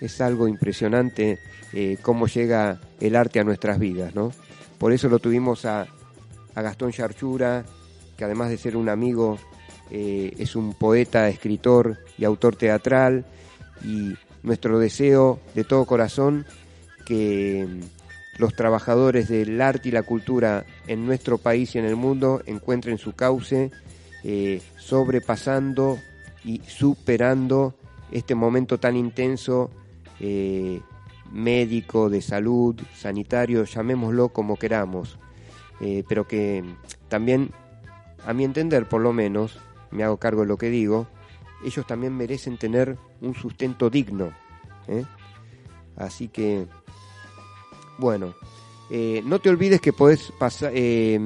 Es 0.00 0.20
algo 0.20 0.48
impresionante 0.48 1.38
eh, 1.72 1.98
cómo 2.02 2.26
llega 2.26 2.80
el 3.00 3.16
arte 3.16 3.40
a 3.40 3.44
nuestras 3.44 3.78
vidas, 3.78 4.14
¿no? 4.14 4.32
Por 4.78 4.92
eso 4.92 5.08
lo 5.08 5.18
tuvimos 5.18 5.64
a, 5.64 5.86
a 6.54 6.62
Gastón 6.62 6.92
Charchura, 6.92 7.64
que 8.16 8.24
además 8.24 8.50
de 8.50 8.58
ser 8.58 8.76
un 8.76 8.88
amigo, 8.88 9.38
eh, 9.90 10.34
es 10.38 10.56
un 10.56 10.74
poeta, 10.74 11.28
escritor 11.28 11.98
y 12.18 12.24
autor 12.24 12.56
teatral, 12.56 13.24
y 13.82 14.14
nuestro 14.42 14.78
deseo 14.78 15.40
de 15.54 15.64
todo 15.64 15.86
corazón 15.86 16.46
que 17.04 17.66
mm, 17.68 17.80
los 18.38 18.54
trabajadores 18.54 19.28
del 19.28 19.60
arte 19.60 19.88
y 19.88 19.92
la 19.92 20.02
cultura 20.02 20.64
en 20.86 21.06
nuestro 21.06 21.38
país 21.38 21.74
y 21.74 21.78
en 21.78 21.84
el 21.84 21.96
mundo 21.96 22.42
encuentren 22.46 22.98
su 22.98 23.14
cauce, 23.14 23.70
eh, 24.24 24.60
sobrepasando 24.76 25.98
y 26.44 26.60
superando 26.66 27.74
este 28.10 28.34
momento 28.34 28.78
tan 28.78 28.96
intenso 28.96 29.70
eh, 30.20 30.80
médico, 31.32 32.10
de 32.10 32.22
salud, 32.22 32.80
sanitario, 32.94 33.64
llamémoslo 33.64 34.30
como 34.30 34.56
queramos, 34.56 35.18
eh, 35.80 36.04
pero 36.08 36.26
que 36.26 36.64
también, 37.08 37.50
a 38.26 38.32
mi 38.32 38.44
entender 38.44 38.88
por 38.88 39.00
lo 39.00 39.12
menos, 39.12 39.58
me 39.90 40.04
hago 40.04 40.16
cargo 40.16 40.42
de 40.42 40.48
lo 40.48 40.56
que 40.56 40.70
digo, 40.70 41.06
ellos 41.64 41.86
también 41.86 42.16
merecen 42.16 42.58
tener 42.58 42.98
un 43.20 43.34
sustento 43.34 43.90
digno. 43.90 44.32
Así 45.96 46.28
que, 46.28 46.66
bueno, 47.98 48.34
eh, 48.90 49.22
no 49.24 49.38
te 49.38 49.48
olvides 49.50 49.80
que 49.80 49.92
podés 49.92 50.32
pasar, 50.38 50.72
eh, 50.74 51.18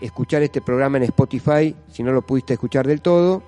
escuchar 0.00 0.42
este 0.42 0.60
programa 0.60 0.98
en 0.98 1.04
Spotify 1.04 1.74
si 1.88 2.02
no 2.02 2.12
lo 2.12 2.22
pudiste 2.22 2.54
escuchar 2.54 2.86
del 2.86 3.00
todo. 3.00 3.42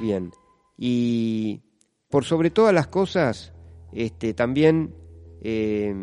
Bien, 0.00 0.32
y 0.78 1.60
por 2.08 2.24
sobre 2.24 2.50
todas 2.50 2.74
las 2.74 2.86
cosas, 2.86 3.52
este, 3.92 4.34
también 4.34 4.94
eh, 5.42 5.94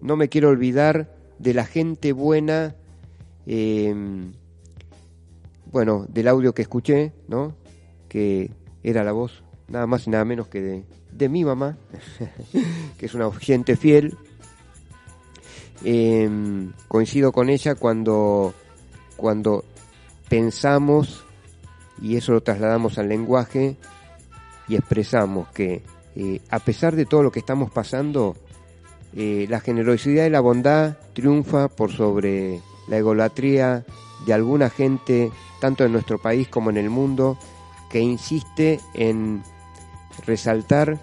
no 0.00 0.16
me 0.16 0.28
quiero 0.28 0.48
olvidar 0.48 1.16
de 1.38 1.54
la 1.54 1.64
gente 1.64 2.12
buena, 2.12 2.76
bueno, 5.72 6.06
del 6.08 6.28
audio 6.28 6.52
que 6.52 6.62
escuché, 6.62 7.12
¿no? 7.28 7.54
Que 8.08 8.50
era 8.82 9.04
la 9.04 9.12
voz 9.12 9.42
nada 9.68 9.86
más 9.86 10.06
y 10.06 10.10
nada 10.10 10.24
menos 10.24 10.48
que 10.48 10.60
de, 10.60 10.84
de 11.18 11.28
mi 11.28 11.44
mamá, 11.44 11.76
que 12.98 13.06
es 13.06 13.14
una 13.14 13.26
oyente 13.26 13.76
fiel. 13.76 14.16
Eh, 15.84 16.28
coincido 16.88 17.30
con 17.32 17.50
ella 17.50 17.74
cuando, 17.74 18.54
cuando 19.16 19.64
pensamos, 20.28 21.24
y 22.00 22.16
eso 22.16 22.32
lo 22.32 22.42
trasladamos 22.42 22.98
al 22.98 23.08
lenguaje, 23.08 23.76
y 24.68 24.76
expresamos 24.76 25.48
que 25.48 25.82
eh, 26.14 26.40
a 26.50 26.58
pesar 26.58 26.96
de 26.96 27.06
todo 27.06 27.22
lo 27.22 27.30
que 27.30 27.40
estamos 27.40 27.70
pasando, 27.70 28.36
eh, 29.14 29.46
la 29.48 29.60
generosidad 29.60 30.26
y 30.26 30.30
la 30.30 30.40
bondad 30.40 30.98
triunfa 31.14 31.68
por 31.68 31.92
sobre 31.92 32.60
la 32.88 32.98
egolatría 32.98 33.84
de 34.26 34.32
alguna 34.32 34.68
gente, 34.70 35.30
tanto 35.60 35.84
en 35.84 35.92
nuestro 35.92 36.18
país 36.18 36.48
como 36.48 36.70
en 36.70 36.76
el 36.76 36.90
mundo, 36.90 37.38
que 37.88 38.00
insiste 38.00 38.80
en 38.94 39.42
resaltar 40.26 40.98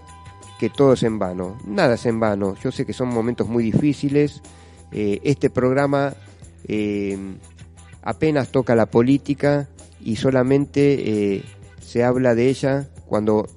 que 0.60 0.70
todo 0.70 0.94
es 0.94 1.04
en 1.04 1.20
vano. 1.20 1.58
Nada 1.66 1.96
es 1.96 2.06
en 2.06 2.20
vano. 2.20 2.56
Yo 2.64 2.72
sé 2.72 2.86
que 2.86 2.94
son 2.94 3.10
momentos 3.10 3.48
muy 3.48 3.64
difíciles. 3.64 4.42
Eh, 4.92 5.20
este 5.24 5.50
programa 5.50 6.14
eh, 6.68 7.18
apenas 8.02 8.50
toca 8.50 8.76
la 8.76 8.86
política 8.86 9.68
y 10.00 10.16
solamente 10.16 11.36
eh, 11.36 11.44
se 11.82 12.04
habla 12.04 12.36
de 12.36 12.50
ella 12.50 12.88
cuando 13.06 13.48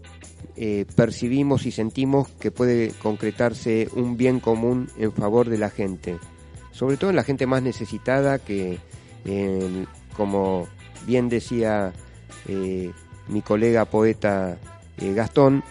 percibimos 0.97 1.67
y 1.67 1.71
sentimos 1.71 2.27
que 2.41 2.51
puede 2.51 2.91
concretarse 3.01 3.89
un 3.93 4.17
bien 4.17 4.41
común 4.41 4.89
en 4.99 5.13
favor 5.13 5.49
de 5.49 5.57
la 5.57 5.71
gente. 5.71 6.19
Sobre 6.73 6.97
todo 6.97 7.11
en 7.11 7.17
la 7.17 7.23
gente 7.23 7.47
más 7.47 7.63
necesitada 7.63 8.41
que, 8.41 8.81
como 10.17 10.67
bien 11.07 11.29
decía 11.29 11.93
mi 13.29 13.41
colega 13.43 13.85
poeta 13.85 14.59
Gastón, 14.99 15.63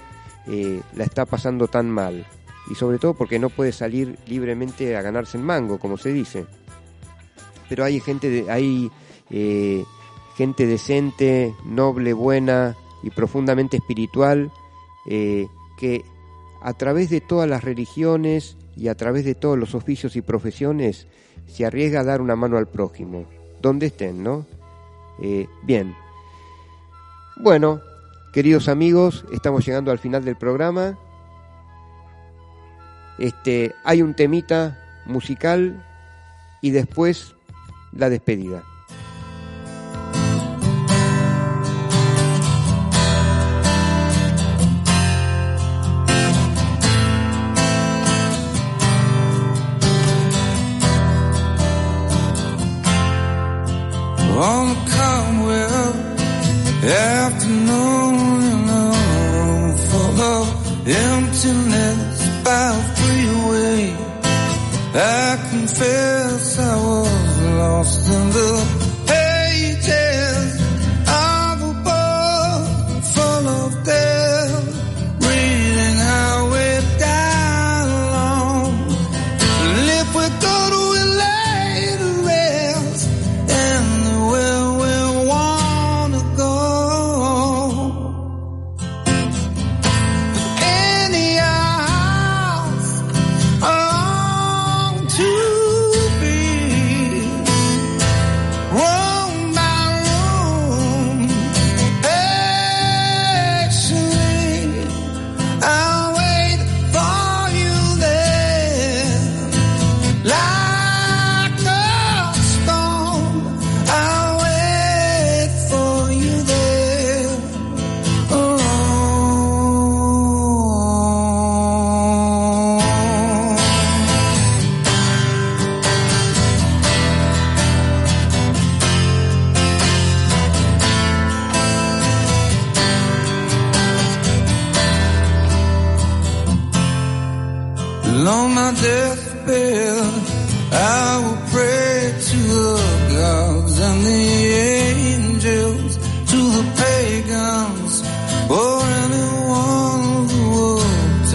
eh, 0.47 0.81
la 0.95 1.03
está 1.03 1.25
pasando 1.25 1.67
tan 1.67 1.89
mal. 1.89 2.25
Y 2.69 2.75
sobre 2.75 2.99
todo 2.99 3.13
porque 3.13 3.39
no 3.39 3.49
puede 3.49 3.71
salir 3.71 4.17
libremente 4.27 4.95
a 4.97 5.01
ganarse 5.01 5.37
el 5.37 5.43
mango, 5.43 5.79
como 5.79 5.97
se 5.97 6.11
dice. 6.11 6.45
Pero 7.69 7.83
hay 7.85 7.99
gente, 7.99 8.29
de- 8.29 8.51
hay 8.51 8.91
eh, 9.29 9.83
gente 10.35 10.65
decente, 10.65 11.53
noble, 11.65 12.13
buena 12.13 12.75
y 13.03 13.09
profundamente 13.09 13.77
espiritual 13.77 14.51
eh, 15.09 15.47
que 15.77 16.03
a 16.61 16.73
través 16.73 17.09
de 17.09 17.21
todas 17.21 17.49
las 17.49 17.63
religiones 17.63 18.57
y 18.75 18.87
a 18.89 18.95
través 18.95 19.23
de 19.25 19.35
todos 19.35 19.57
los 19.57 19.75
oficios 19.75 20.15
y 20.15 20.21
profesiones 20.21 21.07
se 21.47 21.65
arriesga 21.65 22.01
a 22.01 22.03
dar 22.03 22.21
una 22.21 22.35
mano 22.35 22.57
al 22.57 22.67
prójimo, 22.67 23.25
donde 23.61 23.85
estén, 23.87 24.23
¿no? 24.23 24.45
Bien. 25.63 25.95
Bueno, 27.37 27.81
queridos 28.31 28.67
amigos, 28.67 29.25
estamos 29.31 29.65
llegando 29.65 29.91
al 29.91 29.99
final 29.99 30.23
del 30.23 30.35
programa. 30.35 30.97
Este, 33.17 33.73
hay 33.83 34.01
un 34.01 34.13
temita 34.13 34.77
musical 35.05 35.83
y 36.61 36.71
después 36.71 37.35
la 37.91 38.09
despedida. 38.09 38.63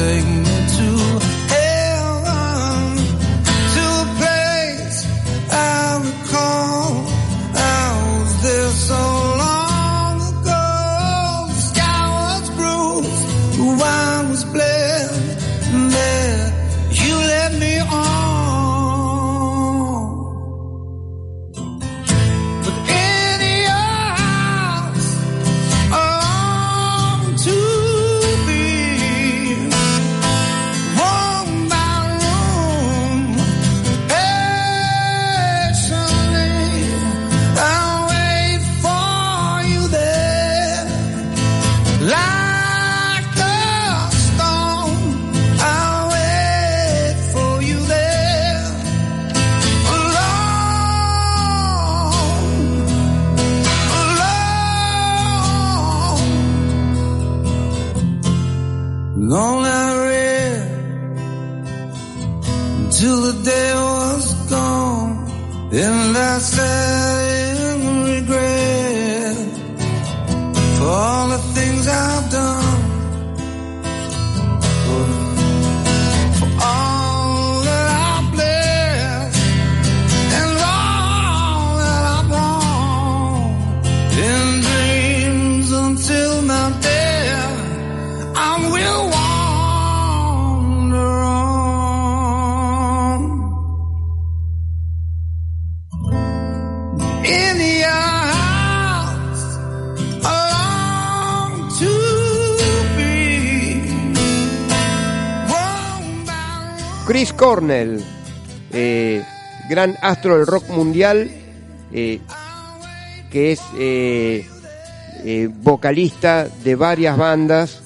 Take 0.02 0.31
Cornell, 107.62 108.02
eh, 108.72 109.24
gran 109.68 109.96
astro 110.02 110.36
del 110.36 110.48
rock 110.48 110.68
mundial, 110.70 111.30
eh, 111.92 112.18
que 113.30 113.52
es 113.52 113.60
eh, 113.78 114.44
eh, 115.24 115.48
vocalista 115.48 116.48
de 116.64 116.74
varias 116.74 117.16
bandas 117.16 117.80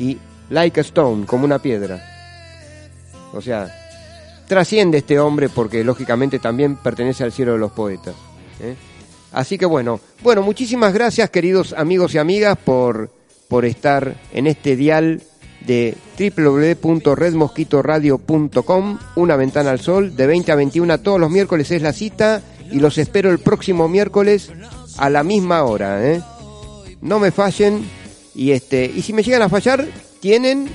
y 0.00 0.18
like 0.48 0.80
a 0.80 0.82
stone, 0.82 1.26
como 1.26 1.44
una 1.44 1.60
piedra. 1.60 2.02
O 3.32 3.40
sea, 3.40 3.72
trasciende 4.48 4.98
este 4.98 5.20
hombre 5.20 5.48
porque 5.48 5.84
lógicamente 5.84 6.40
también 6.40 6.74
pertenece 6.74 7.22
al 7.22 7.30
cielo 7.30 7.52
de 7.52 7.58
los 7.58 7.70
poetas. 7.70 8.16
Así 9.30 9.58
que 9.58 9.66
bueno, 9.66 10.00
bueno, 10.24 10.42
muchísimas 10.42 10.92
gracias 10.92 11.30
queridos 11.30 11.72
amigos 11.72 12.16
y 12.16 12.18
amigas 12.18 12.58
por, 12.58 13.12
por 13.46 13.64
estar 13.64 14.16
en 14.32 14.48
este 14.48 14.74
dial 14.74 15.22
de 15.66 15.96
www.redmosquitoradio.com, 16.18 18.98
una 19.16 19.36
ventana 19.36 19.70
al 19.70 19.80
sol, 19.80 20.16
de 20.16 20.26
20 20.26 20.52
a 20.52 20.56
21 20.56 21.00
todos 21.00 21.20
los 21.20 21.30
miércoles 21.30 21.70
es 21.70 21.82
la 21.82 21.92
cita 21.92 22.42
y 22.70 22.80
los 22.80 22.98
espero 22.98 23.30
el 23.30 23.38
próximo 23.38 23.88
miércoles 23.88 24.50
a 24.96 25.10
la 25.10 25.22
misma 25.22 25.64
hora. 25.64 26.06
¿eh? 26.06 26.22
No 27.00 27.18
me 27.18 27.30
fallen 27.30 27.84
y 28.34 28.52
este 28.52 28.90
y 28.94 29.02
si 29.02 29.12
me 29.12 29.22
llegan 29.22 29.42
a 29.42 29.48
fallar 29.48 29.86
tienen 30.20 30.68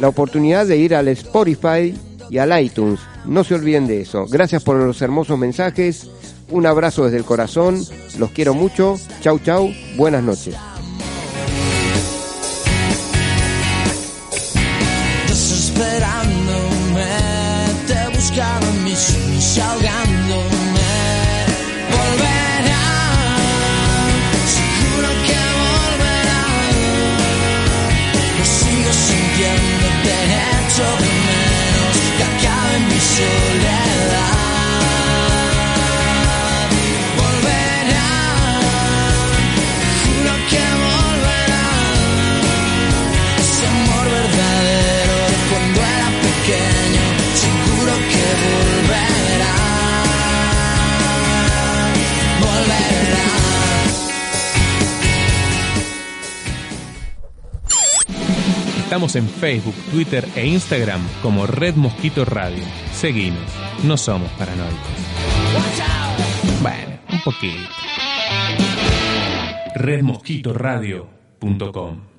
la 0.00 0.08
oportunidad 0.08 0.66
de 0.66 0.76
ir 0.76 0.94
al 0.94 1.08
Spotify 1.08 1.94
y 2.30 2.38
al 2.38 2.58
iTunes. 2.60 3.00
No 3.24 3.44
se 3.44 3.54
olviden 3.54 3.86
de 3.86 4.00
eso. 4.00 4.26
Gracias 4.26 4.62
por 4.62 4.76
los 4.76 5.00
hermosos 5.02 5.38
mensajes. 5.38 6.08
Un 6.50 6.66
abrazo 6.66 7.04
desde 7.04 7.18
el 7.18 7.24
corazón. 7.24 7.82
Los 8.18 8.30
quiero 8.30 8.54
mucho. 8.54 8.96
Chau 9.20 9.38
chau. 9.40 9.70
Buenas 9.96 10.22
noches. 10.22 10.54
Mis 19.56 19.62
sueños 19.62 20.05
Estamos 58.86 59.16
en 59.16 59.28
Facebook, 59.28 59.74
Twitter 59.90 60.24
e 60.36 60.46
Instagram 60.46 61.00
como 61.20 61.44
Red 61.44 61.74
Mosquito 61.74 62.24
Radio. 62.24 62.62
Seguinos, 62.92 63.42
no 63.82 63.96
somos 63.96 64.30
paranoicos. 64.38 64.78
Bueno, 66.62 66.96
un 67.10 67.20
poquito. 67.24 67.68
redmosquitoradio.com 69.74 72.15